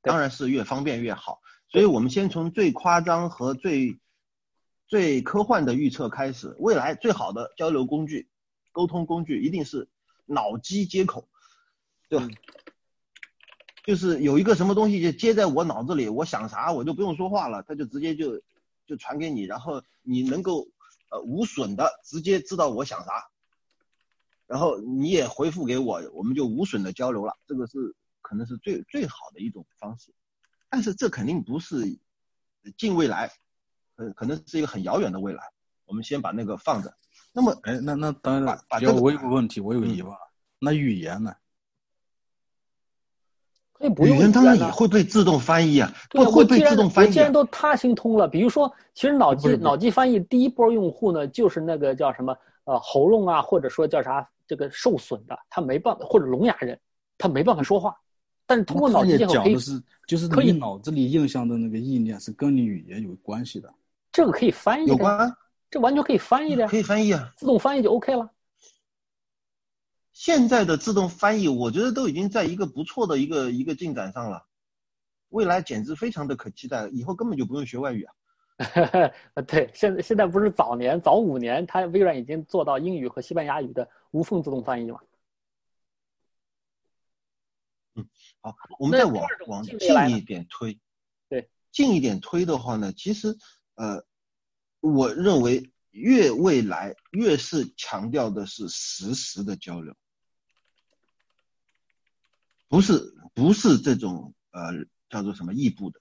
[0.00, 1.40] 当然是越方便越好。
[1.68, 3.98] 所以我们先从最夸张和最
[4.86, 6.56] 最科幻的预测开始。
[6.58, 8.28] 未来最好的交流工具。
[8.72, 9.88] 沟通工具一定是
[10.26, 11.28] 脑机接口，
[12.08, 12.28] 对吧？
[13.84, 18.40] 就是有一个什么东西就接在我脑子里，我想啥我就不用说话了，它就直接就
[18.86, 20.68] 就传给你，然后你能够
[21.10, 23.28] 呃无损的直接知道我想啥，
[24.46, 30.14] 然后你也回复给我，我们就无损的交流了，这个是可能是最最好的一种方式。
[30.70, 31.98] 但是这肯定不是
[32.78, 33.32] 近未来，
[33.96, 35.42] 呃，可能是一个很遥远的未来。
[35.86, 36.96] 我们先把那个放着。
[37.32, 40.12] 那么，哎，那那当然，把这个我有个问题，我有个疑问，
[40.58, 41.34] 那语言呢？
[43.72, 47.10] 可以不用语言当然也会被自动翻译啊，会会被自动翻译。
[47.10, 56.78] 既然都他行通了，比如说，其实脑机脑机翻译第一波用户呢，就是那个叫什么呃喉咙啊，或者说叫啥这个受损的，他没办法，或者聋哑人，
[57.18, 57.96] 他没办法说话。
[58.44, 59.56] 但是通过脑机接口可以，
[60.06, 63.72] 就是你脑子里印象的那个意念是跟你语言有关系的。
[64.12, 65.34] 这个可以翻译有关，
[65.72, 68.30] 这完全可以翻译的呀，可以翻译啊，自动翻译就 OK 了。
[70.12, 74.46] 现在的自动翻译，我觉得都已经在一个不错的一个一个进展上了，
[75.30, 78.14] 未来简直非常的可期待，以后根本就不用学外语啊。
[79.48, 85.00] 对，现在现在不是早年早五年，它微软已经做到英语和西班牙语的无缝自动翻译嘛？
[87.94, 88.06] 嗯，
[88.42, 89.78] 好，我们再往往近
[90.10, 90.78] 一点推，
[91.30, 93.34] 对，近一点推的话呢，其实
[93.74, 94.04] 呃，
[94.82, 99.96] 我认为越未来越是强调的是实时的交流。
[102.68, 106.00] 不是不是这种呃叫做什么异步的，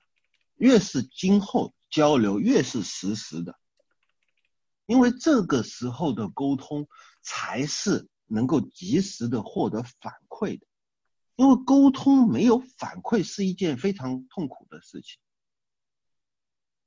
[0.55, 3.59] 越是今后交流越是实时的，
[4.87, 6.87] 因为这个时候的沟通
[7.21, 10.65] 才是能够及时的获得反馈的，
[11.35, 15.20] 因为沟通没有反馈是一件非常痛苦的事情。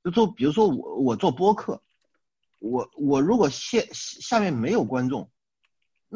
[0.05, 1.83] 就说比如说我我做播客，
[2.61, 5.29] 我我如果下下面没有观众。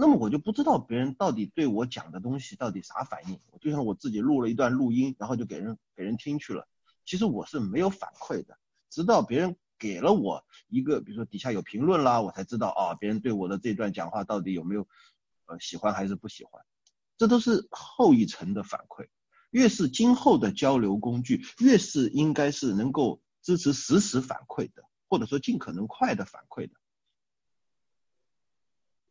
[0.00, 3.40] 那么我就不知道别人到底对我讲的东西到底啥反应。
[3.60, 6.68] 就像我自己录了一段录音，然后就给人给人听去了。
[7.04, 8.56] 其实我是没有反馈的，
[8.90, 14.86] 直到别人给了我一个，比如说底下有评论啦，我才知道啊，别人对我的这段讲话到底有没有
[15.46, 16.62] 呃喜欢还是不喜欢。
[17.16, 19.08] 这都是后一层的反馈。
[19.50, 26.74] 越是今后的交流工具，越是应该是能够支持实时反馈的，或者说尽可能快的反馈的。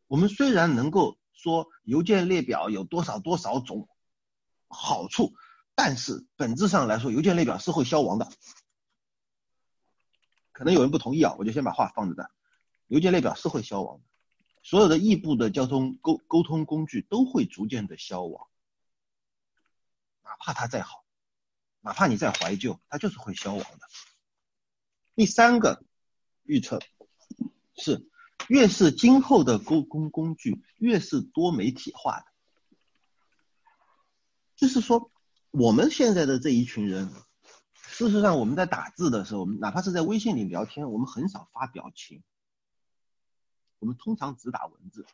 [0.06, 3.88] 我们虽然能够说邮件列表有多少多少种
[4.68, 5.34] 好处，
[5.74, 8.28] 但是本质上来说，邮件列表是会消亡的。
[10.52, 12.30] 可能有人不同意啊，我就先把话放在这。
[12.86, 14.04] 邮件列表是会消亡的，
[14.62, 18.48] 所有的异步的交通沟沟通工具都会逐渐的消亡，
[20.24, 21.04] 哪怕它再好，
[21.80, 23.88] 哪怕你再怀旧，它就是会消亡的。
[25.18, 25.82] 第三个
[26.44, 26.78] 预测
[27.76, 28.06] 是。
[28.46, 32.26] 越是今后的沟通工具，越是多媒体化的。
[34.54, 35.10] 就是说，
[35.50, 37.12] 我们现在的这一群人，
[37.74, 42.22] 事实上我们在打字的时候，我们哪怕是在微信里聊天，我们很少发表情，
[43.80, 45.04] 我们通常只打文字。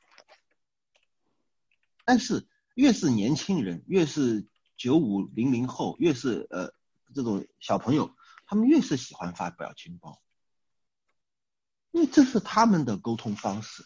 [2.04, 4.46] 但是越是年轻人，越是
[4.76, 6.74] 九五零零后，越是呃
[7.14, 8.14] 这种小朋友，
[8.46, 10.20] 他们越是喜欢发表情包。
[11.92, 13.84] 因为这是他们的沟通方式，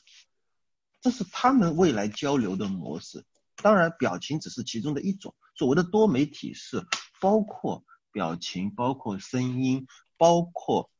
[1.00, 3.24] 这是他们未来交流的模式。
[3.56, 5.34] 当然，表情只是其中的一种。
[5.54, 6.86] 所谓的多媒体是
[7.20, 9.86] 包括表情、包括声音、
[10.16, 10.90] 包括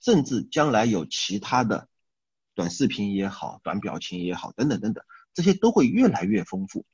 [0.00, 1.88] 甚至将来有其他的
[2.54, 6.84] 短视频也好、短表情也好等等等等，这些都会越来越丰富。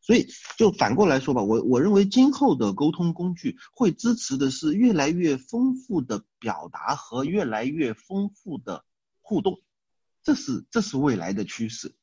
[0.00, 8.84] 所以，就反过来说吧，我我认为今后的沟通工具会支持的是越来越丰富的表达和越来越丰富的。
[9.22, 9.60] 互动，
[10.24, 11.94] 这是这是未来的趋势。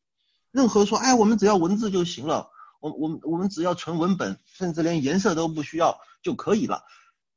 [0.51, 6.83] 任何说，哎，我们只要文字就行了，我我我们只要纯文本，甚至连颜色都不需要就可以了，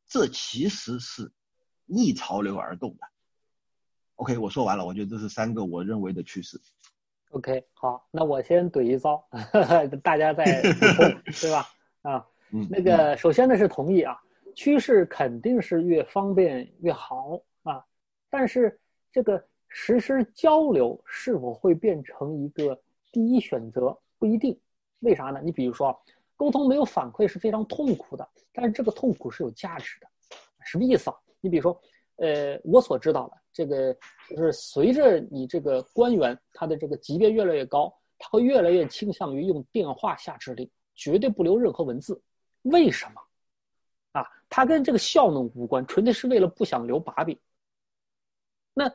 [0.07, 1.33] 这其实是
[1.87, 3.09] 逆潮流而动的。
[4.15, 6.61] OK，我说完了，我觉得这是三个我认为的趋势。
[7.31, 9.25] OK，好，那我先怼一遭，
[10.03, 10.45] 大家再
[11.41, 11.67] 对吧？
[12.03, 12.27] 啊，
[12.69, 14.21] 那个首先呢是同意啊，
[14.55, 17.85] 趋势肯定是越方便越好啊，
[18.29, 18.79] 但是
[19.13, 19.43] 这个。
[19.73, 22.77] 实施交流是否会变成一个
[23.13, 23.97] 第一选择？
[24.19, 24.59] 不一定。
[24.99, 25.41] 为啥呢？
[25.45, 25.97] 你比如说，
[26.35, 30.09] 沟通没有反馈是非常痛苦的，但是这个痛苦是有价值的。
[30.65, 31.17] 什么意思啊？
[31.41, 31.81] 你比如说，
[32.21, 33.93] 呃，我所知道的这个，
[34.31, 42.21] 就是随着你这个官员他的这个级别越来越高，他会越来越倾向于用电话下指令，绝对不留任何文字。
[42.63, 43.21] 为什么？
[44.13, 47.39] 啊，他跟这个效能无关，纯粹是为了不想留把柄。
[48.75, 48.91] 那。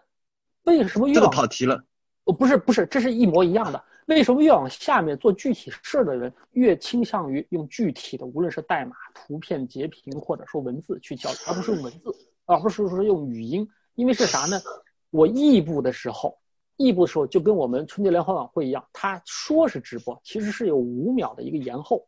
[0.66, 1.80] 为什么越这个跑题了？
[2.24, 3.86] 哦，不是不是，这是一模一样的。
[4.08, 12.12] 为什么越往下面做具体事的人越倾向于用具体的，无论是代码、图片截屏或者说文字去交流，而不是用文字，
[12.46, 13.68] 而不是说用语音？
[13.96, 14.62] 因为是啥呢？
[15.10, 16.38] 我异步的时候，
[16.76, 22.06] 异步的时候就跟我们春节联欢晚会一样，他说是直播，其实是有五秒的一个延后，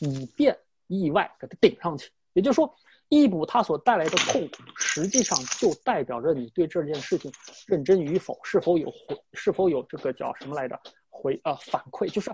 [0.00, 2.10] 以便意外给它顶上去。
[2.34, 2.74] 也就是说，
[3.08, 7.32] 异步它所带来的痛苦，实际上就代表着你对这件事情
[7.66, 10.78] 认真与否，是否有回，是否有这个叫什么来着
[11.08, 12.10] 回呃反馈。
[12.10, 12.30] 就是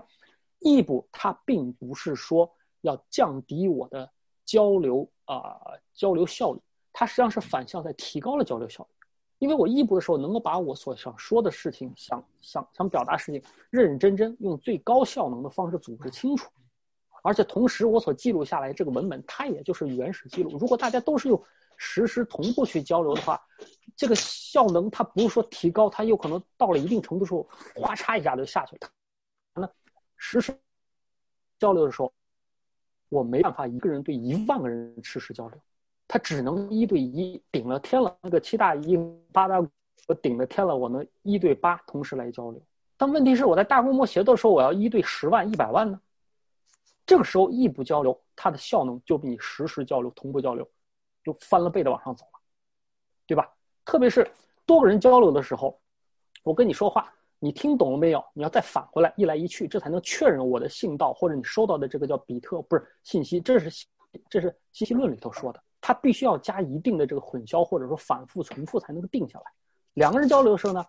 [0.59, 2.49] 异步它并不是说
[2.81, 4.11] 要降低我的
[4.45, 5.57] 交流啊
[5.93, 6.59] 交流效率，
[6.99, 8.89] 它实际上是反向在提高了交流效率。
[9.37, 16.51] 因为我异步的时候，能够把我所想说的事情、想想想表达事情，认认真真用最高效能的方式组织清楚，
[17.23, 20.57] 而且同时我所记录下来这个文本，它也就是原始记录。
[20.57, 21.41] 如果大家都是用
[21.77, 23.41] 实时同步去交流的话，
[23.95, 27.47] 这个效能它不是说提高，它有可能到了一定程度时候，
[27.77, 28.89] 哗嚓一下就下去了。
[29.53, 29.69] 那
[30.17, 30.53] 实时
[31.59, 32.11] 交流的时候，
[33.07, 35.57] 我没办法一个人对一万个人实时交流。
[36.11, 38.97] 他只能一对一顶了天了，那个七大一
[39.31, 39.59] 八大，
[40.07, 42.59] 我顶了天了，我能一对八同时来交流。
[42.97, 46.01] 但问题是，我在大规模协作的时候，我要一对十万、一百万呢？
[47.05, 50.67] 这个时候异步交流，它的效能就比你实时交流、同步交流，
[51.23, 52.39] 就翻了倍的往上走了，
[53.27, 53.47] 对吧？
[53.85, 54.27] 特别是
[54.65, 55.79] 多个人交流的时候，
[56.41, 58.25] 我跟你说话，你听懂了没有？
[58.33, 63.85] 你要再返回来，一来一去，这才能确认我的信道或者你收到的这个叫比特不是信息，这是
[64.27, 65.61] 这是信息论里头说的。
[65.81, 69.45] 它必须要加一定的这个混淆或者说反复重复才能够定下来。
[69.93, 70.85] 两个人交流的时候呢，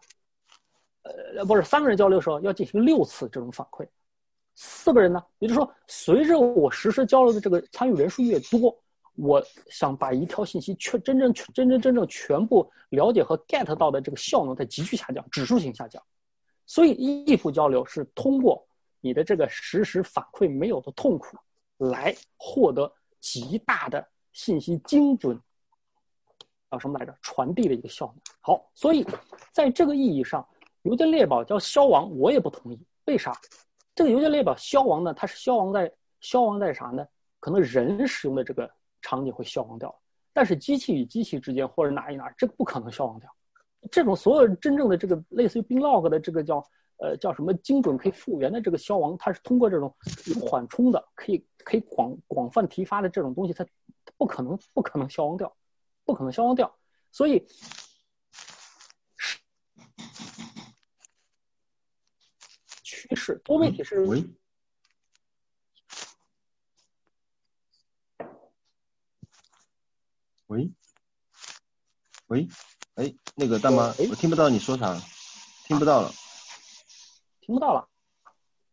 [1.03, 3.86] 呃，不是三个人交流的时候要进行六次这种反馈。
[4.55, 8.76] 四个人呢，也就是说，随着我实时交流的这个参与人数越多，
[9.14, 16.03] 我想把一条信息全真正真真真正全部了解和 get 到的这个效能在急剧下降，指数型下降。
[16.66, 18.66] 所以异步交流是通过
[19.01, 21.38] 你的这个实时反馈没有的痛苦，
[21.78, 24.07] 来获得极大的。
[24.41, 25.38] 信息精准，
[26.70, 27.14] 叫什么来着？
[27.20, 28.16] 传递的一个效能。
[28.41, 29.07] 好，所以
[29.53, 30.49] 在这个意义上，
[30.80, 32.80] 邮件列表叫消亡，我也不同意。
[33.05, 33.38] 为啥？
[33.95, 35.12] 这个邮件列表消亡呢？
[35.12, 37.07] 它是消亡在消亡在啥呢？
[37.38, 38.70] 可能人使用的这个
[39.03, 39.95] 场景会消亡掉，
[40.32, 43.30] 但是机器与机器之间或者哪一哪，这个不可能消亡掉。
[43.91, 46.66] 这种所有真正的这个类似于 bin log 的这个叫
[47.01, 49.95] 呃叫什么精准可以复原的这个消亡，它是通过这种
[50.27, 53.67] 有缓冲的，可以可以广广泛提发的这种东西，它。
[54.17, 55.57] 不可能，不可能消亡掉，
[56.05, 56.77] 不可能消亡掉。
[57.11, 57.47] 所以，
[62.83, 64.01] 趋势多媒体是。
[64.01, 64.25] 喂。
[70.49, 70.71] 喂。
[72.27, 72.49] 喂。
[72.97, 75.01] 哎，那个大妈，我听不到你说啥，
[75.65, 76.13] 听不到了。
[77.51, 77.85] 听不到了。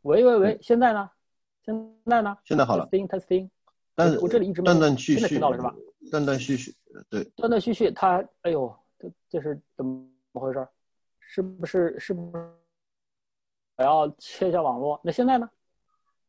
[0.03, 1.09] 喂喂喂，现在呢？
[1.63, 2.37] 现在呢？
[2.43, 2.87] 现在好了。
[2.91, 3.49] Testing testing。
[3.95, 5.73] 但是我这里一直断断续续，现在听到了是吧？
[6.11, 6.75] 断断续续，
[7.09, 10.67] 对，断断续续，它，哎呦，这这是怎么回事？
[11.19, 12.53] 是不是是不是
[13.77, 15.01] 我要切一下网络？
[15.03, 15.49] 那现在呢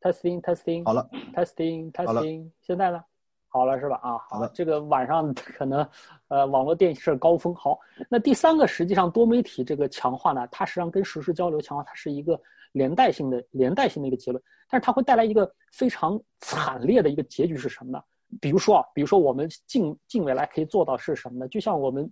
[0.00, 3.04] ？Testing testing，好了，Testing testing，现在呢？
[3.48, 3.98] 好了是吧？
[4.02, 5.88] 啊，好了，这个晚上 可能
[6.28, 7.54] 呃网络电视高峰。
[7.54, 7.78] 好，
[8.08, 12.40] 那第三个实际上多媒体这个强化呢，它实际上跟实时交流强化，它是一个。
[12.72, 18.00] 连带性的连带性的一个结论，但是它会带来一个非常惨烈的一个结局是什么呢？
[18.42, 21.48] 比如说啊，比如说我们近近未来可以做到是什么呢？
[21.48, 22.08] 就像我们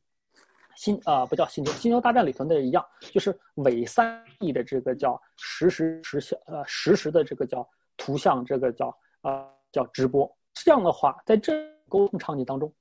[0.75, 7.69] 星啊不叫星球星球大战里头的一样，就是伪三 D 的这个叫实时实像呃实时的这个叫
[7.99, 8.89] 图像这个叫
[9.21, 10.27] 啊叫直播。
[10.65, 11.53] 这样的话，在这
[11.89, 12.73] 沟通场景当中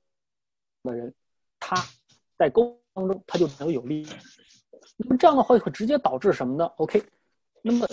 [0.83, 1.13] 的人，
[1.59, 1.75] 他
[2.37, 4.07] 在沟通当中他就能有利益。
[4.97, 7.03] 那么这样的话会直接导致什么呢？OK。
[7.67, 7.87] 那么，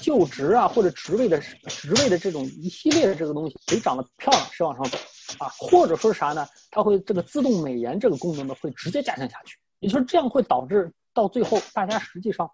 [0.00, 4.96] 就职啊，或者职位的职位的这种一系列的这个东西，谁长得漂亮谁往上走
[5.40, 6.46] 啊，或者说是啥呢？
[6.70, 9.58] 它会这个自动美颜这个功能呢，会直接加强下去。
[9.80, 12.48] 也就是这样会导致到最后，大家实际上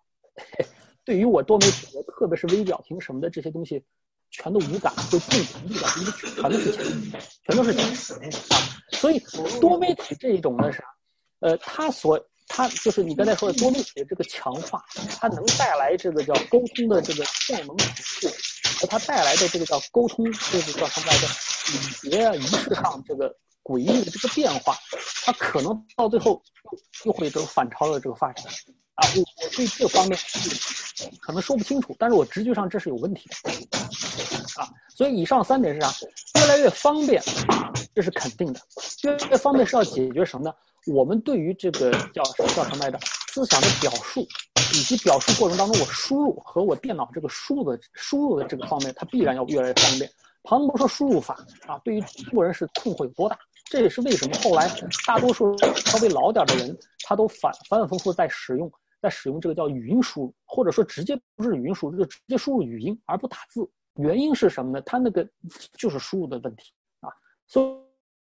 [1.05, 3.84] 对于我多媒体的，特别是微表情什么的这些东西，
[4.31, 7.85] 全都无感，会尽程度的，因为全都是钱，全都是钱
[8.51, 8.57] 啊。
[8.93, 9.18] 所以
[9.61, 10.83] 多媒体这一种呢，啥？
[11.41, 14.85] 呃，它所它就是你刚才说的多媒体的这个强化，
[15.18, 18.33] 它能带来这个叫沟通的这个效能提升，
[18.81, 21.26] 和它带来的这个叫沟通就是叫什么来着
[21.72, 24.76] 礼节啊仪式上这个诡异的这个变化，
[25.24, 26.43] 它可能到最后
[27.05, 28.45] 又会这个反超的这个发展
[29.01, 29.09] 啊！
[29.16, 30.18] 我我对这方面
[31.20, 33.51] 可能说不清楚，但是我直觉上这是有问题的
[34.61, 34.68] 啊！
[34.94, 35.92] 所以以上三点是啥？
[36.38, 37.22] 越来越方便，
[37.94, 38.61] 这是肯定的。
[39.03, 40.55] 越来越方便是要解决什么呢？
[40.86, 42.22] 我们对于这个叫
[42.55, 42.98] 叫什么来着？
[43.32, 44.26] 思想的表述，
[44.74, 50.11] 以及表述过程当中我输入和我电脑这个输入的输入的这个方面，它必然要越来越方便。
[50.42, 51.34] 庞博说输入法
[51.66, 53.38] 啊，对于中国人是困惑有多大？
[53.66, 54.68] 这也是为什么后来
[55.07, 58.68] 大多数稍微老点的人，他都反反反复复在使用
[59.01, 63.68] 在使用这个叫语音输入，或者说直接不是语音输入，就直接输入语音而不打字。
[63.94, 64.82] 原因是什么呢？
[64.82, 65.28] 它那个
[65.72, 67.11] 就是输入的问题啊。
[67.46, 67.84] 所以，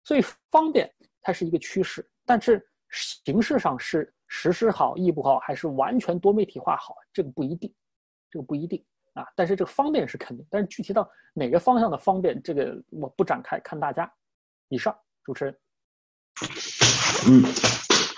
[0.03, 0.91] 所以方便
[1.21, 7.73] 它是一个趋势，但是形式上是实施好、异步好，还是完全多媒体化好，这个不一定，
[8.29, 8.83] 这个不一定
[9.13, 9.25] 啊。
[9.35, 14.11] 但是这个方便是肯定，但是具体到哪个方向的方便，这个我不展开，看大家。
[14.69, 15.55] 以上，主持人。
[17.27, 17.43] 嗯，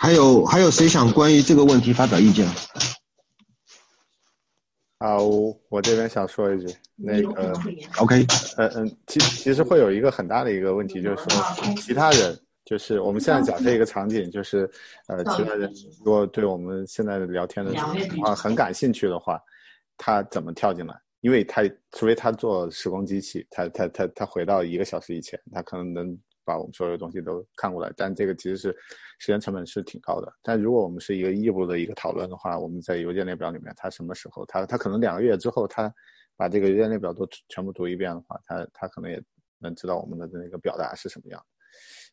[0.05, 2.47] 还有还有谁想关于这个问题发表意见？
[4.99, 7.51] 啊，我我这边想说一句，那个
[7.97, 8.23] ，OK，
[8.55, 14.69] 呃嗯，其其实会有一个很大的一个问题，就是说其他人，就是我们现在假设一个场景，就是
[15.07, 17.73] 呃，其他人如果对我们现在的聊天的
[18.07, 19.41] 情况很感兴趣的话，
[19.97, 20.93] 他怎么跳进来？
[21.21, 26.19] 因为他除非他做时光机器，他他他他回到一个小时以前，他可能能。
[26.45, 28.71] 把我们所有东西都看过来，但这个其实是
[29.19, 30.31] 时间成本是挺高的。
[30.43, 35.93] 但如果我们是一个异步的一个讨论的话，我们在邮件列表里面，他什么时候他他可能两个月之后，他
[36.37, 39.21] 把这个邮件列表都全部读一遍的话，他他可能也
[39.59, 41.45] 能知道我们的那个表达是什么样。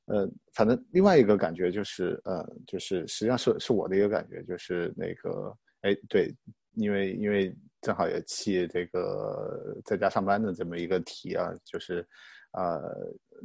[0.06, 6.34] 呃，反正另外一个感觉就是呃，就是实际上是是我的一个感觉，就是那个哎对，
[6.74, 12.06] 因为因为正好也弃这个在家上班的这么一个题啊，就是。
[12.54, 12.94] 呃，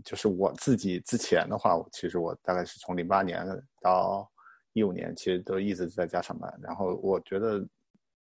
[0.03, 3.45] 就是我自己之前的话，其实我大概是从零八年
[3.81, 4.29] 到
[4.73, 6.53] 一五年，其实都一直在家上班。
[6.61, 7.65] 然后我觉得，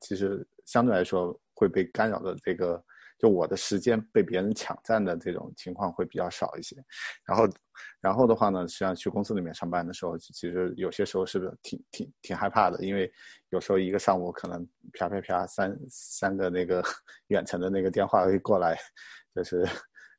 [0.00, 2.82] 其实相对来说会被干扰的这个，
[3.18, 6.76] 就我的时间被别人抢占的这种情况会比较少一些。
[7.24, 7.48] 然后，
[8.00, 13.10] 然后的话呢，实际上去公司里面上班的时候，其实有些时候是挺挺挺害怕的，因为
[13.50, 16.82] 有时候一个上午可能啪啪啪三三个那个
[17.28, 18.78] 远程的那个电话会过来，
[19.34, 19.66] 就是。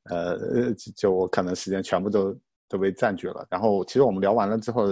[0.09, 2.39] 呃，就我可能时间全部都
[2.69, 3.45] 都被占据了。
[3.49, 4.85] 然后，其实我们聊完了之后，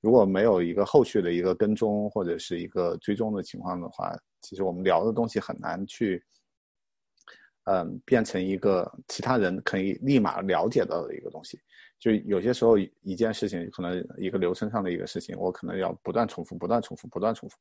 [0.00, 4.12] 如果没有一个后续的一个跟踪或者是一个追踪的情况的话，
[4.42, 6.22] 其实我们聊的东西很难去，
[7.64, 11.58] 嗯，变成一个其他人可以立马了解到的一个东西。
[11.98, 17.56] 就有些时候一件事情，可能一个流程上的一个事情，我可能要不断重复、不断重复、不断重复。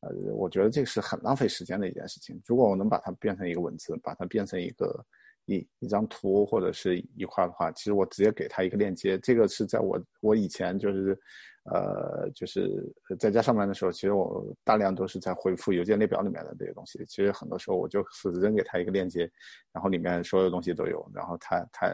[0.00, 2.40] 呃，我觉得这是很浪费时间的一件事情。
[2.46, 5.04] 如果我能把它变成一个文字，把它变成一个。
[5.46, 9.18] 一一张图或者是一块的话，其实我直接给他一个链接。
[9.18, 11.18] 这个是在我我以前就是，
[11.64, 17.04] 呃，就是在家上班的时候，其实我大量都是在回复邮件列表里面的这些东西。
[17.06, 19.30] 其实很多时候我就是扔给他一个链接，
[19.72, 21.92] 然后里面所有东西都有，然后他他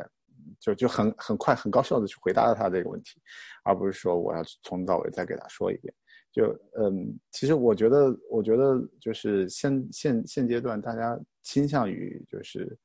[0.60, 3.20] 就就很很快很高效的去回答了他这个问题，
[3.64, 5.92] 而不是说我要从头到尾再给他说一遍。
[6.30, 6.44] 就
[6.78, 12.78] 嗯，其实我觉得我觉得就是现现现阶段大家倾向于就是。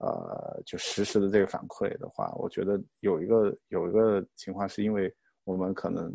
[0.00, 6.10] 呃，就实时的这个反馈的话，我觉得有一个有一个情况，是因为我们可能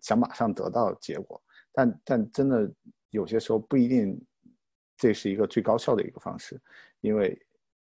[0.00, 1.38] 想马上得到结果，
[1.70, 2.66] 但但真的
[3.10, 4.18] 有些时候不一定，
[4.96, 6.58] 这是一个最高效的一个方式，
[7.02, 7.38] 因为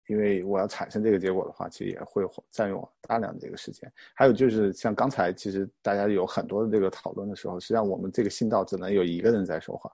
[0.07, 3.91] 因为我要产生这个结果的话，其实也会占用大量的这个时间。
[4.15, 9.91] 还有就是像刚才其实大家有很多的这个讨论的时候，实际上我们这个信道只能有一个人在说话，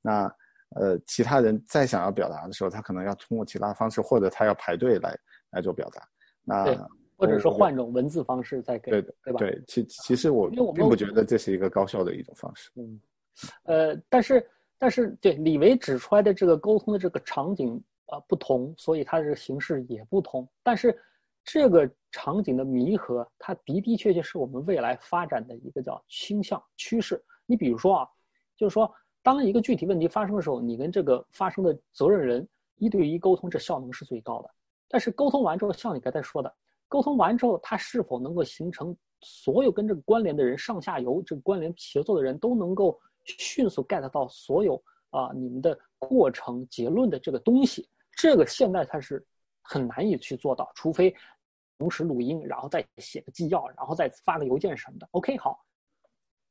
[0.00, 0.32] 那。
[0.76, 5.18] 呃，其他人再想要表达的时候，他可能要通过其他方式，或者他要排队来
[5.50, 6.00] 来做表达。
[6.44, 9.38] 那或者说换种文字方式再给，对对吧？
[9.38, 12.70] 对，其其实我并不觉得这是一个高效的一种方式。
[12.76, 13.00] 嗯，
[13.64, 14.48] 呃，但是
[14.78, 20.48] 但是对李维指出来的这个沟通的这个场景啊不同，所以它的这个形式也不同。
[20.62, 20.96] 但是
[21.42, 27.20] 这个场景的弥合，它的的确确是我们未来发展的一个叫倾向趋势。
[27.44, 28.08] 你比如说啊，
[28.56, 28.88] 就是说。
[29.22, 34.50] 当一个具体问题发生的时候，你跟这个发生的责任人一对一沟通，这效能是最高的。
[34.88, 36.52] 但是沟通完之后，像你刚才说的，
[36.88, 49.24] 沟通完之后，他是否能够形成所有跟这个关联的人上下游这个关联协作的人都能够迅速 get 到所有啊你们的过程结论的这个东西，这个现在它是
[49.60, 51.14] 很难以去做到，除非
[51.78, 55.06] 同时录音，然后再写个纪要，然后再发个邮件什么的。
[55.12, 55.62] OK，好，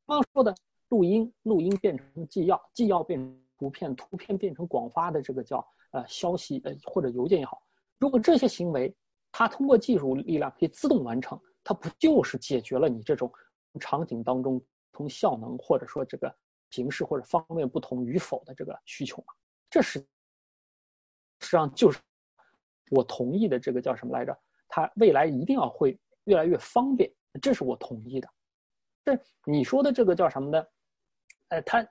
[0.06, 0.56] 刚刚说的。
[0.90, 7.62] 录音，录音变成纪要，纪要变成图片，图片变成广发的这个叫呃消息呃或者邮件也好。
[7.98, 8.96] 如果这些行为
[9.32, 13.32] 它通过技术力量可以自动完成，它不就是解决了你这种
[13.80, 14.62] 场景当中
[14.94, 16.34] 从效能或者说这个
[16.72, 19.34] 形式或者方面不同与否的这个需求吗？
[19.70, 20.06] 这是实
[21.42, 22.00] 际上就是
[22.90, 24.36] 我同意的这个叫什么来着？
[24.68, 27.12] 它未来一定要会越来越方便，
[27.42, 28.30] 这是我同意的。
[29.04, 30.66] 这你说的这个叫什么呢？
[31.50, 31.86] 呃，它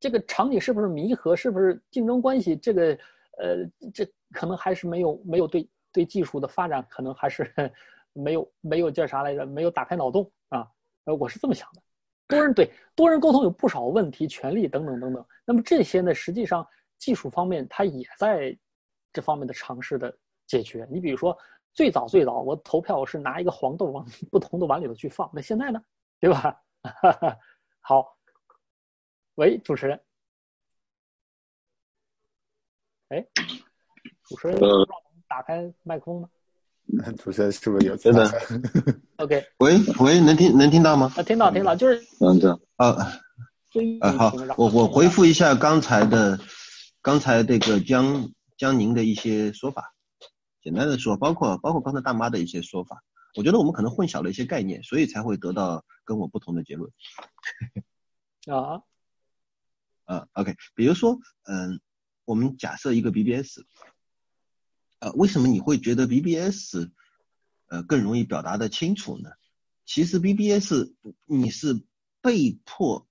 [0.00, 2.56] 这个场景是不是弥合，是不是竞争关系？
[2.56, 2.98] 这个，
[3.38, 7.52] 呃，这可能还是没有没有对对技术的发展，可能还是
[8.12, 9.44] 没有没有叫啥来着？
[9.44, 10.66] 没有打开脑洞啊？
[11.04, 11.82] 呃，我是这么想的。
[12.28, 15.26] 多人对多人沟通有不少问题、权利等等等等。
[15.44, 16.66] 那么这些呢，实际上
[16.98, 18.56] 技术方面它也在
[19.12, 20.16] 这方面的尝试的
[20.46, 20.86] 解决。
[20.90, 21.36] 你比如说，
[21.74, 25.82] 最早最早我投票我是拿一个黄豆往 不同的碗里头去放，那现在呢，
[26.20, 26.56] 对吧？
[27.80, 28.16] 好，
[29.36, 30.00] 喂，主持人，
[33.08, 33.26] 哎，
[34.28, 34.60] 主持人
[35.26, 36.28] 打开麦克风吗？
[37.18, 38.30] 主持人是不是有真的
[39.16, 41.10] ？OK，喂喂，能听能听到吗？
[41.16, 42.88] 啊，听到听到，就是嗯这啊
[44.00, 46.38] 啊好，我我回复一下刚才的
[47.00, 49.94] 刚才这个江江宁的一些说法，
[50.62, 53.02] 简单的说，包括包括刚才大妈的一些说法，
[53.34, 56.90] 我觉得我们可能混淆了一些概念，所以才会得到跟我不同的结论。
[58.54, 58.82] 啊
[60.04, 61.80] 啊 OK，比如说嗯，
[62.24, 63.60] 我们假设一个 BBS。
[64.98, 66.88] 呃，为什么你会觉得 BBS
[67.66, 69.32] 呃更容易表达的清楚呢？
[69.84, 70.94] 其实 BBS
[71.26, 71.84] 你是
[72.20, 73.08] 被迫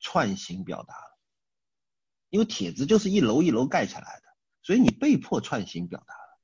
[0.00, 1.18] 串行表达了，
[2.30, 4.34] 因为帖子就是一楼一楼盖起来的，
[4.64, 6.40] 所以你被迫串行表达了。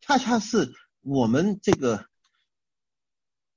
[0.00, 2.06] 恰恰是我们这个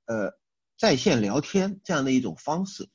[0.04, 0.38] 呃
[0.76, 2.90] 在线聊天这样的一种方式，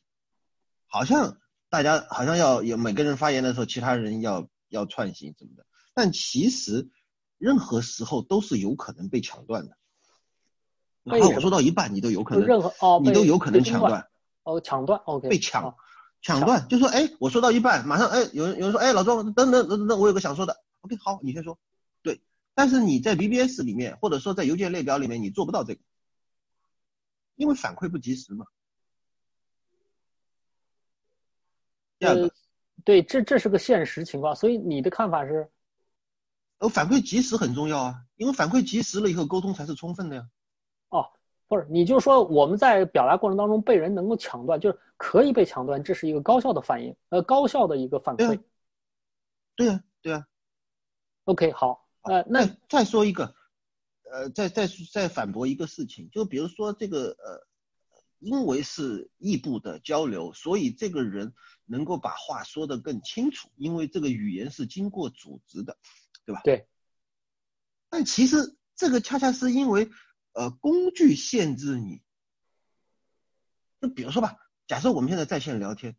[0.86, 1.42] 好像
[1.72, 5.66] 大家好像要有每个人发言的时候，其他人要要串行什么的，
[5.96, 6.92] 但其实。
[7.38, 9.76] 任何时候都是有可能被抢断的。
[11.02, 14.08] 哪怕我说到一半，你都有可能，任何哦，你都有可能抢断。
[14.44, 15.28] 哦，抢断，OK。
[15.28, 15.76] 被抢，
[16.22, 21.58] 抢断，就说哎，我说到一半，马上哎，有人有人说哎，老庄，等等等等，我有个想说的，OK，好，你先说。
[22.04, 22.22] 对，
[22.54, 25.82] 但是你在 BBS 里面，或者说在邮件列表里面，你做不到这个，
[27.36, 28.46] 因为反馈不及时嘛。
[31.91, 32.32] 第二个，
[32.84, 35.50] 对，这这是个现实情况，所以你的看法是？
[36.60, 40.30] 呃，反馈及时很重要啊，因为反馈及时了以后，沟通才是充分的呀。
[40.90, 41.10] 哦，
[41.48, 48.40] 不是，你就说我们在表达过程当中被人能够抢断，就是可以被抢断，这是一个高效的反应，呃，高效的一个反馈。
[49.56, 50.28] 对呀，对呀。
[51.26, 53.36] OK，好，呃，那再说一个，
[54.12, 57.48] 呃，再再再反驳一个事情，就比如说这个呃，
[58.20, 61.34] 因为是异步的交流，所以这个人
[61.66, 65.78] 能够把话说得更清楚，因为这个语言是经过组织的。
[66.24, 66.42] 对吧？
[66.44, 66.68] 对。
[67.90, 69.90] 但其实这个恰恰是因为
[70.34, 72.04] 呃工具限制你。
[73.82, 75.98] 就比如说吧，假设我们现在在线聊天，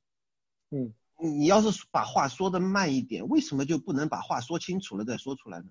[0.71, 5.67] 嗯，你要是把话说的慢一点，为什么就不能把话说清楚了再说出来呢？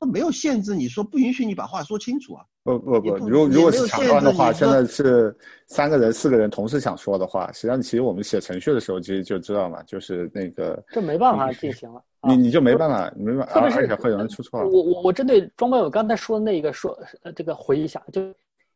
[0.00, 2.44] 他没有限制你说不允许你把话说清楚啊。
[2.62, 5.34] 不不不，如如果是抢断的话，现在是
[5.66, 12.02] 三个人、四个人同时想说的话，实际上其实我们写程序的时候其实就知道嘛，就是那个这没办法进行了。
[12.28, 14.60] 你你就没办法，没办法，而且会有人出错。
[14.60, 16.90] 我我我针对庄宝友刚才说的那个说，
[17.22, 18.20] 呃，这个回忆一下，就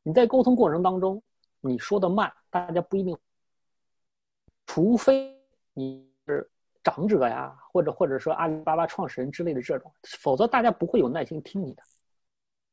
[0.02, 1.22] 你在沟通过程当中，
[1.60, 3.14] 你说的慢，大家不一定，
[4.66, 5.36] 除非
[5.74, 6.48] 你是
[6.82, 11.82] 长者呀，或者或者说阿里巴巴创始人之类的这种，否则大家不会有耐心听你的。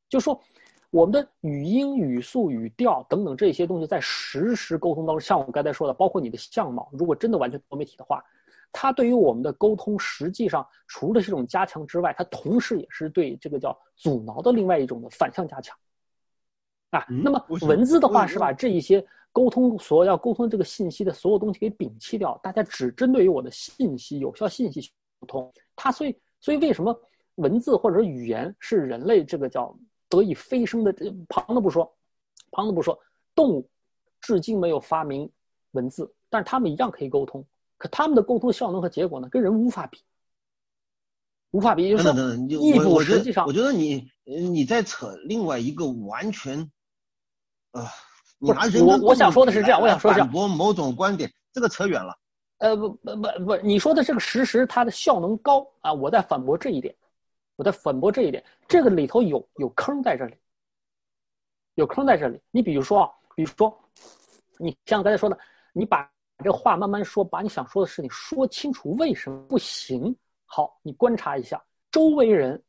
[0.08, 0.42] 就说
[0.90, 8.24] 我们的语音、语速、语调等等这些东西，在实时沟通当中，像我刚才说的，包括你的相貌，如果真的完全多媒体的话。
[8.72, 15.76] 它对于我们的沟通，实际上除了这种加强之外，它同时也是对这个叫阻挠的另外一种的反向加强。
[16.92, 25.54] 啊，那么文字的话是把这一些沟通所要沟通这个信息的所有东西给摒弃掉，大家只针对于我的信息、有效信息去沟通。
[25.76, 27.00] 它所以所以为什么
[27.36, 29.74] 文字或者语言是人类这个叫
[30.10, 30.94] 得以飞升的？
[31.30, 31.90] 旁的不说，
[32.52, 33.00] 旁的不说，
[33.36, 33.70] 动物
[34.20, 35.30] 至今没有发明
[35.72, 37.46] 文字，但是他们一样可以沟通。
[37.78, 40.00] 可他们的沟通效能和结果呢，跟人无法比，
[41.52, 41.90] 无法比。
[41.90, 42.14] 就是说，
[42.48, 46.70] 异步实际上，我觉得你你在扯另外一个完全，
[47.72, 47.88] 呃，
[48.40, 52.18] 你拿人我我想说的是这样，我想说反驳某种观点，这个扯远了。
[52.58, 56.96] 呃不不不不，你说的这个实时它的效能高啊，我在反驳这一点，
[57.56, 60.36] 我在反驳这一点，这个里头有有坑在这里，
[61.76, 62.40] 有坑在这里。
[62.50, 63.78] 你比如说啊，比如说，
[64.58, 65.38] 你像刚才说的，
[65.74, 66.10] 你把。
[66.42, 70.16] 这话慢慢说，把你想说的事情说清楚，为什么不行？
[70.46, 71.62] 好，你观察一下
[71.92, 72.64] 周围人，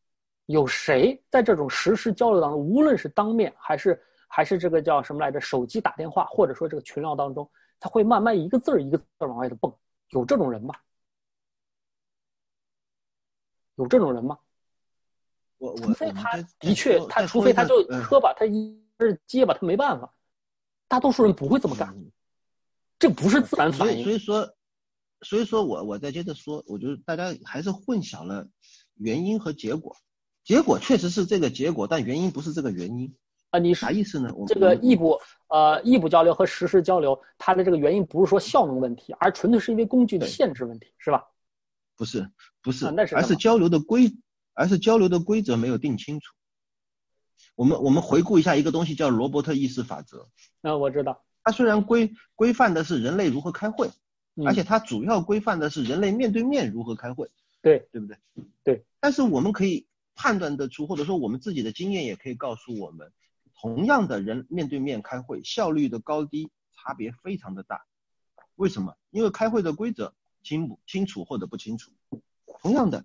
[0.46, 4.02] 有谁在这种实时交流当中，无论是当面还是
[4.32, 7.50] 还是这个叫什么来着，手机打电话，或者说这个群聊当中，
[7.80, 9.74] 他会慢慢一个字儿一个字儿往外的蹦，
[10.10, 10.72] 有这种人吗？
[13.74, 14.38] 有这种人吗？
[15.58, 20.14] 我我除非他的确，他除非他就磕吧，他一是结吧，他没办法，
[20.86, 21.92] 大多数人不会这么干。
[23.00, 24.54] 这不是自然反应，所以说，
[25.22, 28.46] 所以说我我再接着说，我觉得大家还是混淆了
[28.94, 29.96] 原因和结果，
[30.44, 33.16] 结果确实是这个结果，但原因不是这个原因
[33.50, 33.58] 啊。
[33.58, 34.32] 你啥意思呢？
[34.46, 35.18] 这个异步
[35.48, 41.24] 呃异步交流和实时交流，它的这个原因不是说效能问题，而纯粹是因为工具的限制问题，是吧？
[41.96, 42.30] 不是，
[42.62, 44.10] 不是，啊那是而是交流的规，
[44.54, 46.32] 而是交流的规则没有定清楚。
[47.56, 50.26] 我们我们回顾一下一个东西叫罗伯特意识法则，
[50.62, 53.90] 啊、我知道，它虽然规规范的是人类如何开会，
[54.36, 57.28] 嗯而且它主要规范的是人类面对面如何开会，
[57.60, 58.16] 对对不对？
[58.64, 58.84] 对。
[58.98, 63.12] 但是我们可以判断得出，或者说我们自己的经验也可以告诉我们，
[63.60, 67.84] 同样的人面对面开会，效率的高低差别非常的大。
[68.54, 68.96] 为什么？
[69.10, 71.92] 因为开会的规则清不清楚或者不清楚。
[72.60, 73.04] 同样的，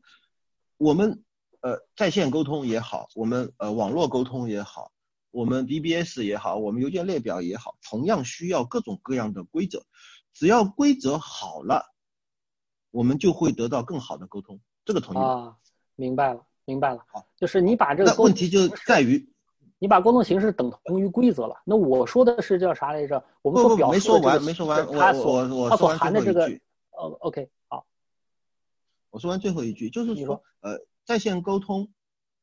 [0.78, 1.24] 我们
[1.60, 4.92] 呃在线沟通也好，我们呃网络沟通也好，
[5.32, 9.86] 我们 BBS 也好，我们邮件列表也好，同样需要各种各样的规则。
[10.34, 11.94] 只要规则好了，
[12.92, 14.62] 我们就会得到更好的沟通。
[14.86, 15.26] 这个同意吗？
[15.26, 15.58] 啊，
[15.96, 19.30] 明白了，明白了好，就是你把这个问题就在于
[19.80, 21.56] 你把沟通形式等同于规则了。
[21.66, 23.24] 那我说的是叫啥来着？
[23.42, 26.62] 我们说表述的这个完没说完是它我所他所我我说完含的这个最后一句
[26.92, 27.86] 呃，OK，好，
[29.10, 31.92] 我说完最后一句，就是你说，呃，在线沟通，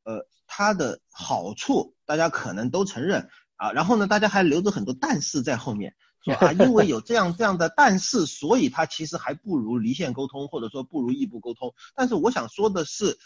[0.05, 11.75] 呃，它的好处大家可能都承认啊，然后呢，大家还留着很多但是在后面，说啊， 因为有这样这样的但是，所以它其实还不如离线沟通，或者说不如异步沟通。
[11.95, 13.19] 但是我想说的是，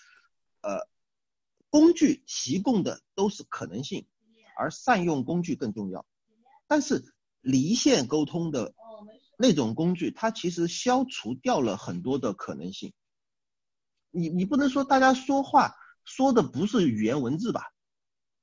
[0.61, 0.87] 呃，
[1.77, 4.07] 工具提供的都是可能性，
[4.57, 6.07] 而善用工具更重要。
[6.67, 7.13] 但是
[7.43, 8.75] 离线沟通的
[9.37, 12.95] 那种工具，它其实消除掉了很多的可能性。
[14.11, 17.61] 你你不能说大家说话说的不是语言文字吧，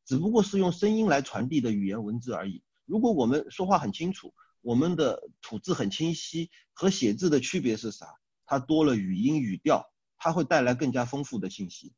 [0.05, 2.61] 只不过是用声音来传递的语言文字而已。
[2.85, 4.31] 如果我们说话很清楚，
[4.61, 8.05] 我们的吐字很清晰，和写字的区别是啥？
[8.45, 11.93] 它多了语音语调，它会带来更加丰富的信息，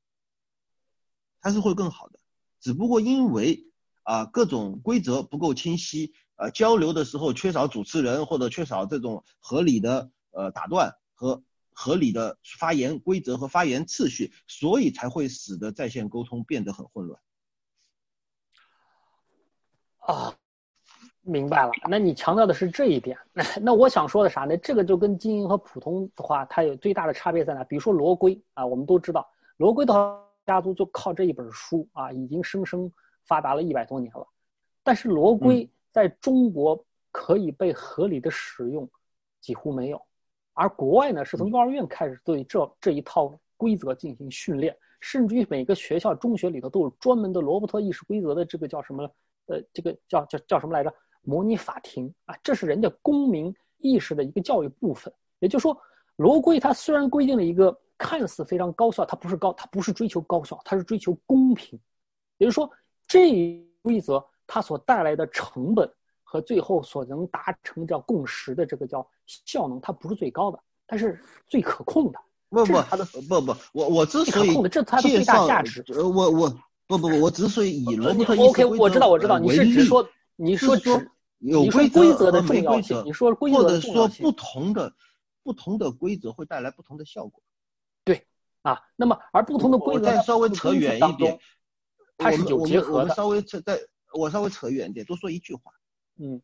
[1.46, 2.18] 它是会更好的。
[2.60, 3.68] 只不过因为
[4.02, 17.22] 啊各种规则不够清晰，呃交流的时候缺少主持人或者缺少这种合理的呃打断和合理的发言规则和发言次序，所以才会使得在线沟通变得很混乱。
[20.00, 20.34] 啊，
[21.22, 21.72] 明白了。
[21.88, 23.16] 那你强调的是这一点，
[23.62, 24.58] 那我想说的啥呢？
[24.58, 27.64] 这个就跟精英和普通的话，它有最大的差别在哪？
[27.66, 32.92] 比如说罗规啊，我们都知道，罗规的话家族就靠这一本书啊，已经生生
[33.26, 34.28] 发达了一百多年了。
[34.84, 38.88] 但是罗圭在中国可以被合理的使用，
[39.42, 40.02] 几乎没有。
[40.54, 49.04] 而国外呢，是从幼儿园开始对这这一套规则进行训练，甚至于每个学校中学里头都有专门的罗伯特议事规则的这个叫什么？
[49.48, 50.94] 呃，这个叫叫叫什么来着？
[51.22, 55.12] 模拟法庭啊，这是人家公民意识的一个教育部分。
[55.40, 55.76] 也就是说，
[56.18, 61.80] 罗规它虽然规定了一个看似非常高效，它不是高，它不是追求高效，它是追求公平。
[62.38, 62.70] 也就是说，
[63.08, 65.90] 这一规则它所带来的成本
[66.24, 72.20] 和最后所能达成叫共识的这个叫效能，它不是最高的，它是最可控的。
[72.50, 75.84] 不不它的不不，我我之所以可控的，这是它的最大价值。
[75.90, 76.50] 呃我我
[76.88, 81.10] 不不不，我之所以以罗伯特 OK，我知道，我知道，你是只说你说是说只
[81.40, 84.94] 有你说规规则的重要性，你说规则或的重要性者说不同的
[85.44, 87.42] 不同的规则会带来不同的效果。
[88.66, 91.40] 啊，那么而不同的规则再稍微扯远一点，
[92.18, 92.82] 它是结合的。
[92.82, 93.80] 们我们稍微扯在，
[94.12, 95.72] 我稍微扯远一点，多说一句话，
[96.18, 96.42] 嗯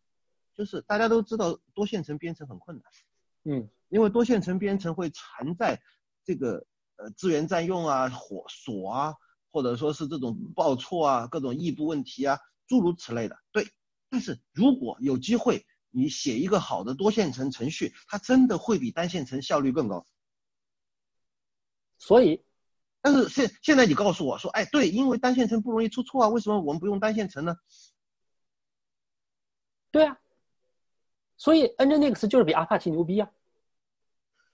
[0.53, 2.85] 就是大家都知道多线程编程很困难，
[3.43, 5.81] 嗯因为多线程编程会缠在
[6.23, 6.63] 这个
[6.97, 9.15] 呃资源占用啊、火锁啊，
[9.51, 12.37] 或者说是这种报错啊、各种异步问题啊，
[12.67, 13.35] 诸如此类的。
[13.51, 13.67] 对，
[14.11, 20.05] 但是如果有机会，你写一个好的多线程程序，它真的会比单线程效率更高。
[22.01, 22.43] 所以
[22.99, 27.55] 但是现现在你告诉我说，哎，对，因为单线程不容易出错啊，为什么我们不用单线程呢？
[29.91, 30.17] 对啊，
[31.37, 33.29] 所以 Nginx 就是比 Apache 牛逼啊！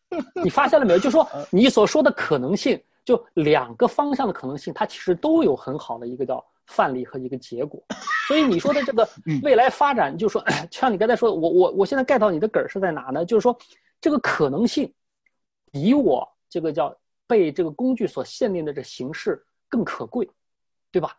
[0.44, 1.00] 你发现了没有？
[1.00, 7.82] 就说你所说的可能性，就两个方向的可能性，它其实都有很好的一个叫范例和一个结果。
[8.28, 9.08] 所以你说的这个
[9.42, 13.24] 未来发展，就说 像你刚才说的，我我我现在 get 到你的梗儿是在哪呢？
[13.24, 13.58] 就是说
[14.02, 14.94] 这个可能性
[15.72, 16.94] 比我这个叫
[17.28, 20.28] 被这个工具所限定的这形式更可贵，
[20.92, 21.16] 对吧？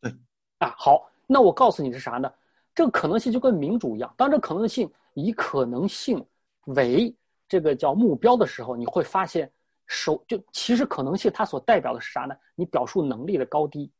[0.00, 0.12] 对。
[0.58, 2.30] 啊，好，那我告诉你是啥呢？
[2.74, 6.24] 这个可能性就跟民主一样，当这可能性以可能性
[6.64, 7.14] 为
[7.48, 9.50] 这个叫目标的时候，你会发现
[9.86, 12.34] 首就其实可能性它所代表的是啥呢？
[12.54, 13.92] 你表述能力的高低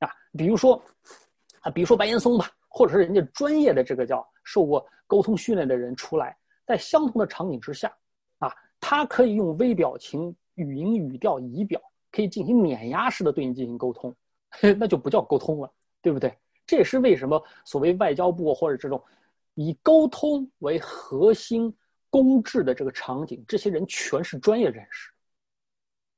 [0.00, 0.82] 啊，比如说
[1.60, 6.36] 啊，比如说白岩松吧，或者是人家专业的这个叫受过沟通训练的人出来，
[6.66, 7.96] 在相同的场景之下
[8.80, 11.80] 啊，他可以用微表情、语音、语调、仪表，
[12.10, 14.14] 可以进行碾压式的对你进行沟通，
[14.78, 16.36] 那就不叫沟通了，对不对？
[16.66, 19.02] 这也是为什么所谓外交部或者这种
[19.54, 21.74] 以沟通为核心
[22.10, 25.10] 公制的这个场景，这些人全是专业人士。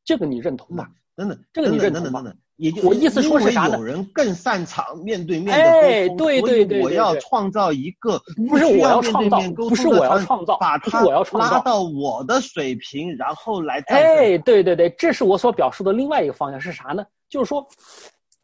[0.05, 0.91] 这个你认同吗？
[1.15, 2.25] 等等，这个你认同吗？
[2.61, 17.05] 也就我意思说是啥呢有人更擅长面对面的哎沟通，对对对对我要创造一个不是我要创造不是我要创造把它我要创造拉到我的水平，然后来战哎，对对对，这是我所表述的另外一个方向是啥呢？
[17.29, 17.67] 就是说，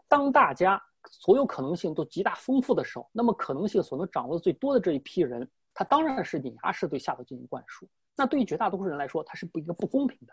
[0.09, 0.81] 当大家
[1.11, 7.87] 所有可能性都极大丰富的时候，那么可能性所能掌握的最多的这一批人，他当然是碾压式对下头进行灌输。
[8.17, 10.33] 那对于绝大多数人来说，它是不一个不公平的，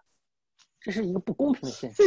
[0.80, 2.06] 这是一个不公平的现象。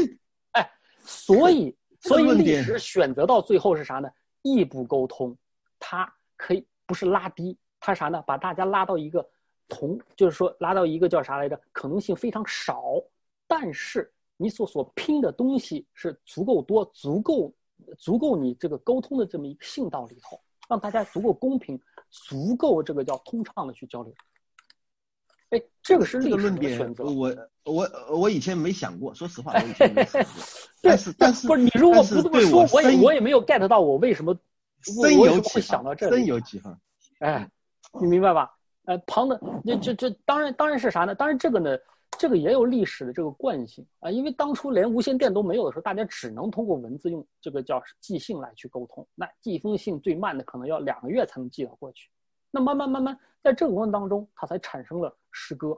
[0.53, 0.71] 哎，
[1.07, 4.11] 所以所以历史选择到最后是啥呢？
[4.43, 5.37] 异步沟通，
[5.79, 8.23] 它可以不是拉低，它啥呢？
[8.27, 9.27] 把大家拉到一个
[9.69, 11.61] 同，就是说拉到一个叫啥来着？
[11.73, 12.83] 可能性非常少，
[13.47, 17.53] 但是你所所拼的东西是足够多，足够
[17.99, 21.81] 足够你这个沟通的这么一个信道里头，让大家足够公平，
[22.11, 24.13] 足够这个叫通畅的去交流。
[25.51, 27.05] 哎，这个是历史这个论点的选，择。
[27.05, 30.31] 我我我以前没想过，说实话，我以前没想过。
[30.83, 34.37] 但是但是不是你如果不这么说，我也我也没有 get 到我为什么
[34.97, 36.17] 我深我为什么会有启发想到这里。
[36.17, 36.79] 深有启发。
[37.21, 37.49] 哎，
[38.01, 38.51] 你明白吧？
[38.87, 41.15] 呃，旁的那这这当然当然是啥呢？
[41.15, 41.77] 当然这个呢，
[42.19, 49.05] 这个也有历史的这个惯性啊，因为当初连无线电都没有的时候，大家只能通过文字用这个叫寄信来去沟通。
[49.15, 52.09] 那寄一封信最慢的可能要两个月才能寄到过去。
[52.57, 55.77] 那慢慢慢慢，在这个过程当中，它才产生了诗歌，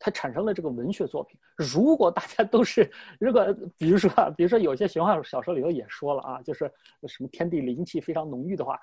[0.00, 1.38] 才产生了这个文学作品。
[1.56, 3.46] 如果大家都是，如果
[3.78, 6.68] 比如说，比如说有些玄幻小说里头也说了啊，就是
[7.06, 8.76] 什么天地灵气非常浓郁的话，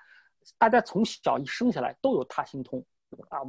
[0.57, 2.81] 大家从小一生下来都有他心通
[3.27, 3.41] 啊，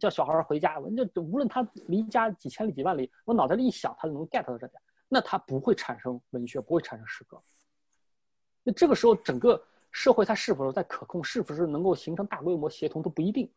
[0.00, 4.80] 叫小孩回家，我就无论他离家几千里几万里，我脑袋里一想，他就能 get 到这点，
[5.10, 7.38] 那他不会产生文学，不会产生诗歌。
[8.62, 9.62] 那这个时候，整个
[9.96, 13.50] 社会它是否在可控，是否是能够形成大规模协同都不一定。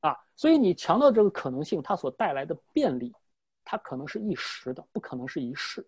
[0.00, 3.14] 啊，所以你强调这个可能性，它所带来的便利，
[3.64, 5.86] 它可能是一时的，不可能是一世。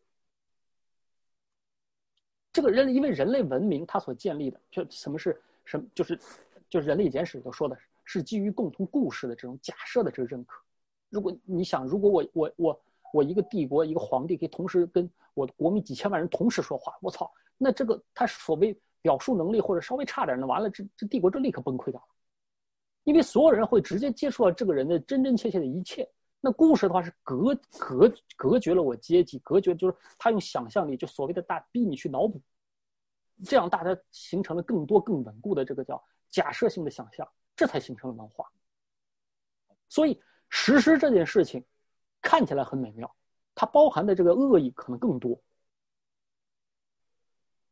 [2.52, 6.16] 这个人，因为人类文明它所建立的，就什么是什么，就是
[6.68, 10.62] 就是《人类简史》里头说的，是基于共同故事的这种假设的这个认可。
[11.08, 12.80] 如果你想，如果我我我
[13.12, 17.28] 我一个帝国一个皇帝可以同时跟我国民几千万人同时说话，我操，
[17.62, 22.06] 那这个他所谓表述能力或者稍微差点，那完了，这这帝国就立刻崩溃掉了。
[23.04, 26.10] 因为所有人会直接接触到这个人的真真切切的一切。
[26.40, 32.40] 那故事的话是隔隔隔绝了我阶级，隔绝就是他用想象力，就所谓的大逼你去脑补，
[33.44, 38.50] 这样大家形成了更多更稳固的这个叫假设性的想象，这才形成了文化。
[39.90, 40.18] 所以
[40.48, 41.62] 实施这件事情
[42.22, 43.14] 看起来很美妙，
[43.54, 45.38] 它包含的这个恶意可能更多。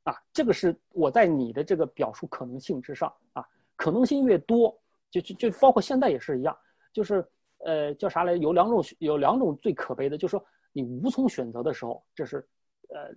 [0.08, 4.76] 啊，这个是我在你的这个表述可能性之上啊，可能性越多。
[5.10, 6.54] 就就就包括现在也是一样，
[6.92, 7.26] 就是
[7.64, 8.34] 呃叫啥来？
[8.36, 12.46] 有两种有两种最可悲的，就是说你无从选择的时候，这是
[12.90, 13.10] 呃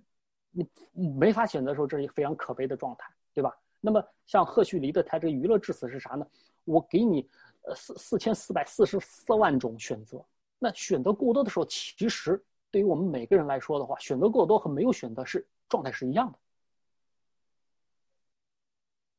[0.50, 3.54] 你没法选择的时候，这是一个非常可悲的状态，对吧？
[3.78, 6.26] 那么像赫胥黎的他这个娱乐至死是啥呢？
[6.64, 7.28] 我给你
[7.66, 10.24] 呃四四千四百四十四万种选择，
[10.58, 16.38] 那选择过多的时候，其实对于我们每个人来说的话，选择过多和没有选择是状态是一样的，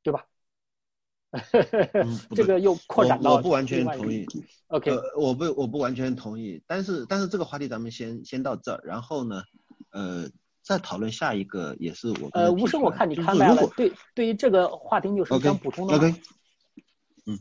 [0.03, 0.25] 对吧？
[2.35, 4.27] 这个又扩展到我我不完全同意。
[4.67, 9.41] OK，呃，我不我不完全同意，但是但是这个话题咱们先先到这儿，然后呢，
[9.91, 10.29] 呃，
[10.61, 13.67] 再讨论下一个也是我呃，无声，我看你看麦了。
[13.75, 16.15] 对，对于这个话题，你有什么想补充的吗 OK，
[17.25, 17.39] 嗯，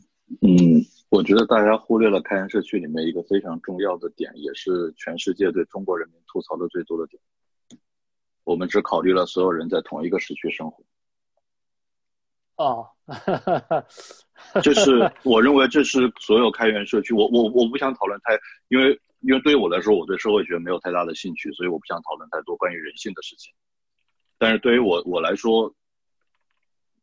[1.10, 7.20] 我觉得大家忽略了开源社区里面一个非常重要的点，也是全世界对中国人民吐槽的最多的点。
[8.44, 10.82] 我们只考虑了所有人在同一个时区生活。
[12.56, 12.86] 哦，
[14.62, 18.38] 这是 我认为这是所有开源社区，我我我不想讨论太，
[18.68, 23.52] 因为因为对于我来说，我对社会学没有太大的兴趣，所以我不想讨论太多关于人性的事情。
[24.38, 25.74] 但是对于我我来说，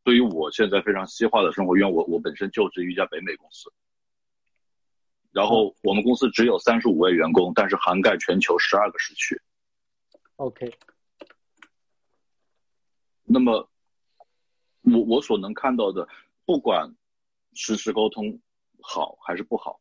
[0.03, 3.71] 对于我现在非常西化的生活，因为我我本身就职于一家北美公司，
[5.31, 9.41] 然后我们公司只有三十五位员工，但是涵盖全球十二个时区。
[10.35, 10.71] OK，
[13.23, 13.67] 那么。
[14.93, 16.07] 我我所能看到的，
[16.45, 16.95] 不管
[17.53, 18.41] 实时沟通
[18.81, 19.79] 好还是不好，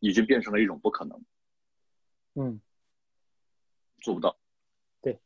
[0.00, 1.24] 已经变成了一种不可能。
[2.34, 2.60] 嗯，
[4.02, 4.38] 做不到。
[5.00, 5.20] 对，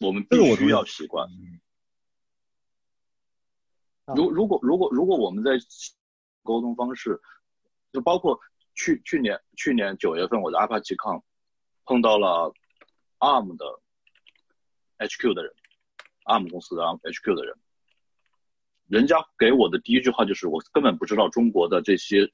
[0.00, 1.28] 我们必须要习惯。
[4.14, 5.52] 如如果如果如果我们在
[6.42, 7.20] 沟通方式，
[7.92, 8.38] 就包括
[8.74, 11.22] 去去年去年九月份，我的 Apache Con
[11.84, 12.52] 碰到了
[13.18, 13.64] ARM 的
[14.98, 15.54] HQ 的人。
[16.24, 17.56] ARM 公司的 HQ 的人，
[18.86, 22.30] 人家给我的第一句话就是，我根本不知道中国的这些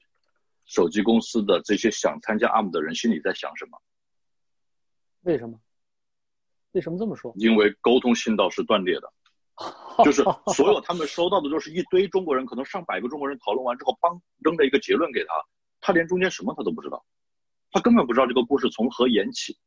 [0.65, 3.81] 手机公司的这些想参加 ARM 的人心里在想什么。
[5.21, 5.59] 为什么？
[6.71, 7.33] 为什么这么说？
[7.35, 9.11] 因为沟通信道是断裂的，
[10.05, 10.23] 就是
[10.55, 15.33] 所有他们收到的都是一堆中国人，可能上百个中国人讨论完之后，帮扔了一个结论给他，
[15.81, 17.05] 他连中间什么他都不知道，
[17.71, 19.57] 他根本不知道这个故事从何言起。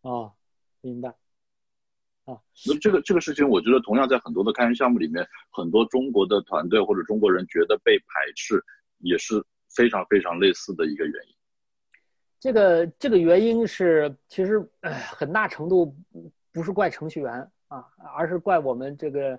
[0.00, 0.34] 啊，
[0.80, 1.14] 明白。
[2.24, 8.04] 啊，那这个这个事情，我觉得同样在很多的开源项目里面，很多中国的团队或者中国人觉得被排
[8.36, 8.62] 斥，
[8.98, 11.34] 也是非常非常类似的一个原因。
[12.38, 15.96] 这个这个原因是，其实呃很大程度
[16.52, 17.32] 不是怪程序员
[17.66, 17.84] 啊，
[18.14, 19.38] 而是怪我们这个。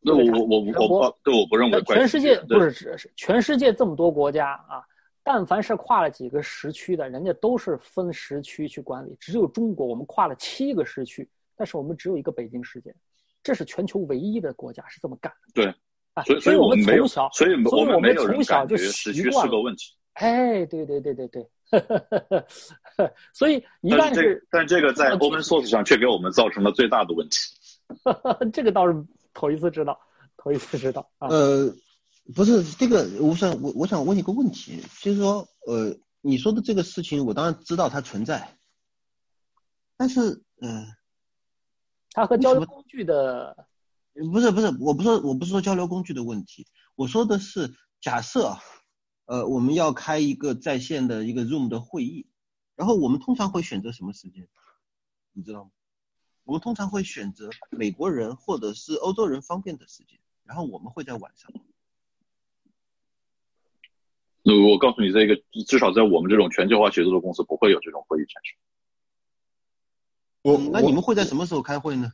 [0.00, 1.82] 那我我我我对我不认为。
[1.82, 4.82] 全世界不是是全世界这么多国家啊，
[5.22, 9.14] 但凡是跨了几个时区的，人家都是分时区去管理。
[9.20, 11.28] 只有中国，我们跨了七个时区。
[11.60, 12.94] 但是我们只有一个北京时间，
[13.42, 15.52] 这是全球唯一的国家是这么干的。
[15.52, 15.66] 对，
[16.14, 19.92] 啊，所以所以我们从小，所以所以我们从小就习惯是个问题。
[20.14, 21.46] 哎，对对对对对，
[23.34, 27.36] 所以一旦是，但这个在 open source 上却给我们造成了最大的问题。
[28.54, 30.00] 这个倒是头一次知道，
[30.38, 31.28] 头一次知道啊。
[31.28, 31.70] 呃，
[32.34, 38.56] 不是这个，我想我我想问一个问题，就是说，呃，你说的这个事情，我当然知道它存在，
[39.98, 40.86] 但是，嗯。
[42.12, 43.66] 它和交流工具的，
[44.32, 46.66] 不是不是，我不是我不是说交流工具的问题，
[46.96, 48.56] 我说的是假设，
[49.26, 52.26] 呃，我们要开一个在线的一个 Zoom 的会议，
[52.74, 54.48] 然后我们通常会选择什么时间？
[55.32, 55.70] 你知道吗？
[56.44, 61.52] 我们通常会选择美国人或者是欧洲人方便的时间，然后我们会在晚上。
[64.42, 68.58] 那我告诉你，这个至少在我们这种全球化协作的公司，不会有这种会议产生。
[70.42, 72.10] 我那你们会在什么时候开会呢？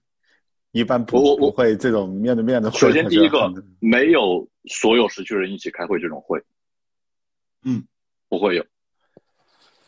[0.73, 2.79] 一般不不会这种面对面的会。
[2.79, 6.43] 首先第一个没有所有时区人一起开会这种会，
[7.65, 7.83] 嗯，
[8.29, 8.67] 不会有，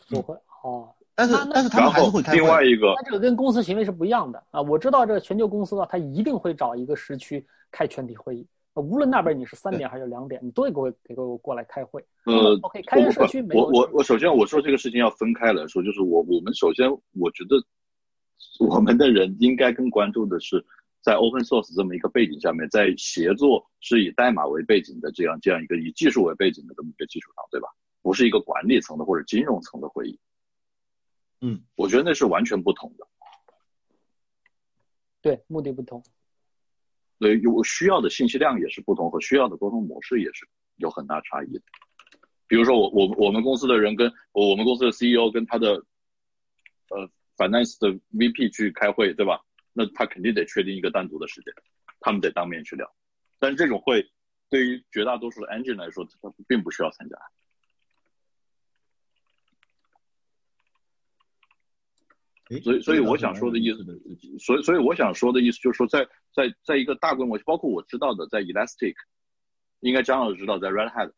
[0.09, 0.95] 不会哦。
[1.15, 2.39] 但是但是他们还是会开会。
[2.39, 4.63] 另外一个，那这个跟公司行为是不一样的啊。
[4.63, 12.03] 我知道这个全球公司啊，他一定会找一个时区开全体会议，无论那边你是三点还是两点，你都得给我给我过来开会。
[12.25, 13.65] 呃，OK，开个社区没有。
[13.65, 17.63] 我我我首先我说这个事情要分开来说，就是我我们首先我觉得。
[18.59, 20.65] 我们的人应该更关注的是，
[21.01, 27.69] 在 open source 这么一个背景下面，在协作是以代码为背景的这样这样一个以技术为背景的这么一个基础上，对吧？
[28.03, 30.19] 不是一个管理层的或者金融层的会议。
[31.41, 33.07] 嗯，我觉得那是完全不同的。
[35.23, 36.03] 对，目的不同。
[37.21, 41.63] 对，有需要的信息量也是不同，和需要的沟通模式也是有很大差异的。
[42.49, 45.85] 比如说，我我我们公司的人跟我们公司的 CEO 跟他的
[46.91, 47.09] 呃。
[47.39, 49.41] Finance 的 VP 去开会，对吧？
[49.73, 51.55] 那他肯定得确定一个单独的时间，
[52.01, 52.93] 他们得当面去聊。
[53.39, 54.11] 但是这种会
[54.51, 57.17] 对于绝大多数的 Engine 来说，他并不需要参加。
[62.63, 63.85] 所以，所以我想说的意思，
[64.41, 68.95] 所以，所以我想说的意思就是说，在在在一个大规模，包括我知道的，在 Elastic，
[69.81, 71.13] 应该张老师知道，在 Red Hat。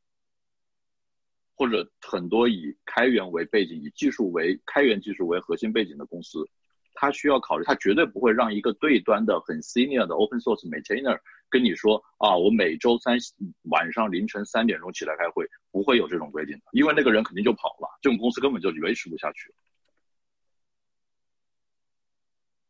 [1.60, 6.48] 或者很多以开源为背景、以技术为开源技术为核心背景的公司，
[6.94, 11.20] 它需要考虑，它绝对不会让一个对端的很 senior 的 open source maintainer
[11.50, 13.18] 跟你说啊，我每周三
[13.64, 19.52] 晚上凌晨三点钟起来开会，不会有这种规定的，因为那个人肯定就跑了，这种公司根本就维持不下去。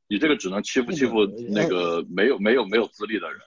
[0.08, 3.40] 你这个只能欺负欺负那个没有没有没有资历的人，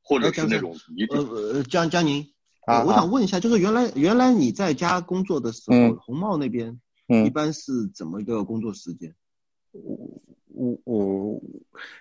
[0.00, 2.26] 或者是那种一定呃江江宁。
[2.68, 6.78] 啊，我想问一下，就是原来原来你在家工作的时候，红帽那边
[7.24, 9.14] 一般是怎么一个工作时间？
[9.72, 10.18] 我
[10.54, 11.40] 我我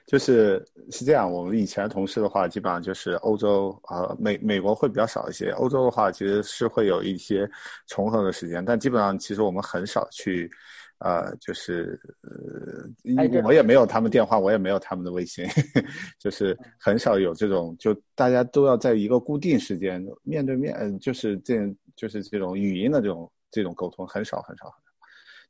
[0.06, 7.50] 就是是这样，我们以前同事的话，基本上就是欧洲啊美美国会比较少一些，欧洲的话其实是会有一些
[7.88, 10.52] 重合的时间，但基本上其实我们很少去。
[11.00, 15.46] 呃，就是呃，我也没有他们电话，我也没有他们的微信，
[16.18, 21.56] 就是很少有这种，就大家都要在一个固定时间面对面，嗯，就是这，
[21.96, 24.78] 就是这种语音的这种这种沟通很少很少很少，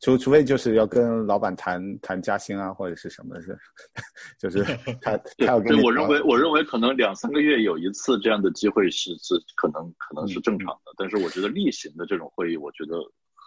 [0.02, 3.58] 除除非就是要跟老板谈谈加薪啊或者是什么是，
[4.38, 4.66] 就是
[5.02, 5.82] 他 他要跟。
[5.82, 12.96] 我认为我认为可能两三个月有一次这样的机会是是可能可能是正常的，但是我觉得例行的这种会议，我觉得。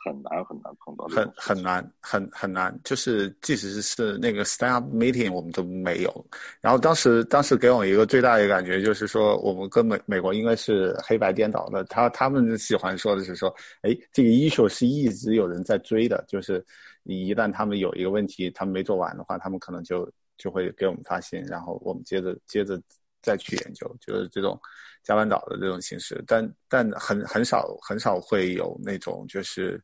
[0.02, 6.26] 很难很难碰到，很很难很很难，就是即使是那个 stand up meeting 我们都没有。
[6.60, 11.84] 然后当时当时给我一个最大的感觉就是说，我们跟美美国应该是黑白颠倒的。
[11.84, 16.64] 他他们喜欢说的是说，哎，这个 issue 是一直有人在追的，就是
[17.02, 22.80] 你一旦他们有一个问题，他们没做完的话，他们可能就就会给我们发信，然后我们接着接着
[23.22, 24.58] 再去研究，就是这种
[25.02, 26.22] 加班岛的这种形式。
[26.26, 29.82] 但但很很少很少会有那种就是，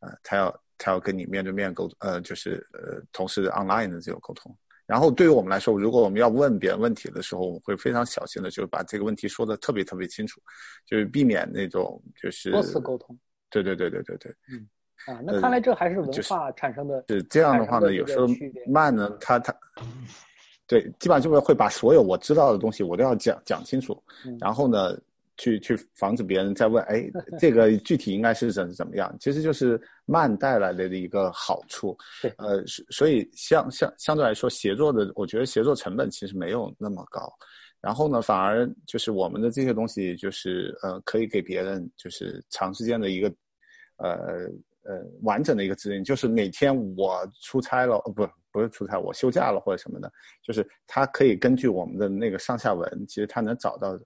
[0.00, 4.56] 呃，他要他要跟你面对面沟呃，就是呃，同时 online 的这种沟通。
[4.84, 10.40] 然后对于我们来说，如果我们要问别人问题的时候，我们会非常小心的，就是把这个问题说的特别特别清楚，
[10.84, 13.18] 就是避免那种就是多次沟通。
[13.48, 14.34] 对对对对对对。
[14.50, 14.68] 嗯。
[15.06, 17.04] 啊，那看来这还是文化产生的。
[17.08, 18.26] 是这样的话呢，有时候
[18.68, 19.52] 慢呢，他他，
[20.66, 24.02] 对，基本上就会会把所有我知道的东西我都要讲讲清楚，
[24.40, 24.96] 然后呢，
[25.36, 29.14] 去去防止别人再问，哎，这个具体应该是怎怎么样？
[29.20, 31.96] 其实就是慢带来的一个好处。
[32.22, 37.30] 对，呃，所以相相相对来说，协作的，我觉得协作成本其实没有那么高，
[37.80, 43.28] 然后呢，反而就是我们的这些东西，就是呃，可以给别人就是长时间的一个，
[43.96, 44.48] 呃。
[44.84, 50.12] 呃，完整的一个指令就是哪天我出差了，呃，不，不是出差，我休假了或者什么的，
[50.42, 53.98] 就是它可以根据我们的那个上下文，其实它能找到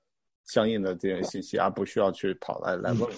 [0.45, 3.11] 相应的这些信息，而不需要去跑来来问我。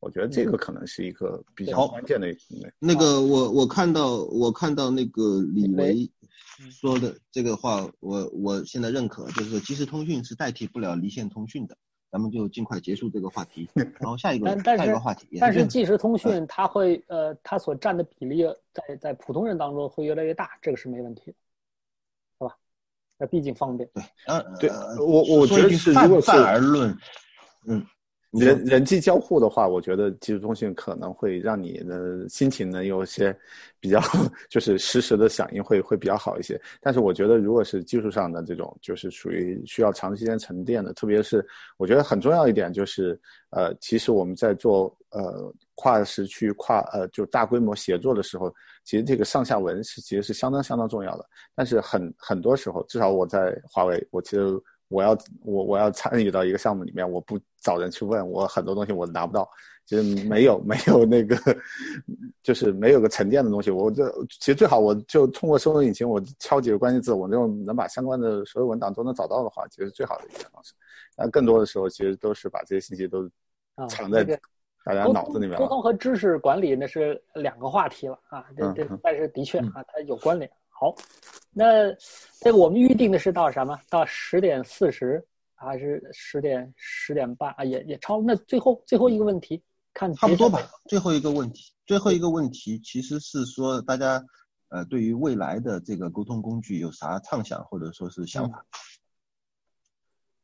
[0.00, 2.34] 我觉得这个可能是一个比较关键的。
[2.78, 6.10] 那个，我我看到我看到那个李维
[6.70, 11.76] 说的这个话，我我现在认可，就是说即时通讯是代替不了离线通讯的。
[12.10, 13.68] 咱们就尽快结束这个话题，
[14.00, 15.38] 然后下一个下一个话题。
[15.40, 21.36] 但是即时通讯它会呃，它所占的比例在在普通人当中会越来越大，这个是没问题的，
[22.38, 22.56] 是吧？
[23.16, 23.88] 那毕竟方便。
[23.94, 26.96] 对，嗯，对我我觉得是，如果泛而论，
[27.66, 27.86] 嗯。
[28.30, 33.36] 人人际交互的话，我觉得技术通讯可能会让你的心情呢有些
[33.80, 34.00] 比较，
[34.48, 36.60] 就是实时的响应会会比较好一些。
[36.80, 41.44] 但是我觉得，如果是技术上的这种，就是属于需要长时间沉淀的，特别是
[41.76, 43.20] 我觉得很重要一点就是，
[43.50, 48.54] 呃，其实我们在做呃跨时区、跨呃就大规模协作的时候，
[48.84, 51.26] 其实这个上下文是其实是相当相当重要的。
[51.52, 54.56] 但是很很多时候，至少我在华为，我其实。
[54.90, 59.48] 我要我我要参与到一个项目里面，我不找人去问，我很多东西我拿不到，
[59.86, 61.36] 其实没有没有那个，
[62.42, 63.70] 就是没有个沉淀的东西。
[63.70, 70.74] 我这其实最好我就通过搜索引擎，我敲几个关键字，我就能把相关的所有文档都能找到的话，其实最好的一个方式。
[71.14, 73.30] 但更多的时候，其实都是把这些信息都
[73.88, 74.24] 藏在
[74.84, 75.56] 大家脑子里面。
[75.56, 80.50] 沟通和知识管理那是两个话题了啊，这这但是的确啊，它有关联。
[80.80, 80.94] 好，
[81.52, 81.92] 那
[82.40, 83.78] 这个我们预定的是到什么？
[83.90, 85.22] 到十点四十
[85.54, 87.62] 还是十点十点半啊？
[87.62, 88.22] 也也超。
[88.22, 89.62] 那最后最后一个问题，
[89.92, 90.58] 看差不多吧。
[90.86, 94.24] 最后一个问题，最后一个问题其实是说大家
[94.70, 98.64] 呃对于未来的这个沟通工具有啥畅想或者说是想法？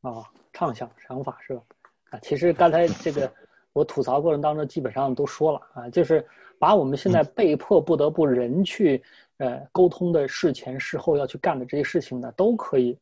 [0.01, 0.23] 啊，
[0.53, 1.63] 畅想想法是吧？
[2.11, 3.33] 啊，其实刚才这个
[3.73, 6.23] 我吐槽过程当中基本上都说了啊，就是
[6.59, 9.03] 把我们现在被迫不得不人去。
[9.37, 12.97] 呃，沟通的事前事后要去干的这些事情呢，都可以，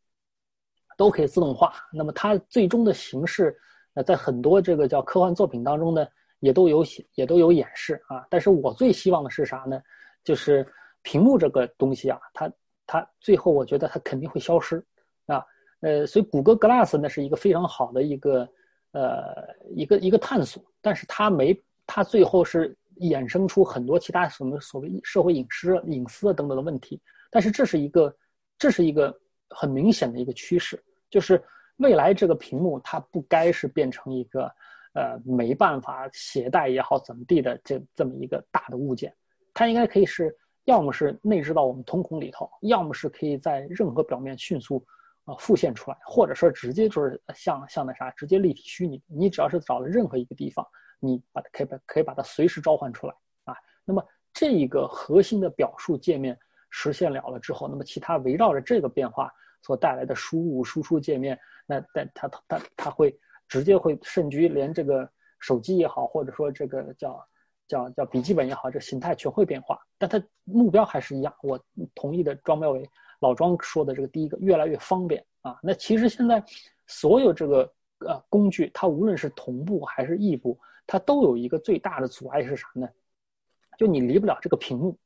[0.97, 1.73] 都可以自动化。
[1.93, 3.57] 那么它最终的形式，
[3.93, 6.05] 呃，在很多这个叫科幻作品当中呢，
[6.41, 6.83] 也都有
[7.13, 8.27] 也都有演示啊。
[8.29, 9.81] 但是我最希望的是啥呢？
[10.25, 10.67] 就是
[11.03, 12.51] 屏幕这个东西啊，它
[12.85, 14.85] 它最后我觉得它肯定会消失
[15.27, 15.41] 啊。
[15.79, 18.49] 呃，所以谷歌 Glass 呢是一个非常好的一个
[18.91, 21.57] 呃一个一个探索，但是它没
[21.87, 22.75] 它最后是。
[22.95, 28.15] 衍生出很多其他什么所谓社会隐私、隐私等等的问题，但是这是一个，
[28.57, 29.15] 这是一个
[29.49, 31.43] 很明显的一个趋势，就是
[31.77, 34.51] 未来这个屏幕它不该是变成一个，
[34.93, 39.13] 呃，没办法携带也好怎么地的这这么一个大的物件，
[39.53, 44.85] 它应该可以是要么是内置到我们瞳孔里头，要么是可以在任何表面迅速
[45.25, 50.65] 啊复现出来，或者说直接就是像像那啥直接立体虚拟，你只要是找了任何一个地方。
[50.99, 53.13] 你把它可以把可以把它随时召唤出来
[53.43, 53.55] 啊。
[53.83, 56.37] 那么这一个核心的表述界面
[56.69, 59.31] 实现了了之后，那么其他围绕着这个变化
[59.61, 63.17] 所带来的输入输出界面，那但它它它会
[63.47, 65.09] 直接会甚至于连这个
[65.39, 67.27] 手机也好，或者说这个叫
[67.67, 69.79] 叫叫笔记本也好，这形态全会变化。
[69.97, 71.33] 但它目标还是一样。
[71.41, 71.57] 我
[71.93, 72.89] 同意的，庄标伟
[73.19, 75.57] 老庄说的这个第一个越来越方便啊。
[75.63, 76.43] 那其实现在
[76.87, 80.59] 所有这个呃工具，它无论是同步还是异步。
[80.87, 82.87] 它都有一个最大的阻碍是啥呢？
[83.77, 84.97] 就你离不了这个屏幕，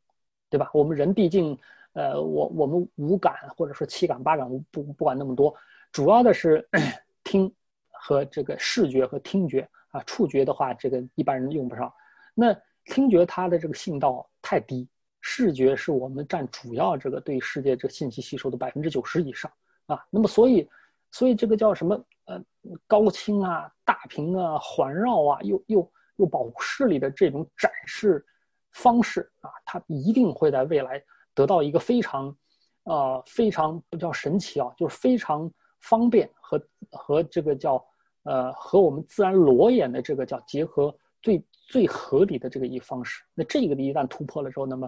[0.49, 0.69] 对吧？
[0.73, 1.57] 我们人毕竟，
[1.93, 5.55] 呃，我我们五感或者说七感八感不不管那么多，
[5.91, 6.67] 主要的是
[7.23, 7.51] 听
[7.89, 11.91] 和这个视觉和听觉啊，触觉的话，这个一般人用不上。
[12.35, 14.87] 那听觉它的这个信道太低，
[15.21, 19.51] 视觉是我们占主要这个对世界这信息吸收的百分之九十以上
[19.87, 20.05] 啊。
[20.11, 20.69] 那么所以，
[21.11, 22.05] 所以这个叫什么？
[22.25, 22.39] 呃，
[22.85, 28.23] 高清啊，大屏啊，环绕啊，又又又保护视力的这种展示，
[28.71, 31.03] 方式啊，它一定会在未来
[31.33, 32.37] 得到一个非常，
[32.83, 36.61] 呃，非常不叫神奇啊，就是非常方便和
[36.91, 37.83] 和这个叫
[38.21, 43.23] 呃和我们自然裸眼的这个叫结合最最合理的这个一个方式。
[43.33, 44.87] 那这个一旦突破了之后，那么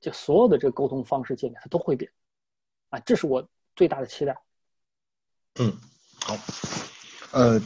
[0.00, 2.12] 就所有的这个沟通方式界面它都会变，
[2.90, 3.42] 啊，这是我
[3.74, 4.38] 最大的期待。
[5.60, 5.72] 嗯，
[6.26, 6.36] 好，
[7.30, 7.60] 呃，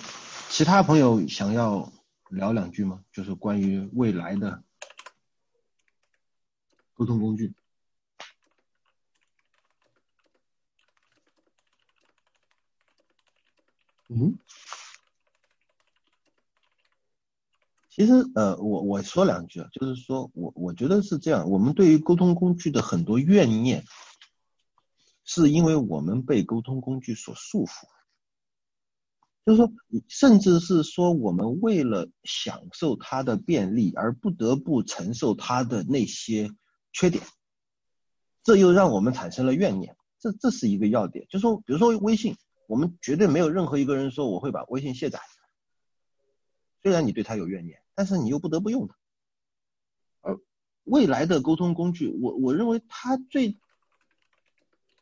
[0.51, 1.91] 其他朋友想要
[2.29, 3.01] 聊两句吗？
[3.15, 4.63] 就是关于未来的
[6.93, 7.55] 沟通工具。
[14.11, 14.37] 嗯，
[17.89, 23.83] 其实呃，我我说两句啊，就是说我我觉得是这样，我们对于沟通工具的很多怨念。
[25.31, 27.85] 是因为我们被沟通工具所束缚，
[29.45, 29.71] 就是说，
[30.09, 36.51] 甚至是说，我们为了享受它的便利而不得不承受它的那些
[36.95, 37.23] 缺点，
[38.43, 39.99] 这又让我们产生了怨念。
[40.19, 42.35] 这这是一个要点，就是说，比如说微信，
[42.67, 45.21] 我们绝对没有任何一个人说我会把微信卸载，
[46.83, 48.97] 虽然你对它有怨念，但是你又不得不用它。
[50.23, 50.41] 而
[50.85, 53.59] 未来的沟通工具，我我认为它最。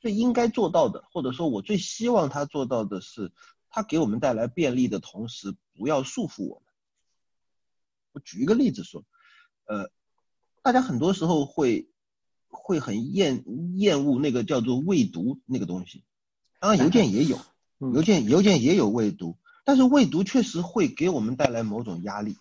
[0.07, 3.33] 最应该做到的，或者说我最希望他做到的是，
[3.69, 6.63] 他给我们带来便利的同时，不要束缚我们。
[8.13, 9.03] 我举一个例子说，
[9.65, 9.91] 呃，
[10.63, 11.91] 大家很多时候会
[12.47, 13.43] 会很厌
[13.79, 16.05] 厌恶那个叫做未读那个东西，
[16.61, 17.41] 当然邮件也有，
[17.93, 22.37] 邮件邮件也有未读，但是未读确实会给我们带来某种压力。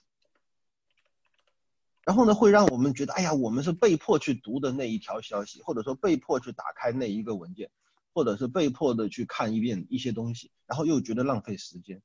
[2.05, 7.71] 然后呢，会让我们觉得，哎呀，我们是被迫去读的那一条消息，或者说被迫去打开那一个文件，
[8.13, 12.03] 或者是被迫的去看一遍一些东西，然后又觉得浪费时间。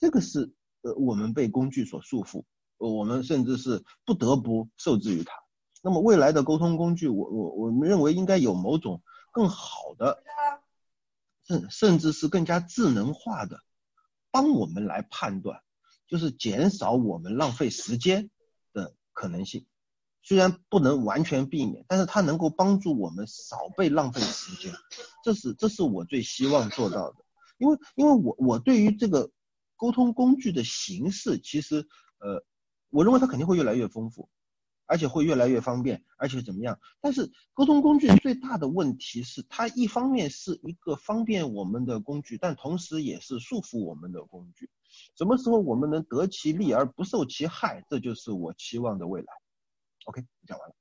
[0.00, 0.52] 这个是
[0.82, 2.42] 呃，我们被工具所束缚，
[2.78, 5.34] 我们甚至是不得不受制于它。
[5.82, 10.20] 那么未来的沟通工具，我我我们认为应该有某种更好的，
[11.46, 13.60] 甚甚至是更加智能化的，
[14.32, 15.62] 帮我们来判断，
[16.08, 18.30] 就是减少我们浪费时间。
[19.12, 19.66] 可能性
[20.22, 24.72] 虽然不能完全避免，但是它能够帮助我们少被浪费时间，
[25.24, 27.16] 这是这是我最希望做到的。
[27.58, 29.30] 因为因为我我对于这个
[29.76, 31.86] 沟通工具的形式，其实
[32.18, 32.44] 呃，
[32.90, 34.28] 我认为它肯定会越来越丰富，
[34.90, 36.76] 而且会越来越方便，而且怎么样？
[37.00, 44.68] 但是沟通工具最大的问题是，它一方面是一个方便我们的工具，但同时也是束缚我们的工具。
[45.16, 47.84] 什么时候我们能得其利而不受其害？
[47.88, 49.28] 这就是我期望的未来。
[50.06, 50.74] OK，讲完了。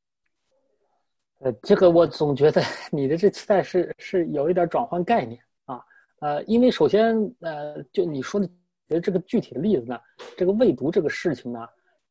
[1.41, 5.79] 呃，这个我总觉得 你的这期待是是有一点转换概念啊。
[6.21, 8.41] 呃，因为首先呃，就你说
[8.87, 9.99] 的这个具体的例子呢，
[10.35, 11.59] 这个未读这个事情呢，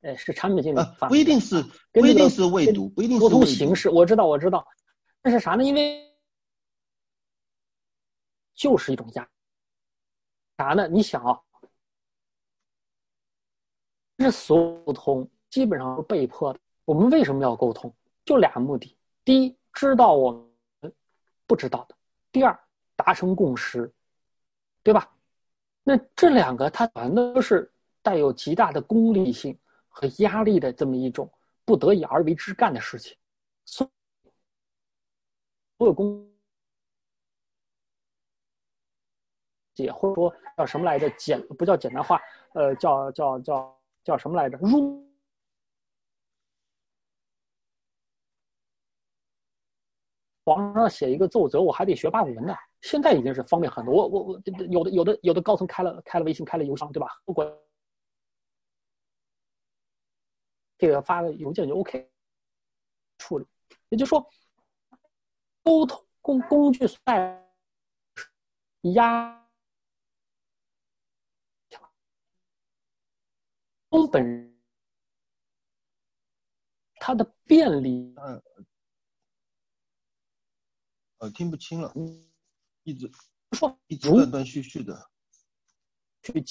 [0.00, 1.62] 呃，是产品经理不一定是
[1.92, 3.90] 不一定是未读，不一定是沟通形式。
[3.90, 4.66] 我知道我知道，
[5.20, 5.64] 但是啥呢？
[5.64, 6.04] 因为
[8.54, 9.28] 就是一种压
[10.56, 10.86] 啥呢？
[10.88, 11.40] 你想啊。
[14.16, 16.58] 这所有沟通基本上是被迫的。
[16.84, 17.94] 我们为什么要沟通？
[18.24, 20.92] 就俩目的：第一，知道我们
[21.46, 21.94] 不知道的；
[22.32, 22.58] 第二，
[22.96, 23.92] 达成共识，
[24.82, 25.08] 对吧？
[25.84, 27.72] 那这两个它全都是
[28.02, 29.56] 带有极大的功利性
[29.98, 31.28] 和压力的这么一种
[31.64, 33.16] 不得已而为之干的事情。
[33.64, 33.90] 所
[35.80, 36.30] 有工
[39.74, 41.10] 解或者说叫什么来着？
[41.10, 42.20] 简不叫简单化，
[42.54, 43.74] 呃，叫叫叫。
[44.04, 44.56] 叫什么来着？
[44.56, 45.06] 入
[50.46, 52.54] 皇上写一个奏折，我还得学八股文呢。
[52.80, 53.94] 现在已经是方便很多。
[53.94, 57.08] 我我我有的有的有的高层开了开了微信，开了邮箱，对吧？
[57.26, 57.46] 不管
[60.78, 62.10] 这个发个邮件就 OK
[63.18, 63.46] 处理。
[63.90, 64.26] 也就是说，
[65.62, 67.46] 沟通工工具在
[68.94, 69.36] 压。
[73.90, 74.60] 根本，
[76.96, 78.42] 它的便利，嗯，
[81.16, 81.90] 呃，听不清了，
[82.82, 83.10] 一直
[83.52, 85.10] 说一直断断续续的，
[86.22, 86.44] 去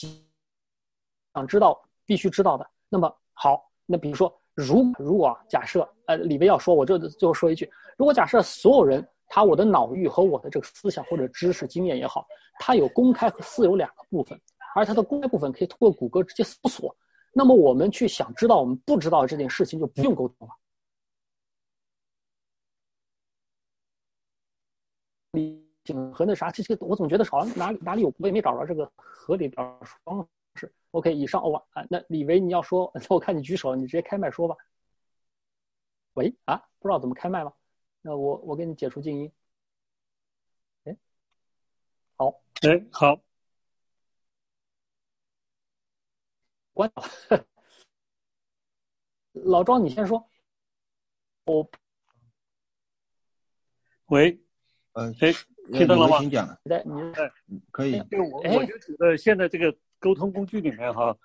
[1.35, 2.67] 想知道必须知道的。
[2.89, 12.27] 那么好，那比如说，如如果假设，呃，李威要说，我这最后说一句，如果假设所有人他我的脑域和我的这个思想或者知识经验也好，
[12.59, 14.39] 它有公开和私有两个部分，
[14.75, 16.95] 而它的公开部分可以通过谷歌直接搜索。
[17.33, 20.53] 那么我们去想知道我们不知道这件事情，就不用沟通了。
[25.33, 25.63] 你
[26.13, 30.27] 和那啥，这些我总觉得好像哪里哪里有，我也没找着这个合理表述方
[30.57, 30.73] 式。
[30.91, 34.55] OK，以上 over 啊，那李维你要说， 我看你举手，你直接开麦说吧。
[36.13, 37.53] 喂啊，不知道怎么开麦吗，
[38.01, 39.31] 那我我给你解除静音。
[40.85, 40.97] 哎，
[42.15, 43.21] 好，哎，好，
[46.73, 47.03] 关了。
[49.33, 50.27] 老庄，你先说。
[51.45, 51.69] 我，
[54.07, 54.41] 喂，
[54.93, 55.31] 呃，哎，
[55.71, 56.17] 听到了吗？
[56.19, 56.59] 请讲。
[56.63, 57.31] 对，你哎，
[57.69, 57.99] 可以。
[58.09, 61.15] 就我我就觉得现在这个沟通工具里面哈，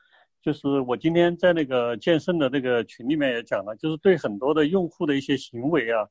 [0.40, 6.08] 就是我今天在那个健身的那个群里面也讲了，就是对很多的用户的一些行为啊，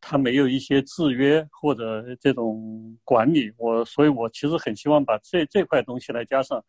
[0.00, 6.62] 他没有一些制约或者这种管理，我所以，我其实很希望把这这块东西来加上。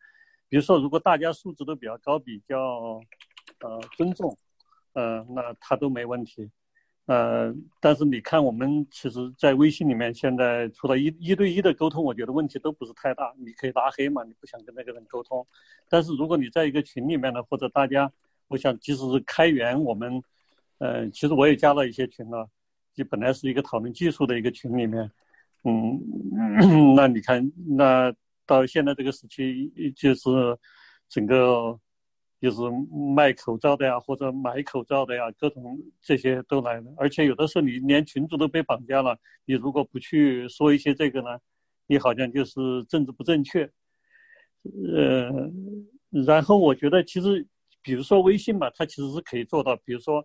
[0.48, 2.56] 比如说，如果大家素质都比较高，比较
[3.60, 4.36] 呃尊重，
[4.92, 6.50] 呃，那他都没问题。
[7.06, 13.34] 呃，但是你看，我们其实，在微信里面，现在除了一一对一的沟通，我觉得问题都不是太大。
[13.38, 15.46] 你可以拉黑嘛，你不想跟那个人沟通。
[15.90, 18.10] 但是如果你在一个群里面呢，或者大家，
[18.48, 20.22] 我想即使是开源，我们，
[20.78, 22.48] 呃，其实我也加了一些群了，
[22.94, 25.10] 就本来是一个讨论技术的一个群里面，
[25.64, 26.00] 嗯，
[26.96, 28.14] 那你看，那
[28.46, 30.30] 到现在这个时期，就是
[31.08, 31.78] 整个。
[32.44, 32.60] 就是
[33.16, 36.92] 卖口罩的呀，或者买口罩的呀，各种这些都来了。
[36.98, 41.38] 而且有的时候你连群主都被绑架了，你如果不去说一些这个呢，
[41.86, 43.64] 你好像就是政治不正确。
[44.62, 45.50] 呃，
[46.26, 47.46] 然后我觉得其实，
[47.80, 49.74] 比如说微信吧，它其实是可以做到。
[49.76, 50.22] 比如说，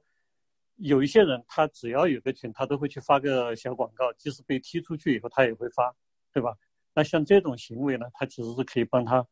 [0.75, 5.95] 有一些人他只要有个群，他都会去发个小广告，即使被踢出去以后，他也会发，
[6.33, 6.53] 对吧？
[6.93, 9.25] 那像这种行为呢，他其实是可以帮他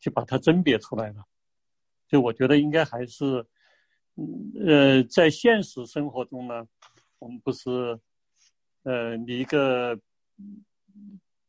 [0.00, 1.22] 去把它甄别出来的。
[2.06, 3.44] 就我觉得应该还是，
[4.16, 6.66] 嗯呃，在现实生活中呢，
[7.18, 7.98] 我们不是，
[8.82, 9.98] 呃，你一个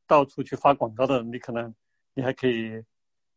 [0.07, 1.75] 到处去发广告的，你可能
[2.13, 2.81] 你还可以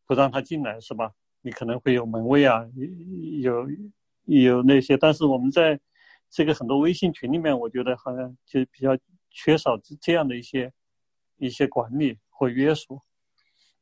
[0.06, 1.12] 不让他进来，是吧？
[1.42, 2.64] 你可能会有门卫啊，
[3.42, 3.68] 有
[4.24, 5.78] 有那些，但是我们在
[6.30, 8.96] 这个很多微信群里面，我觉得好像就比较
[9.30, 10.72] 缺少这样的一些
[11.36, 13.02] 一些管理或约束。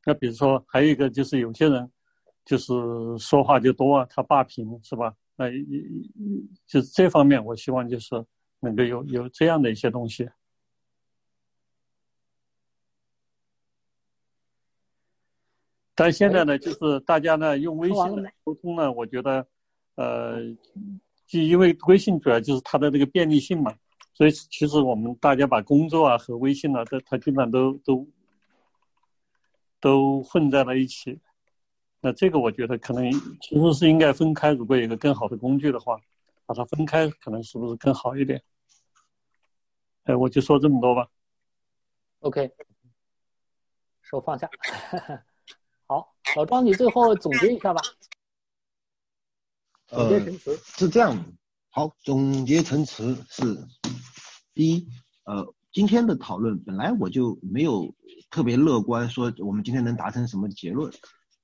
[0.05, 1.89] 那比如说还有一个就是有些人。
[2.47, 2.73] 就是
[3.19, 5.13] 说话就多啊，他霸屏是吧？
[5.35, 5.51] 那
[6.65, 8.25] 就是这方面，我希望就是
[8.61, 10.27] 能够有有这样的一些东西。
[15.93, 17.97] 但现在呢，就是大家呢用微信
[18.45, 19.45] 沟通呢，我觉得，
[19.95, 20.39] 呃，
[21.25, 23.75] 就因为微信主要就是它的这个便利性嘛，
[24.13, 28.07] 所以其实我们大家把工作啊和微信啊，都它基本上都都
[29.81, 31.19] 都混在了一起。
[31.99, 33.11] 那这个我觉得可能
[33.41, 34.51] 其实是应该分开。
[34.53, 35.99] 如果有一个更好的工具的话，
[36.45, 38.41] 把它分开，可能是不是更好一点？
[40.03, 41.07] 哎，我就说这么多吧。
[42.19, 42.49] OK，
[44.01, 44.49] 手放下。
[45.87, 47.81] 好，老庄，你最后总结一下吧。
[49.87, 51.25] 总结陈词是这样。
[51.69, 53.43] 好，总结陈词是：
[54.53, 54.87] 第一，
[55.25, 57.93] 呃，今天的讨论本来我就没有
[58.29, 60.91] 特别乐观，说我们今天能达成什么结论。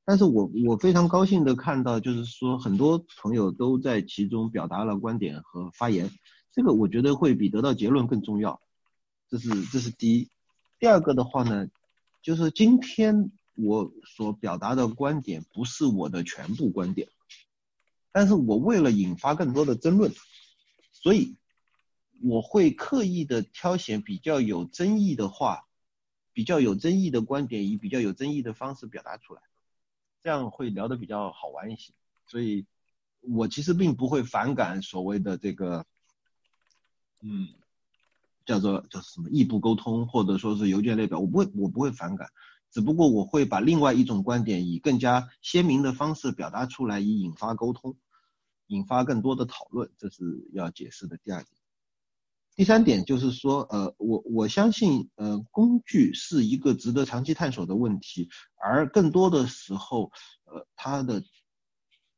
[0.05, 6.11] 但是我我非常高兴的看到，就是说很多朋友都在其中表达了观点和发言，
[6.51, 8.59] 这个我觉得会比得到结论更重要，
[9.30, 10.30] 这是这是第一。
[10.77, 11.67] 第二个的话呢，
[12.21, 17.07] 就是今天我所表达的观点不是我的全部观点，
[18.11, 20.11] 但是我为了引发更多的争论，
[20.91, 21.38] 所以
[22.21, 25.63] 我会刻意的挑选比较有争议的话，
[26.34, 29.41] 比较有争议的观点，以比较有争议的方式表达出来。
[30.24, 31.91] 这样会聊得比较好玩一些，
[32.28, 32.66] 所以
[33.20, 35.86] 我其实并不会反感所谓的这个，
[37.22, 37.50] 嗯，
[38.45, 42.30] 叫做叫什么异步沟通，或者说是邮件列表，我不会我不会反感，
[42.72, 47.98] 只不过我会把另外一种观点以更加鲜明的方式表达出来，以引发沟通，
[48.68, 51.62] 引发更多的讨论，这是要解释的第二点。
[52.55, 58.30] 第三点就是说，呃，我我相信，呃，工具是一个值得长期探索的问题，
[58.61, 60.11] 而更多的时候，
[60.45, 61.23] 呃，它的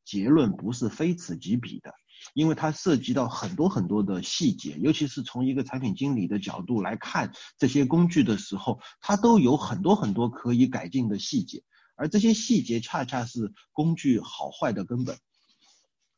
[0.04, 1.94] 结论不是非此即彼的，
[2.34, 11.64] 因为它涉及到很多很多的细节，尤其是从一个产品经理的角度来看这些工具的时候，它都有很多很多可以改进的细节，
[11.96, 15.18] 而这些细节恰恰是工具好坏的根本。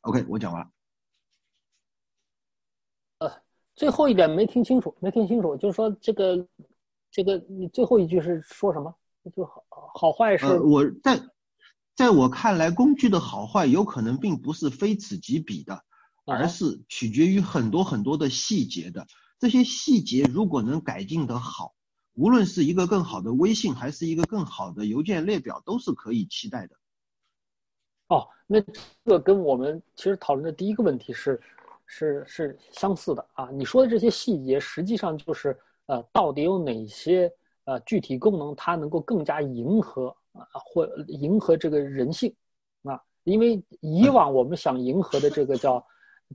[0.00, 0.77] OK，我讲完了。
[3.78, 6.48] 最后一点没听清楚，没听清楚，就是说这个，
[7.12, 8.92] 这个你最后一句是说什么？
[9.36, 9.62] 就好
[9.94, 10.58] 好坏是？
[10.58, 11.20] 我在
[11.94, 15.84] 在我看来，工具的好坏有可能并不是非此即彼的，
[16.24, 19.06] 而是取决于很多很多的细节的。
[19.38, 21.76] 这些细节如果能改进的好，
[22.14, 26.74] 无论是一个更好的微信，还是一个更好的邮件列表，都是可以期待的。
[28.08, 28.72] 哦，那这
[29.04, 31.40] 个跟我们其实讨论的第一个问题是。
[31.88, 33.48] 是是相似的啊。
[33.50, 37.28] 你说的这些细节，实际上就是呃，到底有哪些
[37.64, 42.32] 呃具体功能，它能够更加迎合啊，或迎合这个人性
[42.84, 43.02] 啊？
[43.24, 45.84] 因为以往我们想迎合的这个叫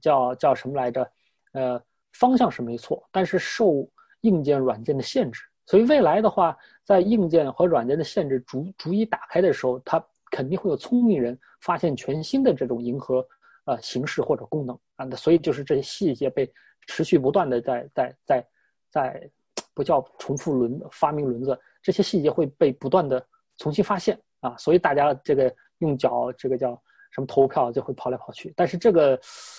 [0.02, 1.10] 叫叫什么来着？
[1.54, 1.82] 呃，
[2.14, 3.90] 方向是没错，但是受
[4.22, 5.42] 硬件软件的限制。
[5.66, 13.26] 所以未来的话，在硬件和软件的限制逐逐一打开的时候，它肯定会有聪明人发现全新的这种迎合
[13.66, 15.08] 呃形式或者功能啊。
[15.10, 16.52] 那所以就是这些细节被
[16.88, 18.48] 持续不断的在在在
[18.90, 19.32] 在
[19.74, 23.26] 不叫重复轮发明轮子，这些细节会被不断的
[23.58, 24.56] 重新发现啊。
[24.58, 26.72] 所以大家这个用脚这个叫
[27.12, 28.54] 什么投票就会跑来跑去。
[28.56, 29.16] 但是这个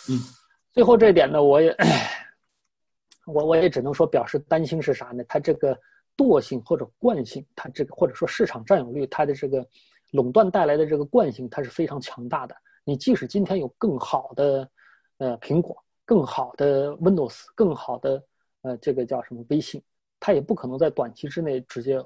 [0.09, 0.19] 嗯，
[0.73, 1.77] 最后这一点呢，我也
[3.27, 5.23] 我我也只能说表示担心是啥呢？
[5.29, 5.79] 它这个。
[6.17, 9.67] 惰性或者惯性，它这个或者说市场占有率，它的这个
[10.13, 12.55] 垄断带来的这个惯性，它是非常强大的。
[12.85, 14.71] 你即使今天有更好的
[15.19, 18.23] 呃苹果、更好的 Windows、更好的
[18.63, 19.83] 呃这个叫什么微信，
[20.21, 22.05] 它也不可能在短期之内直接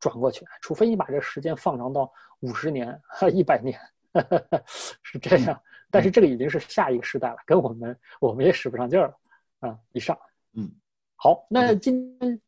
[0.00, 2.10] 转过去，除非你把这时间放长到
[2.40, 3.00] 五十年、
[3.32, 3.78] 一百年，
[5.02, 5.60] 是这样。
[5.90, 9.78] 但是这个已经是下一个时代了，跟我们我们也使不上劲儿了啊。
[9.92, 10.18] 以上，
[10.54, 10.70] 嗯，
[11.16, 12.40] 好，那今天。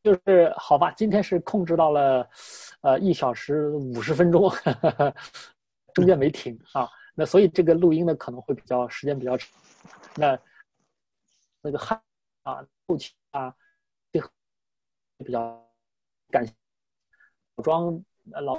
[0.00, 2.26] 就是好吧，今天是控制到了，
[2.82, 4.48] 呃，一小时五十分钟，
[5.92, 6.88] 中间没停啊。
[7.18, 9.50] 那所以这个录音呢可能会比较时间比较长。
[10.14, 10.38] 那
[11.60, 12.00] 那个汉
[12.44, 13.52] 啊，后期啊，
[14.12, 15.68] 比较
[16.30, 16.54] 感谢
[17.56, 18.56] 老庄老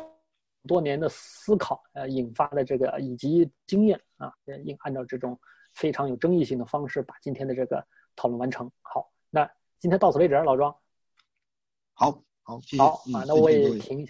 [0.67, 4.33] 多年的思考呃引发的这个以及经验啊，
[4.65, 5.39] 应按照这种
[5.71, 7.81] 非常有争议性的方式把今天的这个
[8.13, 8.69] 讨论完成。
[8.81, 9.49] 好，那
[9.79, 10.69] 今天到此为止，老庄。
[11.93, 12.11] 好
[12.43, 14.07] 好，好啊，那我也停一下。